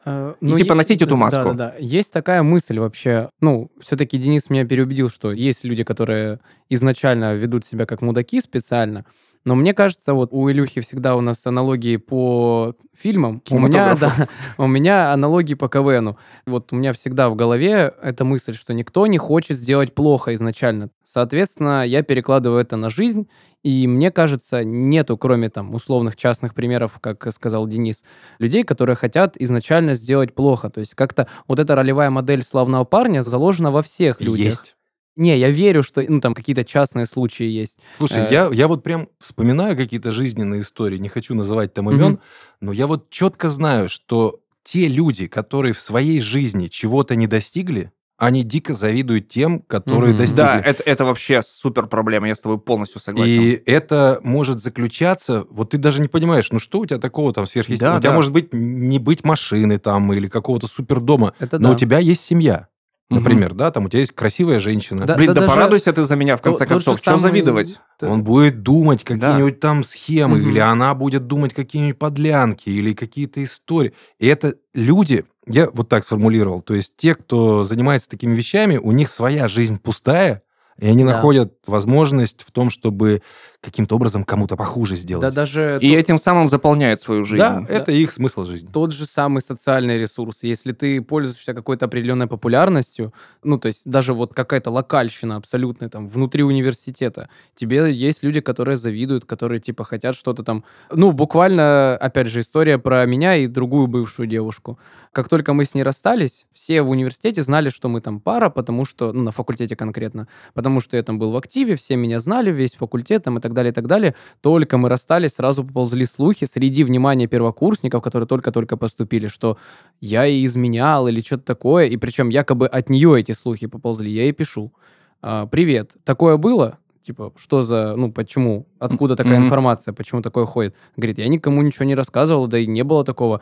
Э, 0.06 0.34
И 0.42 0.52
типа 0.52 0.74
е- 0.74 0.78
носить 0.78 1.02
эту 1.02 1.12
да, 1.12 1.18
маску. 1.18 1.44
Да, 1.50 1.54
да, 1.54 1.76
Есть 1.80 2.12
такая 2.12 2.44
мысль 2.44 2.78
вообще. 2.78 3.30
Ну, 3.40 3.72
все-таки 3.80 4.18
Денис 4.18 4.50
меня 4.50 4.66
переубедил, 4.66 5.10
что 5.10 5.32
есть 5.32 5.64
люди, 5.64 5.84
которые 5.84 6.40
изначально 6.70 7.34
ведут 7.36 7.66
себя 7.66 7.86
как 7.86 8.02
мудаки 8.02 8.42
специально. 8.42 9.06
Но 9.46 9.56
мне 9.56 9.74
кажется, 9.74 10.14
вот 10.14 10.30
у 10.32 10.50
Илюхи 10.50 10.80
всегда 10.80 11.16
у 11.16 11.22
нас 11.22 11.46
аналогии 11.46 11.98
по 11.98 12.76
фильмам. 12.94 13.42
У 13.50 13.60
меня, 13.60 13.96
да, 13.96 14.28
у 14.58 14.68
меня 14.68 15.12
аналогии 15.12 15.56
по 15.56 15.68
КВНу. 15.68 16.18
Вот 16.46 16.72
у 16.72 16.76
меня 16.76 16.94
всегда 16.94 17.30
в 17.30 17.36
голове 17.36 17.94
эта 18.02 18.24
мысль, 18.24 18.54
что 18.54 18.74
никто 18.74 19.06
не 19.08 19.18
хочет 19.18 19.58
сделать 19.58 19.94
плохо 19.94 20.34
изначально. 20.36 20.90
Соответственно, 21.04 21.86
я 21.86 22.04
перекладываю 22.04 22.62
это 22.62 22.78
на 22.78 22.90
жизнь, 22.90 23.28
и 23.64 23.86
мне 23.88 24.12
кажется, 24.12 24.64
нету, 24.64 25.18
кроме 25.18 25.50
там 25.50 25.74
условных 25.74 26.16
частных 26.16 26.54
примеров, 26.54 27.00
как 27.02 27.32
сказал 27.34 27.68
Денис, 27.68 28.06
людей, 28.40 28.64
которые 28.64 28.96
хотят 28.96 29.36
изначально 29.38 29.94
сделать 29.96 30.34
плохо. 30.34 30.70
То 30.70 30.80
есть 30.80 30.96
как-то 30.96 31.28
вот 31.48 31.60
эта 31.60 31.76
ролевая 31.76 32.10
модель 32.10 32.44
славного 32.44 32.86
парня 32.86 33.22
заложена 33.22 33.72
во 33.72 33.84
всех 33.84 34.22
людях. 34.22 34.46
Есть. 34.46 34.76
Не, 35.16 35.38
я 35.38 35.50
верю, 35.50 35.84
что 35.84 36.04
ну, 36.08 36.20
там 36.20 36.34
какие-то 36.34 36.66
частные 36.66 37.06
случаи 37.06 37.46
есть. 37.46 37.78
Слушай, 37.98 38.24
Э, 38.24 38.28
я, 38.32 38.50
я 38.52 38.68
вот 38.68 38.84
прям 38.84 39.08
вспоминаю 39.20 39.78
какие-то 39.78 40.12
жизненные 40.12 40.62
истории, 40.62 40.98
не 40.98 41.10
хочу 41.10 41.36
называть 41.36 41.74
там 41.74 41.90
имен, 41.90 42.20
но 42.62 42.72
я 42.72 42.88
вот 42.88 43.10
четко 43.10 43.50
знаю, 43.50 43.90
что 43.90 44.40
те 44.64 44.88
люди, 44.88 45.28
которые 45.28 45.74
в 45.74 45.80
своей 45.80 46.20
жизни 46.22 46.68
чего-то 46.68 47.16
не 47.16 47.28
достигли, 47.28 47.92
они 48.18 48.44
дико 48.44 48.74
завидуют 48.74 49.28
тем, 49.28 49.60
которые 49.62 50.14
достигли. 50.14 50.38
Да, 50.38 50.62
это, 50.62 50.84
это 50.84 51.04
вообще 51.04 51.42
супер 51.42 51.88
проблема, 51.88 52.28
я 52.28 52.36
с 52.36 52.40
тобой 52.40 52.60
полностью 52.60 53.02
согласен. 53.02 53.42
И 53.42 53.62
это 53.66 54.20
может 54.24 54.62
заключаться, 54.62 55.46
вот 55.50 55.72
ты 55.72 55.78
даже 55.78 56.00
не 56.00 56.08
понимаешь, 56.08 56.52
ну 56.52 56.60
что 56.60 56.80
у 56.80 56.86
тебя 56.86 57.00
такого 57.00 57.34
там 57.34 57.48
сверхъестественного? 57.48 57.96
Да, 57.96 58.00
у 58.00 58.02
тебя 58.02 58.12
да. 58.12 58.16
может 58.16 58.32
быть 58.32 58.54
не 58.54 59.00
быть 59.00 59.26
машины 59.26 59.78
там 59.78 60.14
или 60.14 60.28
какого-то 60.28 60.68
супердома, 60.68 61.34
Это 61.40 61.60
но 61.60 61.70
да. 61.70 61.76
у 61.76 61.78
тебя 61.78 62.00
есть 62.00 62.22
семья, 62.22 62.68
Например, 63.14 63.54
да, 63.54 63.72
там 63.72 63.86
у 63.86 63.90
тебя 63.90 64.00
есть 64.00 64.12
красивая 64.14 64.60
женщина. 64.60 65.06
Да, 65.06 65.16
Блин, 65.16 65.34
да, 65.34 65.42
даже- 65.42 65.48
порадуйся 65.54 65.94
ты 65.94 66.04
за 66.04 66.16
меня, 66.16 66.38
в 66.38 66.42
конце 66.42 66.66
же 66.66 66.70
концов. 66.70 66.98
Что 66.98 67.06
самый- 67.18 67.20
завидовать? 67.20 67.80
Он 68.02 68.24
будет 68.24 68.62
думать 68.64 69.04
какие-нибудь 69.04 69.60
там 69.60 69.84
схемы, 69.84 70.38
Мгм. 70.40 70.50
или 70.50 70.60
она 70.60 70.94
будет 70.94 71.28
думать 71.28 71.54
какие-нибудь 71.54 71.98
подлянки, 72.00 72.70
или 72.70 72.94
какие-то 72.94 73.44
истории. 73.44 73.94
И 74.20 74.28
это 74.28 74.56
люди, 74.74 75.26
я 75.48 75.70
вот 75.72 75.90
так 75.90 76.04
сформулировал, 76.04 76.62
то 76.62 76.74
есть 76.74 76.94
те, 76.98 77.16
кто 77.16 77.66
занимается 77.66 78.10
такими 78.10 78.36
вещами, 78.36 78.78
у 78.78 78.92
них 78.92 79.10
своя 79.10 79.48
жизнь 79.48 79.80
пустая, 79.80 80.42
и 80.80 80.88
они 80.88 81.04
Да. 81.04 81.12
находят 81.16 81.54
возможность 81.68 82.42
в 82.46 82.52
том, 82.52 82.70
чтобы 82.70 83.22
каким-то 83.64 83.96
образом 83.96 84.26
кому-то 84.26 84.58
похуже 84.58 84.98
сделать. 84.98 85.22
Да 85.22 85.32
даже 85.32 85.80
И 85.82 85.90
этим 85.94 86.18
самым 86.18 86.48
заполняют 86.48 87.00
свою 87.00 87.24
жизнь. 87.24 87.42
Да, 87.42 87.66
это 87.70 87.92
их 87.92 88.12
смысл 88.12 88.44
жизни. 88.44 88.70
тот 88.72 88.92
же 88.92 89.06
самый 89.06 89.42
социальный 89.42 89.98
ресурс. 89.98 90.44
Если 90.44 90.74
ты 90.74 91.02
пользуешься 91.02 91.54
какой-то 91.54 91.86
определенной 91.86 92.28
популярностью, 92.28 93.14
ну, 93.42 93.58
то 93.58 93.68
есть 93.68 93.90
даже 93.90 94.14
вот 94.14 94.34
какая-то 94.34 94.70
локальщина 94.70 95.38
абсолютная 95.38 95.90
там 95.90 96.08
внутри 96.08 96.44
университета, 96.44 97.30
тебе 97.56 97.92
есть 97.94 98.22
люди, 98.22 98.42
которые 98.42 98.76
завидуют, 98.76 99.24
которые 99.26 99.62
типа 99.62 99.86
хотят 99.86 100.16
что-то 100.16 100.44
там... 100.44 100.66
Ну, 100.92 101.14
буквально, 101.14 101.96
опять 101.96 102.28
же, 102.28 102.42
история 102.42 102.78
про 102.78 103.06
меня 103.06 103.38
и 103.38 103.48
другую 103.48 103.88
бывшую 103.88 104.28
девушку. 104.28 104.78
Как 105.14 105.30
только 105.30 105.54
мы 105.54 105.64
с 105.64 105.76
ней 105.76 105.84
расстались, 105.84 106.48
все 106.54 106.82
в 106.82 106.90
университете 106.90 107.44
знали, 107.44 107.70
что 107.70 107.88
мы 107.88 108.02
там 108.02 108.20
пара, 108.20 108.50
потому 108.50 108.84
что, 108.84 109.14
ну, 109.14 109.22
на 109.22 109.32
факультете 109.32 109.76
конкретно, 109.76 110.28
потому 110.54 110.80
что 110.80 110.98
я 110.98 111.04
там 111.04 111.20
был 111.20 111.32
в 111.32 111.38
активе, 111.38 111.76
все 111.76 111.96
меня 111.96 112.20
знали, 112.20 112.52
весь 112.52 112.74
факультет 112.74 113.24
там 113.24 113.38
и 113.38 113.42
так 113.42 113.53
далее, 113.54 113.72
и 113.72 113.74
так 113.74 113.88
далее. 113.88 114.16
Только 114.42 114.78
мы 114.78 114.90
расстались, 114.90 115.34
сразу 115.34 115.64
поползли 115.64 116.06
слухи 116.06 116.46
среди 116.46 116.84
внимания 116.84 117.28
первокурсников, 117.28 118.02
которые 118.02 118.28
только-только 118.28 118.78
поступили, 118.78 119.28
что 119.28 119.58
я 120.02 120.24
ей 120.26 120.46
изменял 120.46 121.08
или 121.08 121.22
что-то 121.22 121.44
такое, 121.44 121.88
и 121.88 121.98
причем 121.98 122.30
якобы 122.30 122.68
от 122.68 122.90
нее 122.90 123.20
эти 123.20 123.32
слухи 123.32 123.68
поползли. 123.68 124.12
Я 124.12 124.24
ей 124.24 124.32
пишу, 124.34 124.74
«А, 125.22 125.46
привет, 125.48 125.96
такое 126.04 126.38
было? 126.38 126.78
Типа, 127.02 127.34
что 127.36 127.64
за, 127.64 127.96
ну, 127.98 128.12
почему, 128.12 128.66
откуда 128.80 129.16
такая 129.16 129.38
Мгм. 129.38 129.46
информация, 129.48 129.94
почему 129.94 130.22
такое 130.22 130.46
ходит? 130.46 130.74
Говорит, 130.96 131.18
я 131.18 131.28
никому 131.28 131.62
ничего 131.62 131.86
не 131.86 131.96
рассказывал, 131.96 132.48
да 132.48 132.58
и 132.60 132.66
не 132.66 132.84
было 132.84 133.04
такого. 133.04 133.42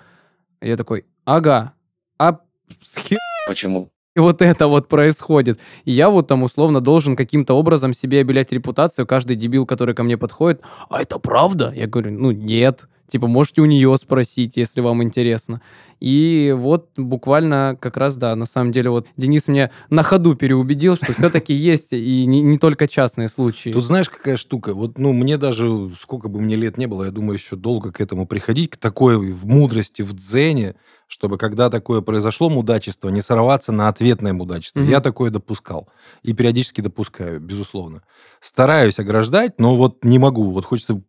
Я 0.62 0.78
такой, 0.78 1.06
ага, 1.26 1.74
а 2.17 2.39
с 2.82 3.00
Почему? 3.47 3.91
И 4.15 4.19
вот 4.19 4.41
это 4.41 4.67
вот 4.67 4.88
происходит. 4.88 5.60
И 5.86 5.91
я 5.91 6.10
вот 6.10 6.28
там 6.28 6.43
условно 6.43 6.82
должен 6.82 7.15
каким-то 7.15 7.54
образом 7.54 7.93
себе 7.93 8.19
обелять 8.19 8.52
репутацию. 8.52 9.08
Каждый 9.08 9.36
дебил, 9.36 9.65
который 9.65 9.95
ко 9.95 10.04
мне 10.04 10.17
подходит, 10.17 10.62
а 10.89 11.02
это 11.02 11.17
правда? 11.19 11.74
Я 11.76 11.88
говорю, 11.88 12.12
ну 12.12 12.32
нет. 12.32 12.88
Типа, 13.12 13.28
можете 13.28 13.62
у 13.62 13.65
нее 13.65 13.93
спросить, 13.97 14.56
если 14.56 14.80
вам 14.80 15.04
интересно. 15.04 15.62
И 16.00 16.56
вот 16.58 16.91
буквально 16.95 17.78
как 17.80 17.97
раз, 17.97 18.15
да, 18.15 18.34
на 18.38 18.45
самом 18.45 18.71
деле 18.71 18.89
вот 18.89 19.08
Денис 19.17 19.50
меня 19.50 19.69
на 19.89 20.02
ходу 20.02 20.34
переубедил, 20.36 20.95
что 20.95 21.12
все-таки 21.13 21.54
есть 21.54 21.91
и 21.91 22.26
не, 22.26 22.41
не 22.41 22.58
только 22.58 22.88
частные 22.88 23.28
случаи. 23.28 23.71
Тут 23.71 23.84
знаешь, 23.84 24.10
какая 24.10 24.38
штука? 24.38 24.74
Вот, 24.74 24.97
ну, 24.97 25.12
мне 25.12 25.38
даже, 25.38 25.91
сколько 26.00 26.30
бы 26.30 26.39
мне 26.39 26.56
лет 26.56 26.78
не 26.78 26.88
было, 26.88 27.04
я 27.04 27.12
думаю, 27.12 27.34
еще 27.34 27.58
долго 27.58 27.91
к 27.91 28.00
этому 28.00 28.26
приходить, 28.26 28.71
к 28.71 28.78
такой 28.78 29.17
в 29.17 29.45
мудрости, 29.45 30.02
в 30.02 30.13
дзене, 30.13 30.76
чтобы 31.08 31.38
когда 31.38 31.69
такое 31.69 32.00
произошло, 32.00 32.50
мудачество, 32.50 33.10
не 33.10 33.21
сорваться 33.21 33.74
на 33.74 33.89
ответное 33.89 34.32
мудачество. 34.32 34.80
Мгм. 34.80 34.89
Я 34.89 35.02
такое 35.02 35.32
допускал. 35.32 35.89
И 36.24 36.32
периодически 36.32 36.80
допускаю, 36.80 37.41
безусловно. 37.41 38.04
Стараюсь 38.39 39.00
ограждать, 39.00 39.60
но 39.60 39.76
вот 39.76 40.06
не 40.06 40.17
могу. 40.17 40.52
Вот 40.52 40.63
хочется 40.63 41.02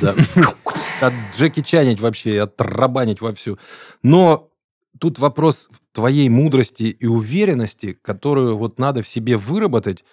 да, 0.00 0.14
Джеки 1.36 1.62
Чанить 1.62 2.00
вообще, 2.00 2.40
отрабанить 2.40 3.20
вовсю. 3.20 3.58
Но 4.02 4.50
тут 4.98 5.18
вопрос 5.18 5.68
твоей 5.92 6.28
мудрости 6.28 6.84
и 6.84 7.06
уверенности, 7.06 7.92
которую 7.92 8.56
вот 8.56 8.78
надо 8.78 9.02
в 9.02 9.08
себе 9.08 9.36
выработать. 9.36 10.04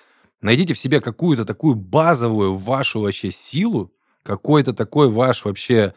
Найдите 0.41 0.73
в 0.73 0.79
себе 0.79 0.99
какую-то 0.99 1.45
такую 1.45 1.75
базовую 1.75 2.55
вашу 2.55 2.99
вообще 2.99 3.31
силу, 3.31 3.93
какой-то 4.23 4.73
такой 4.73 5.09
ваш 5.09 5.45
вообще... 5.45 5.93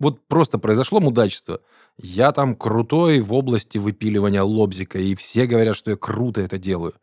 Вот 0.00 0.26
просто 0.26 0.58
произошло 0.58 0.98
мудачество. 0.98 1.60
Я 1.96 2.32
там 2.32 2.56
крутой 2.56 3.20
в 3.20 3.32
области 3.32 3.78
выпиливания 3.78 4.42
лобзика, 4.42 4.98
и 4.98 5.14
все 5.14 5.46
говорят, 5.46 5.76
что 5.76 5.92
я 5.92 5.96
круто 5.96 6.40
это 6.40 6.58
делаю. 6.58 6.94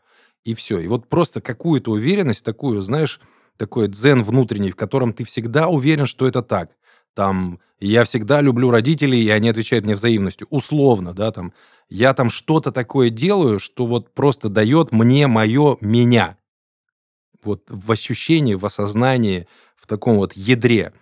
И 0.44 0.54
все. 0.54 0.80
И 0.80 0.88
вот 0.88 1.08
просто 1.08 1.40
какую-то 1.40 1.92
уверенность 1.92 2.44
такую, 2.44 2.82
знаешь, 2.82 3.22
такой 3.56 3.88
дзен 3.88 4.24
внутренний, 4.24 4.72
в 4.72 4.76
котором 4.76 5.14
ты 5.14 5.24
всегда 5.24 5.70
уверен, 5.70 6.06
что 6.06 6.28
это 6.28 6.42
так. 6.42 6.72
Там, 7.14 7.60
я 7.80 8.04
всегда 8.04 8.42
люблю 8.42 8.70
родителей, 8.72 9.22
и 9.24 9.30
они 9.30 9.50
отвечают 9.50 9.86
мне 9.86 9.96
взаимностью. 9.96 10.48
Условно, 10.50 11.14
да, 11.14 11.32
там. 11.32 11.54
Я 11.90 12.14
там 12.14 12.30
что-то 12.30 12.72
такое 12.72 13.10
делаю, 13.10 13.60
что 13.60 13.86
вот 13.86 14.14
просто 14.14 14.48
дает 14.48 14.94
мне 14.94 15.28
мое 15.28 15.78
меня. 15.82 16.38
Вот 17.44 17.64
в 17.70 17.92
ощущении, 17.92 18.54
в 18.54 18.66
осознании, 18.66 19.46
в 19.76 19.88
таком 19.88 20.18
вот 20.18 20.34
ядре. 20.34 20.94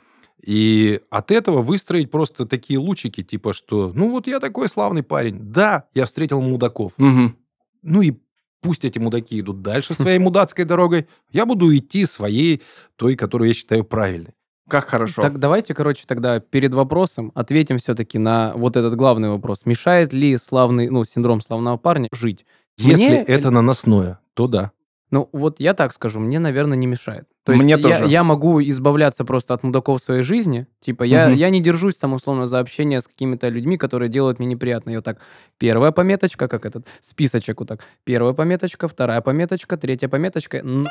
И 0.43 1.01
от 1.11 1.29
этого 1.31 1.61
выстроить 1.61 2.09
просто 2.09 2.45
такие 2.47 2.79
лучики, 2.79 3.21
типа 3.23 3.53
что, 3.53 3.91
ну 3.93 4.09
вот 4.09 4.25
я 4.25 4.39
такой 4.39 4.67
славный 4.67 5.03
парень. 5.03 5.37
Да, 5.39 5.83
я 5.93 6.05
встретил 6.05 6.41
мудаков. 6.41 6.93
Мгм. 6.97 7.37
Ну 7.83 8.01
и 8.01 8.13
пусть 8.61 8.85
эти 8.85 8.97
мудаки 8.97 9.39
идут 9.39 9.61
дальше 9.61 9.93
своей 9.93 10.17
мудацкой 10.17 10.65
дорогой. 10.65 11.07
Я 11.31 11.45
буду 11.45 11.75
идти 11.75 12.05
своей, 12.05 12.63
той, 12.95 13.15
которую 13.15 13.49
я 13.49 13.53
считаю 13.53 13.83
правильной. 13.83 14.33
Как 14.69 14.85
хорошо. 14.87 15.21
Так 15.21 15.39
давайте, 15.39 15.73
короче, 15.73 16.03
тогда 16.07 16.39
перед 16.39 16.73
вопросом 16.73 17.31
ответим 17.35 17.77
все-таки 17.77 18.19
на 18.19 18.53
вот 18.55 18.77
этот 18.77 18.95
главный 18.95 19.29
вопрос. 19.29 19.65
Мешает 19.65 20.13
ли 20.13 20.37
славный, 20.37 20.89
ну, 20.89 21.03
синдром 21.03 21.41
славного 21.41 21.77
парня 21.77 22.07
жить? 22.13 22.45
Если 22.77 23.07
Мне- 23.07 23.23
это 23.23 23.51
наносное, 23.51 24.19
то 24.33 24.47
да. 24.47 24.71
Ну, 25.11 25.27
вот 25.33 25.59
я 25.59 25.73
так 25.73 25.91
скажу, 25.91 26.19
мне, 26.19 26.39
наверное, 26.39 26.77
не 26.77 26.87
мешает. 26.87 27.27
То 27.49 27.53
есть 27.53 27.63
Мне 27.63 27.73
я, 27.73 27.77
тоже. 27.77 28.05
я 28.07 28.23
могу 28.23 28.61
избавляться 28.61 29.25
просто 29.25 29.53
от 29.53 29.63
мудаков 29.63 30.01
в 30.01 30.03
своей 30.03 30.21
жизни. 30.23 30.67
Типа, 30.79 31.03
я, 31.03 31.27
Мгм. 31.29 31.35
я 31.37 31.49
не 31.49 31.61
держусь 31.61 31.95
там, 31.95 32.13
условно, 32.13 32.45
за 32.45 32.59
общение 32.59 33.01
с 33.01 33.07
какими-то 33.07 33.49
людьми, 33.49 33.77
которые 33.77 34.09
делают 34.09 34.39
мне 34.39 34.47
неприятно. 34.47 34.91
И 34.91 34.95
вот 34.95 35.05
так, 35.05 35.17
первая 35.57 35.91
пометочка, 35.91 36.47
как 36.47 36.65
этот, 36.65 36.85
списочек 37.01 37.59
вот 37.59 37.69
так. 37.69 37.79
Первая 38.03 38.33
пометочка, 38.33 38.87
вторая 38.87 39.21
пометочка, 39.21 39.77
третья 39.77 40.07
пометочка. 40.07 40.61
нахуй. 40.63 40.89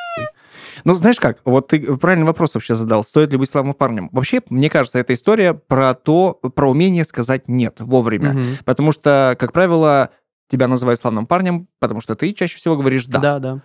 Ну, 0.85 0.95
знаешь 0.95 1.21
как, 1.21 1.39
вот 1.45 1.69
ты 1.69 1.81
правильный 1.97 2.27
вопрос 2.27 2.55
вообще 2.55 2.75
задал, 2.75 3.05
стоит 3.05 3.31
ли 3.33 3.39
быть 3.39 3.49
славным 3.51 3.75
парнем. 3.75 4.09
Вообще, 4.13 4.43
мне 4.51 4.69
кажется, 4.71 4.99
эта 4.99 5.15
история 5.15 5.55
про 5.55 5.95
то, 5.95 6.35
про 6.35 6.71
умение 6.71 7.05
сказать 7.05 7.49
«нет» 7.49 7.81
вовремя. 7.81 8.33
Мгм. 8.33 8.45
Потому 8.65 8.93
что, 8.93 9.37
как 9.39 9.53
правило, 9.53 10.11
тебя 10.49 10.67
называют 10.67 10.99
славным 10.99 11.27
парнем, 11.27 11.69
потому 11.79 12.01
что 12.01 12.17
ты 12.17 12.33
чаще 12.33 12.57
всего 12.57 12.77
говоришь 12.77 13.07
«да». 13.07 13.19
Да, 13.21 13.39
да. 13.39 13.61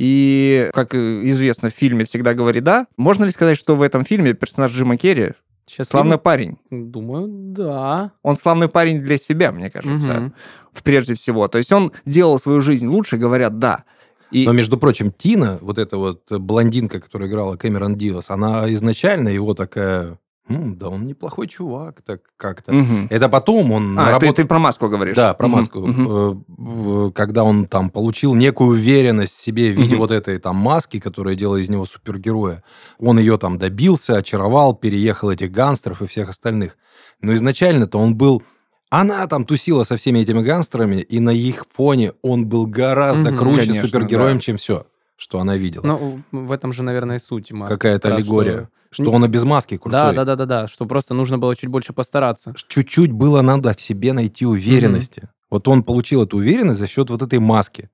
И, 0.00 0.70
как 0.74 0.94
известно, 0.94 1.70
в 1.70 1.74
фильме 1.74 2.04
«Всегда 2.04 2.32
говори 2.32 2.60
да». 2.60 2.86
Можно 2.96 3.24
ли 3.24 3.30
сказать, 3.30 3.58
что 3.58 3.74
в 3.74 3.82
этом 3.82 4.04
фильме 4.04 4.32
персонаж 4.32 4.70
Джима 4.70 4.96
Керри 4.96 5.32
Сейчас 5.66 5.88
славный 5.88 6.18
парень? 6.18 6.56
Думаю, 6.70 7.26
да. 7.28 8.12
Он 8.22 8.36
славный 8.36 8.68
парень 8.68 9.00
для 9.00 9.18
себя, 9.18 9.50
мне 9.50 9.70
кажется, 9.70 10.32
в- 10.72 10.84
прежде 10.84 11.14
всего. 11.14 11.48
То 11.48 11.58
есть 11.58 11.72
он 11.72 11.90
делал 12.06 12.38
свою 12.38 12.60
жизнь 12.60 12.86
лучше, 12.86 13.16
говоря 13.16 13.50
«да». 13.50 13.82
И 14.30 14.46
Но, 14.46 14.52
между 14.52 14.78
прочим, 14.78 15.10
Тина, 15.10 15.58
вот 15.62 15.78
эта 15.78 15.96
вот 15.96 16.30
блондинка, 16.30 17.00
которая 17.00 17.28
играла 17.28 17.56
Кэмерон 17.56 17.96
Диас, 17.96 18.30
она 18.30 18.72
изначально 18.74 19.30
его 19.30 19.54
такая... 19.54 20.16
«М, 20.48 20.76
да 20.76 20.88
он 20.88 21.06
неплохой 21.06 21.46
чувак, 21.46 22.02
так 22.02 22.20
как-то. 22.36 22.72
Мгм. 22.72 23.06
Это 23.10 23.28
потом 23.28 23.72
он 23.72 23.98
А, 23.98 24.04
ты, 24.04 24.10
работал- 24.12 24.34
ты 24.34 24.44
про 24.46 24.58
маску 24.58 24.88
говоришь. 24.88 25.16
Да, 25.16 25.34
про 25.34 25.46
Мгм, 25.48 25.56
маску. 25.56 25.80
в- 26.46 27.10
Когда 27.12 27.44
он 27.44 27.66
там 27.66 27.90
получил 27.90 28.34
некую 28.34 28.70
уверенность 28.70 29.34
в 29.34 29.42
себе 29.44 29.70
в 29.72 29.76
виде 29.76 29.90
Мгм. 29.94 29.98
вот 29.98 30.10
этой 30.10 30.38
там 30.38 30.56
маски, 30.56 31.00
которая 31.00 31.34
делала 31.34 31.56
из 31.56 31.68
него 31.68 31.84
супергероя. 31.86 32.62
Он 32.98 33.18
ее 33.18 33.38
там 33.38 33.58
добился, 33.58 34.16
очаровал, 34.16 34.74
переехал 34.74 35.30
этих 35.30 35.50
гангстеров 35.52 36.02
и 36.02 36.06
всех 36.06 36.28
остальных. 36.28 36.76
Но 37.20 37.34
изначально-то 37.34 37.98
он 37.98 38.14
был... 38.14 38.42
Она 38.90 39.26
там 39.26 39.44
тусила 39.44 39.84
со 39.84 39.96
всеми 39.98 40.20
этими 40.20 40.40
гангстерами, 40.40 40.96
и 41.02 41.20
на 41.20 41.28
их 41.30 41.66
фоне 41.70 42.12
он 42.22 42.46
был 42.46 42.66
гораздо 42.66 43.30
Мгм. 43.30 43.38
круче 43.38 43.60
Конечно, 43.66 43.86
супергероем, 43.86 44.36
да. 44.36 44.40
чем 44.40 44.56
все, 44.56 44.86
что 45.18 45.40
она 45.40 45.56
видела. 45.56 45.84
Ну, 45.84 46.22
в 46.30 46.52
этом 46.52 46.72
же, 46.72 46.84
наверное, 46.84 47.16
и 47.16 47.18
суть 47.18 47.50
маски. 47.50 47.74
Какая-то 47.74 48.14
аллегория. 48.14 48.70
Что, 48.90 49.02
Не- 49.02 49.10
он 49.10 49.24
и 49.24 49.28
без 49.28 49.42
маски 49.44 49.74
что- 49.74 49.82
крутой. 49.82 50.00
Да, 50.00 50.12
да, 50.12 50.24
да, 50.24 50.36
да, 50.36 50.46
да. 50.46 50.66
Что 50.68 50.86
просто 50.86 51.12
нужно 51.12 51.38
было 51.38 51.54
чуть 51.56 51.68
больше 51.68 51.92
постараться. 51.92 52.54
чуть-чуть 52.68 53.12
было 53.12 53.42
надо 53.42 53.74
в 53.74 53.80
себе 53.80 54.12
найти 54.12 54.46
уверенности. 54.46 55.28
Вот 55.50 55.66
он 55.68 55.82
получил 55.82 56.22
эту 56.22 56.38
уверенность 56.38 56.78
за 56.78 56.86
счет 56.86 57.10
вот 57.10 57.20
этой 57.20 57.40
маски. 57.40 57.90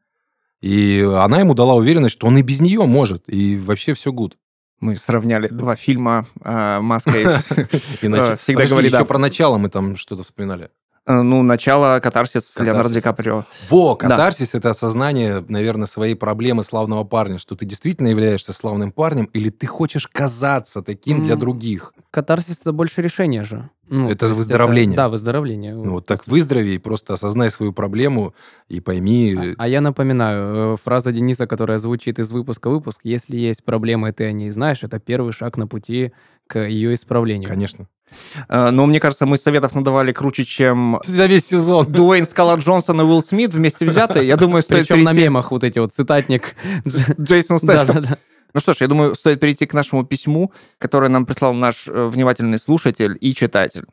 И 0.61 1.01
она 1.17 1.41
ему 1.41 1.55
дала 1.55 1.75
уверенность, 1.75 2.13
что 2.13 2.27
он 2.27 2.39
и 2.39 2.43
без 2.43 2.61
нее 2.61 2.85
может. 2.85 3.25
И 3.27 3.57
вообще 3.57 3.95
все 3.95 4.13
гуд. 4.13 4.37
Мы 4.81 4.97
сравнили 4.97 5.49
два 5.49 5.77
фильма 5.77 6.27
э, 6.43 6.81
«Маска» 6.81 7.11
и... 7.11 7.25
Иначе... 8.03 8.37
Всегда 8.37 8.61
Подожди, 8.61 8.71
говори 8.71 8.89
еще 8.89 9.05
про 9.05 9.19
начало 9.19 9.57
мы 9.57 9.71
там 9.71 9.97
что-то 9.97 10.25
вспоминали. 10.25 10.71
Э, 11.07 11.21
Ну, 11.21 11.43
начало 11.43 12.01
«Катарсис» 12.01 12.53
«Катарсис». 12.53 12.61
Леонардо 12.61 12.95
Ди 12.95 13.01
Каприо. 13.01 13.45
Во, 13.69 13.99
Да. 14.01 14.09
катарсис 14.09 14.55
это 14.55 14.71
осознание, 14.71 15.45
наверное, 15.49 15.87
своей 15.87 16.15
проблемы 16.15 16.65
славного 16.65 17.05
парня, 17.05 17.39
что 17.39 17.57
ты 17.57 17.67
действительно 17.67 18.09
являешься 18.09 18.53
славным 18.55 18.91
парнем, 18.91 19.27
или 19.27 19.51
ты 19.51 19.67
хочешь 19.67 20.07
казаться 20.09 20.83
таким 20.83 21.23
для 21.23 21.35
М. 21.35 21.41
других. 21.41 21.93
Катарсис 22.11 22.61
это 22.61 22.73
больше 22.73 23.03
решение 23.03 23.45
же. 23.45 23.69
Ну, 23.89 24.09
Это 24.11 24.29
выздоровление. 24.29 24.97
да, 24.97 25.11
выздоровление. 25.11 25.75
Ну, 25.75 25.93
вот 25.93 26.07
так 26.07 26.27
выздорови 26.27 26.71
и 26.71 26.79
просто 26.79 27.13
осознай 27.15 27.51
свою 27.51 27.75
проблему 27.75 28.35
и 28.71 28.81
пойми... 28.81 29.37
А, 29.59 29.65
а 29.65 29.69
я 29.69 29.83
напоминаю, 29.83 30.75
э, 30.75 30.77
фраза 30.83 31.13
Дениса, 31.13 31.47
которая 31.47 31.77
звучит 31.77 32.19
из 32.19 32.33
выпуска 32.33 32.71
в 32.71 32.73
выпуск, 32.73 33.01
если 33.05 33.37
есть 33.37 33.63
проблема, 33.63 34.09
и 34.09 34.13
ты 34.13 34.25
о 34.25 34.33
ней 34.33 34.49
знаешь, 34.49 34.83
это 34.83 34.99
первый 34.99 35.35
шаг 35.35 35.59
на 35.59 35.67
пути 35.67 36.13
к 36.47 36.59
ее 36.67 36.95
исправлению. 36.95 37.47
Конечно. 37.49 37.87
Э, 38.49 38.71
Но 38.71 38.87
мне 38.87 39.01
кажется, 39.01 39.27
мы 39.27 39.37
советов 39.39 39.75
надавали 39.75 40.13
круче, 40.13 40.45
чем 40.45 41.01
За 41.05 41.27
весь 41.27 41.47
сезон. 41.47 41.87
Дуэйн 41.93 42.25
Скала 42.27 42.57
Джонсон 42.57 43.01
и 43.01 43.05
Уилл 43.05 43.23
Смит 43.23 43.55
вместе 43.55 43.87
взятые. 43.87 44.27
Я 44.27 44.37
думаю, 44.37 44.63
стоит 44.63 44.87
Причем 44.89 45.03
на 45.03 45.11
перейти- 45.13 45.23
мемах 45.25 45.51
вот 45.51 45.65
эти 45.65 45.79
вот 45.79 45.93
цитатник. 45.93 46.55
Джейсон 47.21 47.59
Да, 47.63 47.85
Стэттем. 47.85 48.03
да, 48.03 48.09
да. 48.11 48.19
Ну 48.53 48.61
что 48.61 48.73
ж, 48.73 48.77
я 48.83 48.87
думаю, 48.89 49.17
стоит 49.17 49.41
перейти 49.41 49.67
к 49.67 49.75
нашему 49.75 50.05
письму, 50.05 50.53
которое 50.79 51.09
нам 51.09 51.27
прислал 51.27 51.55
наш 51.55 51.89
э, 51.89 52.07
внимательный 52.07 52.59
слушатель 52.61 53.19
и 53.21 53.35
читатель. 53.35 53.85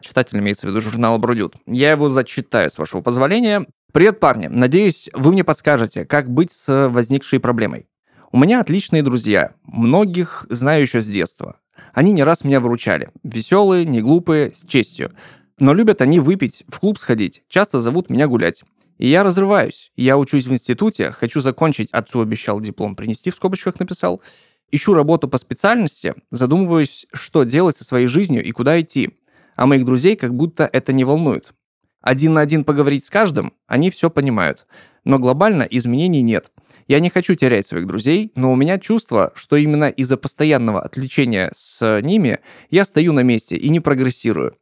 Читатель 0.00 0.38
имеется 0.38 0.66
в 0.66 0.70
виду 0.70 0.80
журнал 0.80 1.18
Брудют. 1.18 1.56
Я 1.66 1.90
его 1.90 2.08
зачитаю, 2.10 2.70
с 2.70 2.78
вашего 2.78 3.00
позволения. 3.00 3.66
Привет, 3.92 4.20
парни. 4.20 4.46
Надеюсь, 4.48 5.10
вы 5.14 5.32
мне 5.32 5.42
подскажете, 5.42 6.04
как 6.04 6.30
быть 6.30 6.52
с 6.52 6.88
возникшей 6.88 7.40
проблемой. 7.40 7.86
У 8.30 8.38
меня 8.38 8.60
отличные 8.60 9.02
друзья, 9.02 9.52
многих 9.64 10.46
знаю 10.48 10.82
еще 10.82 11.00
с 11.00 11.06
детства. 11.06 11.56
Они 11.94 12.12
не 12.12 12.24
раз 12.24 12.44
меня 12.44 12.60
выручали. 12.60 13.10
Веселые, 13.22 13.84
не 13.84 14.02
глупые, 14.02 14.52
с 14.52 14.64
честью. 14.66 15.12
Но 15.58 15.72
любят 15.72 16.00
они 16.00 16.18
выпить, 16.18 16.64
в 16.68 16.80
клуб 16.80 16.98
сходить, 16.98 17.44
часто 17.48 17.80
зовут 17.80 18.10
меня 18.10 18.26
гулять. 18.26 18.64
И 18.98 19.08
я 19.08 19.22
разрываюсь. 19.22 19.92
Я 19.96 20.18
учусь 20.18 20.46
в 20.46 20.52
институте, 20.52 21.12
хочу 21.12 21.40
закончить, 21.40 21.88
отцу 21.92 22.20
обещал 22.20 22.60
диплом 22.60 22.96
принести, 22.96 23.30
в 23.30 23.36
скобочках 23.36 23.78
написал. 23.78 24.20
Ищу 24.70 24.94
работу 24.94 25.28
по 25.28 25.38
специальности, 25.38 26.14
задумываюсь, 26.30 27.06
что 27.12 27.44
делать 27.44 27.76
со 27.76 27.84
своей 27.84 28.08
жизнью 28.08 28.44
и 28.44 28.50
куда 28.50 28.80
идти. 28.80 29.16
А 29.54 29.66
моих 29.66 29.84
друзей 29.84 30.16
как 30.16 30.34
будто 30.34 30.68
это 30.72 30.92
не 30.92 31.04
волнует. 31.04 31.54
Один 32.00 32.34
на 32.34 32.40
один 32.40 32.64
поговорить 32.64 33.04
с 33.04 33.10
каждым, 33.10 33.52
они 33.66 33.90
все 33.90 34.10
понимают. 34.10 34.66
Но 35.04 35.18
глобально 35.18 35.62
изменений 35.62 36.22
нет. 36.22 36.50
Я 36.88 37.00
не 37.00 37.10
хочу 37.10 37.34
терять 37.34 37.66
своих 37.66 37.86
друзей, 37.86 38.32
но 38.34 38.52
у 38.52 38.56
меня 38.56 38.78
чувство, 38.78 39.32
что 39.34 39.56
именно 39.56 39.88
из-за 39.88 40.16
постоянного 40.16 40.80
отвлечения 40.80 41.50
с 41.54 42.00
ними 42.02 42.40
я 42.70 42.84
стою 42.84 43.12
на 43.12 43.20
месте 43.20 43.56
и 43.56 43.68
не 43.68 43.80
прогрессирую. 43.80 44.54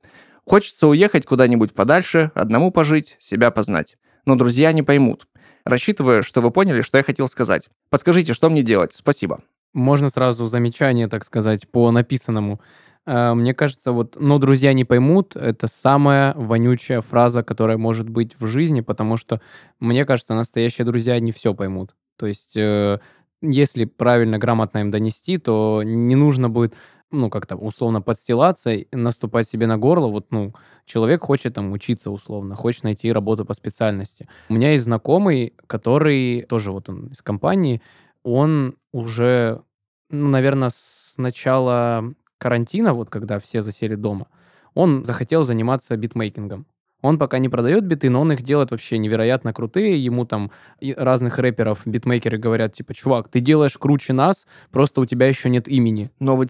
Хочется 0.47 0.87
уехать 0.89 1.27
куда-нибудь 1.27 1.73
подальше, 1.73 2.31
одному 2.35 2.71
пожить, 2.71 3.17
себя 3.21 3.51
познать. 3.51 3.97
Но 4.27 4.37
друзья 4.37 4.73
не 4.73 4.83
поймут. 4.83 5.27
Рассчитываю, 5.65 6.23
что 6.23 6.41
вы 6.41 6.51
поняли, 6.51 6.83
что 6.83 6.99
я 6.99 7.05
хотел 7.05 7.29
сказать. 7.29 7.69
Подскажите, 7.91 8.35
что 8.35 8.51
мне 8.51 8.63
делать? 8.63 8.93
Спасибо. 8.93 9.41
Можно 9.73 10.11
сразу 10.11 10.47
замечание, 10.47 11.09
так 11.09 11.25
сказать, 11.25 11.69
по 11.69 11.91
написанному. 11.91 12.61
Э, 13.07 13.35
мне 13.35 13.55
кажется, 13.55 13.93
вот 13.93 14.17
«но 14.19 14.39
друзья 14.39 14.73
не 14.73 14.85
поймут»— 14.85 15.37
это 15.37 15.67
самая 15.67 16.35
вонючая 16.35 17.01
фраза, 17.01 17.43
которая 17.43 17.79
может 17.79 18.09
быть 18.09 18.37
в 18.39 18.47
жизни, 18.47 18.81
потому 18.81 19.17
что, 19.17 19.41
мне 19.81 20.05
кажется, 20.05 20.35
настоящие 20.35 20.85
друзья 20.85 21.19
не 21.21 21.33
все 21.33 21.55
поймут. 21.55 21.95
То 22.17 22.27
есть, 22.27 22.57
э, 22.57 22.99
если 23.41 23.85
правильно, 23.85 24.39
грамотно 24.39 24.79
им 24.79 24.91
донести, 24.91 25.39
то 25.39 25.83
не 25.85 26.15
нужно 26.15 26.49
будет 26.49 26.75
ну, 27.13 27.31
как-то 27.31 27.57
условно 27.57 28.01
подстилаться, 28.01 28.75
наступать 28.91 29.49
себе 29.49 29.67
на 29.67 29.79
горло. 29.79 30.09
Вот, 30.09 30.27
ну, 30.31 30.55
человек 30.87 31.23
хочет 31.23 31.55
там 31.55 31.73
учиться 31.73 32.11
условно, 32.11 32.57
хочет 32.57 32.85
найти 32.85 33.13
работу 33.13 33.45
по 33.45 33.55
специальности. 33.55 34.29
У 34.49 34.55
меня 34.55 34.73
есть 34.73 34.85
знакомый, 34.85 35.55
который 35.67 36.43
тоже 36.49 36.73
вот 36.73 36.89
он 36.89 37.09
из 37.09 37.23
компании, 37.23 37.83
он 38.23 38.77
уже, 38.93 39.63
ну, 40.11 40.29
наверное, 40.29 40.71
с 40.73 41.15
начала 41.19 42.15
карантина, 42.39 42.95
вот 42.95 43.11
когда 43.11 43.39
все 43.39 43.61
засели 43.61 43.95
дома, 43.95 44.29
он 44.75 45.05
захотел 45.05 45.45
заниматься 45.45 45.97
битмейкингом. 45.97 46.67
Он 47.03 47.19
пока 47.19 47.39
не 47.39 47.49
продает 47.49 47.85
биты, 47.85 48.09
но 48.09 48.21
он 48.21 48.33
их 48.33 48.43
делает 48.43 48.71
вообще 48.71 48.97
невероятно 48.97 49.53
крутые. 49.53 50.03
Ему 50.03 50.25
там 50.25 50.51
разных 50.97 51.39
рэперов, 51.39 51.83
битмейкеры 51.85 52.39
говорят, 52.39 52.73
типа, 52.73 52.95
чувак, 52.95 53.29
ты 53.29 53.41
делаешь 53.41 53.77
круче 53.77 54.13
нас, 54.13 54.47
просто 54.71 55.01
у 55.01 55.07
тебя 55.07 55.27
еще 55.27 55.51
нет 55.51 55.69
имени. 55.69 56.11
Новый. 56.21 56.47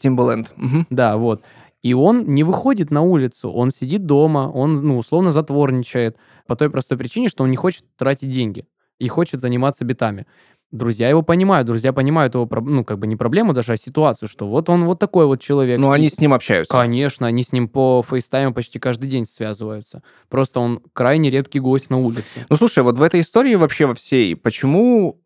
Угу. 0.56 0.86
Да, 0.90 1.16
вот. 1.16 1.42
И 1.82 1.94
он 1.94 2.26
не 2.26 2.44
выходит 2.44 2.90
на 2.90 3.02
улицу, 3.02 3.50
он 3.50 3.70
сидит 3.70 4.06
дома, 4.06 4.50
он, 4.54 4.74
ну, 4.74 4.98
условно 4.98 5.32
затворничает 5.32 6.16
по 6.46 6.54
той 6.54 6.70
простой 6.70 6.96
причине, 6.96 7.28
что 7.28 7.42
он 7.42 7.50
не 7.50 7.56
хочет 7.56 7.84
тратить 7.96 8.30
деньги 8.30 8.66
и 8.98 9.08
хочет 9.08 9.40
заниматься 9.40 9.84
битами 9.84 10.26
друзья 10.72 11.08
его 11.08 11.22
понимают, 11.22 11.66
друзья 11.66 11.92
понимают 11.92 12.34
его, 12.34 12.48
ну, 12.50 12.84
как 12.84 12.98
бы 12.98 13.06
не 13.06 13.16
проблему 13.16 13.52
даже, 13.52 13.72
а 13.72 13.76
ситуацию, 13.76 14.28
что 14.28 14.48
вот 14.48 14.68
он 14.68 14.84
вот 14.84 14.98
такой 14.98 15.26
вот 15.26 15.40
человек. 15.40 15.78
Ну, 15.78 15.90
они 15.90 16.08
с 16.08 16.18
ним 16.18 16.34
общаются. 16.34 16.72
Конечно, 16.72 17.26
они 17.26 17.42
с 17.42 17.52
ним 17.52 17.68
по 17.68 18.02
фейстайму 18.08 18.54
почти 18.54 18.78
каждый 18.78 19.08
день 19.08 19.26
связываются. 19.26 20.02
Просто 20.28 20.60
он 20.60 20.80
крайне 20.92 21.30
редкий 21.30 21.60
гость 21.60 21.90
на 21.90 21.98
улице. 21.98 22.46
Ну, 22.48 22.56
слушай, 22.56 22.82
вот 22.82 22.98
в 22.98 23.02
этой 23.02 23.20
истории 23.20 23.54
вообще 23.54 23.86
во 23.86 23.94
всей, 23.94 24.34
почему 24.34 25.20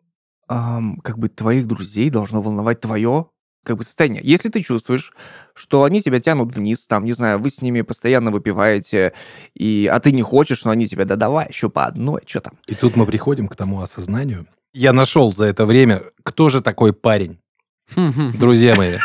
эм, 0.49 1.01
как 1.03 1.19
бы 1.19 1.29
твоих 1.29 1.67
друзей 1.67 2.11
должно 2.11 2.43
волновать 2.43 2.81
твое 2.81 3.27
как 3.67 3.79
бы 3.79 3.83
состояние. 3.83 4.23
Если 4.25 4.49
ты 4.49 4.63
чувствуешь, 4.63 5.13
что 5.53 5.83
они 5.83 6.01
тебя 6.01 6.21
тянут 6.21 6.55
вниз, 6.55 6.87
там, 6.87 7.05
не 7.05 7.13
знаю, 7.13 7.41
вы 7.41 7.51
с 7.51 7.61
ними 7.61 7.83
постоянно 7.83 8.31
выпиваете, 8.31 9.13
и, 9.55 9.91
а 9.93 9.99
ты 9.99 10.13
не 10.13 10.23
хочешь, 10.23 10.65
но 10.65 10.71
они 10.71 10.87
тебя, 10.87 11.05
да 11.05 11.17
давай, 11.17 11.49
еще 11.49 11.69
по 11.69 11.85
одной, 11.85 12.23
что 12.27 12.41
там. 12.41 12.55
И 12.69 12.77
тут 12.77 12.95
мы 12.95 13.07
приходим 13.07 13.49
к 13.49 13.57
тому 13.57 13.83
осознанию, 13.83 14.47
я 14.77 14.93
нашел 14.93 15.33
за 15.33 15.47
это 15.47 15.65
время, 15.65 16.03
кто 16.23 16.51
же 16.51 16.61
такой 16.61 16.93
парень. 16.93 17.39
Друзья 17.95 18.75
мои. 18.75 18.97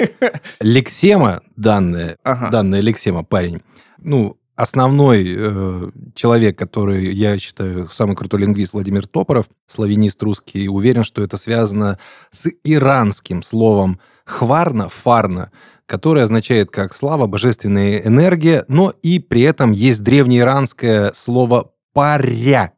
Лексема, 0.60 1.42
данная, 1.54 2.16
ага. 2.24 2.50
данная 2.50 2.80
лексема, 2.80 3.22
парень, 3.22 3.62
ну, 3.98 4.36
основной 4.56 5.24
э, 5.28 5.90
человек, 6.14 6.58
который, 6.58 7.12
я 7.12 7.38
считаю, 7.38 7.88
самый 7.90 8.16
крутой 8.16 8.40
лингвист 8.40 8.72
Владимир 8.72 9.06
Топоров, 9.06 9.46
славянист 9.68 10.20
русский, 10.22 10.68
уверен, 10.68 11.04
что 11.04 11.22
это 11.22 11.36
связано 11.36 11.98
с 12.30 12.50
иранским 12.64 13.42
словом 13.42 14.00
хварна, 14.24 14.88
фарна, 14.88 15.52
которое 15.86 16.22
означает 16.24 16.70
как 16.70 16.94
слава, 16.94 17.26
божественная 17.28 17.98
энергия, 17.98 18.64
но 18.66 18.92
и 19.02 19.20
при 19.20 19.42
этом 19.42 19.70
есть 19.70 20.02
древнеиранское 20.02 21.12
слово 21.14 21.70
паря, 21.92 22.72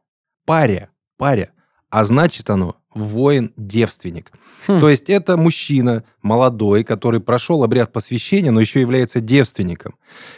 паря, 0.45 0.89
паря 1.17 1.49
а 1.89 2.05
значит 2.05 2.49
оно 2.49 2.75
воин-девственник. 2.93 4.31
Хм. 4.67 4.79
То 4.79 4.89
есть 4.89 5.09
это 5.09 5.37
мужчина 5.37 6.03
молодой, 6.21 6.83
который 6.83 7.19
прошел 7.19 7.63
обряд 7.63 7.91
посвящения, 7.91 8.51
но 8.51 8.61
еще 8.61 8.81
является 8.81 9.19
девственником. 9.19 9.95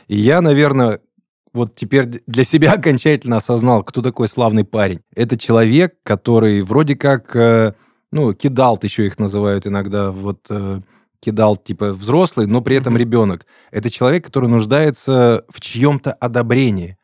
И 0.08 0.18
я, 0.18 0.42
наверное, 0.42 1.00
вот 1.54 1.76
теперь 1.76 2.22
для 2.26 2.44
себя 2.44 2.72
окончательно 2.74 3.38
осознал, 3.38 3.84
кто 3.84 4.02
такой 4.02 4.28
славный 4.28 4.64
парень. 4.64 5.02
Это 5.16 5.38
человек, 5.38 5.96
который 6.04 6.62
вроде 6.62 6.96
как, 6.96 7.36
э, 7.36 7.74
ну, 8.12 8.34
кидалт 8.34 8.84
еще 8.84 9.06
их 9.06 9.20
называют 9.20 9.68
иногда, 9.68 10.12
вот 10.12 10.48
э, 10.50 10.82
кидал 11.20 11.58
типа 11.58 11.94
взрослый, 11.94 12.48
но 12.48 12.62
при 12.62 12.76
этом 12.76 12.98
ребенок. 12.98 13.46
Это 13.72 13.90
человек, 13.90 14.26
который 14.26 14.50
нуждается 14.50 15.46
в 15.50 15.60
чьем-то 15.60 16.14
одобрении. 16.14 16.98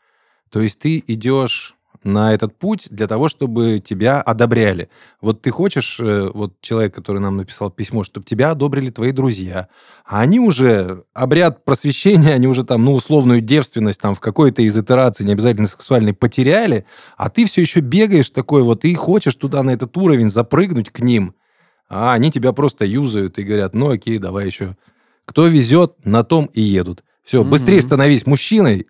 То 0.49 0.61
есть 0.61 0.79
ты 0.79 1.03
идешь 1.07 1.75
на 2.03 2.33
этот 2.33 2.57
путь 2.57 2.87
для 2.89 3.07
того, 3.07 3.29
чтобы 3.29 3.81
тебя 3.83 4.21
одобряли. 4.21 4.89
Вот 5.21 5.41
ты 5.41 5.51
хочешь, 5.51 5.99
э, 5.99 6.29
вот 6.33 6.53
человек, 6.61 6.93
который 6.93 7.19
нам 7.19 7.37
написал 7.37 7.69
письмо, 7.69 8.03
чтобы 8.03 8.25
тебя 8.25 8.51
одобрили 8.51 8.89
твои 8.89 9.11
друзья, 9.11 9.69
а 10.05 10.21
они 10.21 10.39
уже 10.39 11.03
обряд 11.13 11.63
просвещения, 11.65 12.33
они 12.33 12.47
уже 12.47 12.63
там, 12.63 12.83
ну, 12.85 12.93
условную 12.93 13.41
девственность 13.41 14.01
там 14.01 14.15
в 14.15 14.19
какой-то 14.19 14.61
из 14.61 14.77
итераций, 14.77 15.25
не 15.25 15.33
обязательно 15.33 15.67
сексуальной, 15.67 16.13
потеряли, 16.13 16.85
а 17.17 17.29
ты 17.29 17.45
все 17.45 17.61
еще 17.61 17.79
бегаешь 17.79 18.29
такой 18.29 18.63
вот 18.63 18.85
и 18.85 18.93
хочешь 18.95 19.35
туда 19.35 19.63
на 19.63 19.71
этот 19.71 19.95
уровень 19.97 20.29
запрыгнуть 20.29 20.89
к 20.89 20.99
ним, 20.99 21.35
а 21.89 22.13
они 22.13 22.31
тебя 22.31 22.53
просто 22.53 22.85
юзают 22.85 23.37
и 23.39 23.43
говорят, 23.43 23.75
ну, 23.75 23.89
окей, 23.89 24.17
давай 24.17 24.45
еще. 24.45 24.75
Кто 25.25 25.47
везет, 25.47 26.05
на 26.05 26.23
том 26.23 26.49
и 26.53 26.61
едут. 26.61 27.03
Все, 27.23 27.41
mm-hmm. 27.41 27.49
быстрее 27.49 27.81
становись 27.81 28.25
мужчиной, 28.25 28.87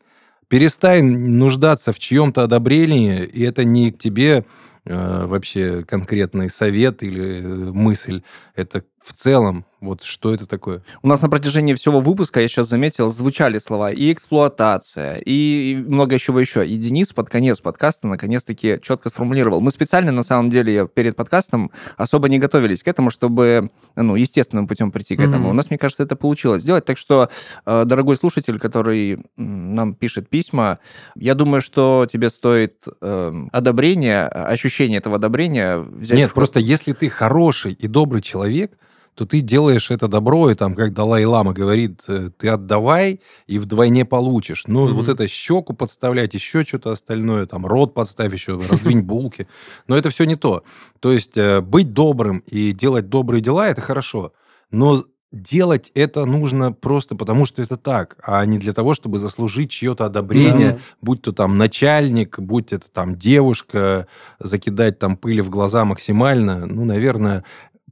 перестань 0.54 1.18
нуждаться 1.18 1.92
в 1.92 1.98
чьем-то 1.98 2.44
одобрении, 2.44 3.24
и 3.24 3.42
это 3.42 3.64
не 3.64 3.92
к 3.92 3.98
тебе 3.98 4.46
э, 4.86 5.26
вообще 5.26 5.84
конкретный 5.84 6.48
совет 6.48 7.02
или 7.02 7.42
э, 7.42 7.72
мысль. 7.72 8.22
Это 8.56 8.84
в 9.04 9.14
целом, 9.14 9.66
вот 9.82 10.02
что 10.04 10.34
это 10.34 10.48
такое? 10.48 10.82
У 11.02 11.10
нас 11.10 11.22
на 11.22 11.30
протяжении 11.30 11.74
всего 11.74 12.00
выпуска, 12.00 12.40
я 12.40 12.48
сейчас 12.48 12.70
заметил, 12.70 13.10
звучали 13.10 13.58
слова 13.58 13.92
и 13.92 14.14
эксплуатация, 14.14 15.18
и 15.18 15.84
много 15.86 16.16
еще 16.16 16.34
еще. 16.40 16.66
И 16.66 16.78
Денис 16.78 17.12
под 17.12 17.30
конец 17.30 17.60
подкаста 17.60 18.08
наконец-таки 18.08 18.80
четко 18.82 19.10
сформулировал. 19.10 19.60
Мы 19.60 19.72
специально, 19.72 20.14
на 20.14 20.24
самом 20.24 20.50
деле, 20.50 20.88
перед 20.88 21.18
подкастом 21.18 21.70
особо 21.98 22.30
не 22.30 22.40
готовились 22.40 22.82
к 22.82 22.88
этому, 22.88 23.10
чтобы, 23.10 23.72
ну, 23.98 24.16
естественным 24.16 24.68
путем 24.68 24.90
прийти 24.90 25.18
к 25.18 25.20
этому. 25.20 25.48
Mm-hmm. 25.48 25.52
У 25.52 25.54
нас, 25.54 25.70
мне 25.70 25.78
кажется, 25.78 26.04
это 26.04 26.16
получилось 26.16 26.62
сделать. 26.62 26.86
Так 26.86 26.98
что, 26.98 27.30
э, 27.66 27.84
дорогой 27.86 28.16
слушатель, 28.16 28.60
который 28.60 29.20
нам 29.36 29.96
пишет 29.96 30.30
письма, 30.30 30.80
я 31.16 31.36
думаю, 31.36 31.62
что 31.62 32.08
тебе 32.10 32.30
стоит 32.30 32.86
э, 33.02 33.34
одобрение, 33.52 34.28
ощущение 34.28 35.00
этого 35.00 35.18
одобрения 35.18 35.80
взять... 35.80 36.18
Нет, 36.18 36.32
в... 36.32 36.34
просто 36.34 36.62
если 36.62 36.94
ты 36.94 37.10
хороший 37.10 37.74
и 37.74 37.88
добрый 37.88 38.22
человек, 38.22 38.72
то 39.16 39.26
ты 39.26 39.42
делаешь 39.42 39.92
это 39.92 40.08
добро, 40.08 40.50
и 40.50 40.56
там, 40.56 40.76
как 40.76 40.94
Далай-Лама 40.94 41.54
говорит, 41.54 42.04
э, 42.08 42.30
ты 42.38 42.50
отдавай, 42.50 43.22
и 43.48 43.60
вдвойне 43.60 44.06
получишь. 44.06 44.64
Ну, 44.68 44.88
mm-hmm. 44.88 44.94
вот 44.94 45.08
это 45.08 45.28
щеку 45.28 45.74
подставлять, 45.74 46.34
еще 46.34 46.64
что-то 46.64 46.92
остальное, 46.92 47.46
там, 47.46 47.66
рот 47.66 47.94
подставь 47.94 48.34
еще, 48.34 48.60
раздвинь 48.70 49.02
булки. 49.02 49.48
Но 49.88 49.96
это 49.96 50.10
все 50.10 50.26
не 50.26 50.36
то. 50.36 50.64
То 51.00 51.12
есть 51.12 51.38
э, 51.38 51.62
быть 51.62 51.94
добрым 51.94 52.40
и 52.48 52.72
делать 52.72 53.10
добрые 53.10 53.42
дела– 53.42 53.68
это 53.70 53.82
хорошо. 53.82 54.34
Но 54.72 55.04
делать 55.34 55.92
это 55.96 56.26
нужно 56.26 56.72
просто 56.72 57.16
потому, 57.16 57.46
что 57.46 57.62
это 57.62 57.76
так, 57.76 58.18
а 58.24 58.46
не 58.46 58.60
для 58.60 58.72
того, 58.72 58.94
чтобы 58.94 59.18
заслужить 59.18 59.72
чье-то 59.72 60.06
одобрение, 60.06 60.74
да. 60.74 60.80
будь 61.02 61.24
то 61.24 61.34
там 61.34 61.58
начальник, 61.58 62.40
будь 62.40 62.72
это 62.72 62.90
там 62.92 63.18
девушка, 63.18 64.08
закидать 64.40 65.00
там 65.00 65.18
пыли 65.18 65.42
в 65.42 65.50
глаза 65.50 65.86
максимально. 65.86 66.68
Ну, 66.68 66.86
наверное, 66.86 67.44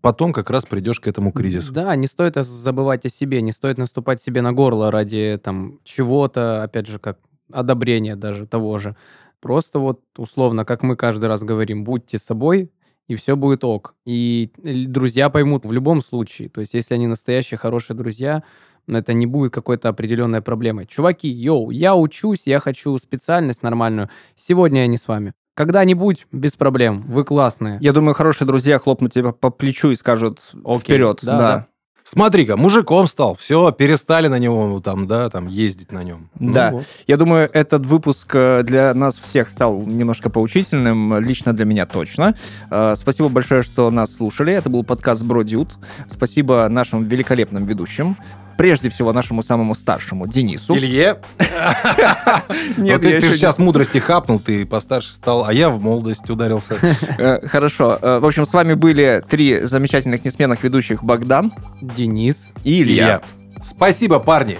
потом 0.01 0.33
как 0.33 0.49
раз 0.49 0.65
придешь 0.65 0.99
к 0.99 1.07
этому 1.07 1.31
кризису. 1.31 1.71
Да, 1.71 1.95
не 1.95 2.07
стоит 2.07 2.35
забывать 2.35 3.05
о 3.05 3.09
себе, 3.09 3.41
не 3.41 3.51
стоит 3.51 3.77
наступать 3.77 4.21
себе 4.21 4.41
на 4.41 4.53
горло 4.53 4.91
ради 4.91 5.39
там 5.41 5.79
чего-то, 5.83 6.63
опять 6.63 6.87
же, 6.87 6.99
как 6.99 7.19
одобрения 7.51 8.15
даже 8.15 8.47
того 8.47 8.77
же. 8.77 8.95
Просто 9.39 9.79
вот 9.79 10.01
условно, 10.17 10.65
как 10.65 10.83
мы 10.83 10.95
каждый 10.95 11.25
раз 11.25 11.43
говорим, 11.43 11.83
будьте 11.83 12.17
собой, 12.17 12.71
и 13.07 13.15
все 13.15 13.35
будет 13.35 13.63
ок. 13.63 13.95
И 14.05 14.51
друзья 14.57 15.29
поймут 15.29 15.65
в 15.65 15.71
любом 15.71 16.01
случае. 16.01 16.49
То 16.49 16.61
есть, 16.61 16.73
если 16.73 16.93
они 16.93 17.07
настоящие 17.07 17.57
хорошие 17.57 17.97
друзья, 17.97 18.43
это 18.87 19.13
не 19.13 19.25
будет 19.25 19.53
какой-то 19.53 19.89
определенной 19.89 20.41
проблемой. 20.41 20.85
Чуваки, 20.85 21.27
йоу, 21.27 21.71
я 21.71 21.95
учусь, 21.95 22.47
я 22.47 22.59
хочу 22.59 22.97
специальность 22.97 23.63
нормальную. 23.63 24.09
Сегодня 24.35 24.81
я 24.81 24.87
не 24.87 24.97
с 24.97 25.07
вами. 25.07 25.33
Когда-нибудь 25.61 26.25
без 26.31 26.53
проблем. 26.53 27.03
Вы 27.07 27.23
классные. 27.23 27.77
Я 27.81 27.91
думаю, 27.91 28.15
хорошие 28.15 28.47
друзья 28.47 28.79
хлопнут 28.79 29.13
тебя 29.13 29.31
по 29.31 29.51
плечу 29.51 29.91
и 29.91 29.95
скажут 29.95 30.39
Окей, 30.65 30.95
вперед. 30.95 31.19
да, 31.21 31.31
Да, 31.31 31.37
да. 31.37 31.67
Смотри-ка, 32.03 32.57
мужиком 32.57 33.05
стал, 33.05 33.35
все, 33.35 33.71
перестали 33.71 34.25
на 34.25 34.39
него 34.39 34.81
там, 34.81 35.05
да, 35.05 35.29
там 35.29 35.45
ездить 35.45 35.91
на 35.91 36.03
нем. 36.03 36.31
Да. 36.39 36.71
Ну 36.71 36.77
вот. 36.77 36.87
Я 37.05 37.17
думаю, 37.17 37.47
этот 37.53 37.85
выпуск 37.85 38.31
э, 38.33 38.63
для 38.63 38.95
нас 38.95 39.19
всех 39.19 39.49
стал 39.49 39.83
немножко 39.83 40.31
поучительным, 40.31 41.19
лично 41.19 41.53
для 41.53 41.65
меня 41.65 41.85
точно. 41.85 42.33
Э, 42.71 42.95
Спасибо 42.97 43.29
большое, 43.29 43.61
что 43.61 43.91
нас 43.91 44.15
слушали. 44.15 44.51
Это 44.51 44.67
был 44.71 44.83
подкаст 44.83 45.21
Бродют. 45.21 45.77
Спасибо 46.07 46.67
нашим 46.69 47.03
великолепным 47.03 47.65
ведущим. 47.65 48.17
Прежде 48.61 48.91
всего, 48.91 49.11
нашему 49.11 49.41
самому 49.41 49.73
старшему 49.73 50.27
Денису. 50.27 50.77
Илье, 50.77 51.17
Нет, 52.77 52.97
вот 52.97 53.01
ты, 53.01 53.19
сейчас 53.21 53.57
мудрости 53.57 53.97
хапнул, 53.97 54.39
ты 54.39 54.67
постарше 54.67 55.15
стал, 55.15 55.45
а 55.47 55.51
я 55.51 55.71
в 55.71 55.81
молодость 55.81 56.29
ударился. 56.29 56.75
Э, 57.17 57.39
Хорошо. 57.47 57.97
Э, 57.99 58.19
В 58.19 58.25
общем, 58.27 58.45
с 58.45 58.53
вами 58.53 58.75
были 58.75 59.23
три 59.27 59.61
замечательных 59.61 60.23
несменных 60.23 60.63
ведущих 60.63 61.03
Богдан 61.03 61.51
Денис. 61.81 62.51
и 62.63 62.83
Илья. 62.83 63.21
Спасибо, 63.63 64.19
парни. 64.19 64.59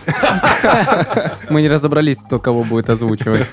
Мы 1.51 1.61
не 1.61 1.67
разобрались, 1.67 2.17
кто 2.17 2.39
кого 2.39 2.63
будет 2.63 2.89
озвучивать. 2.89 3.45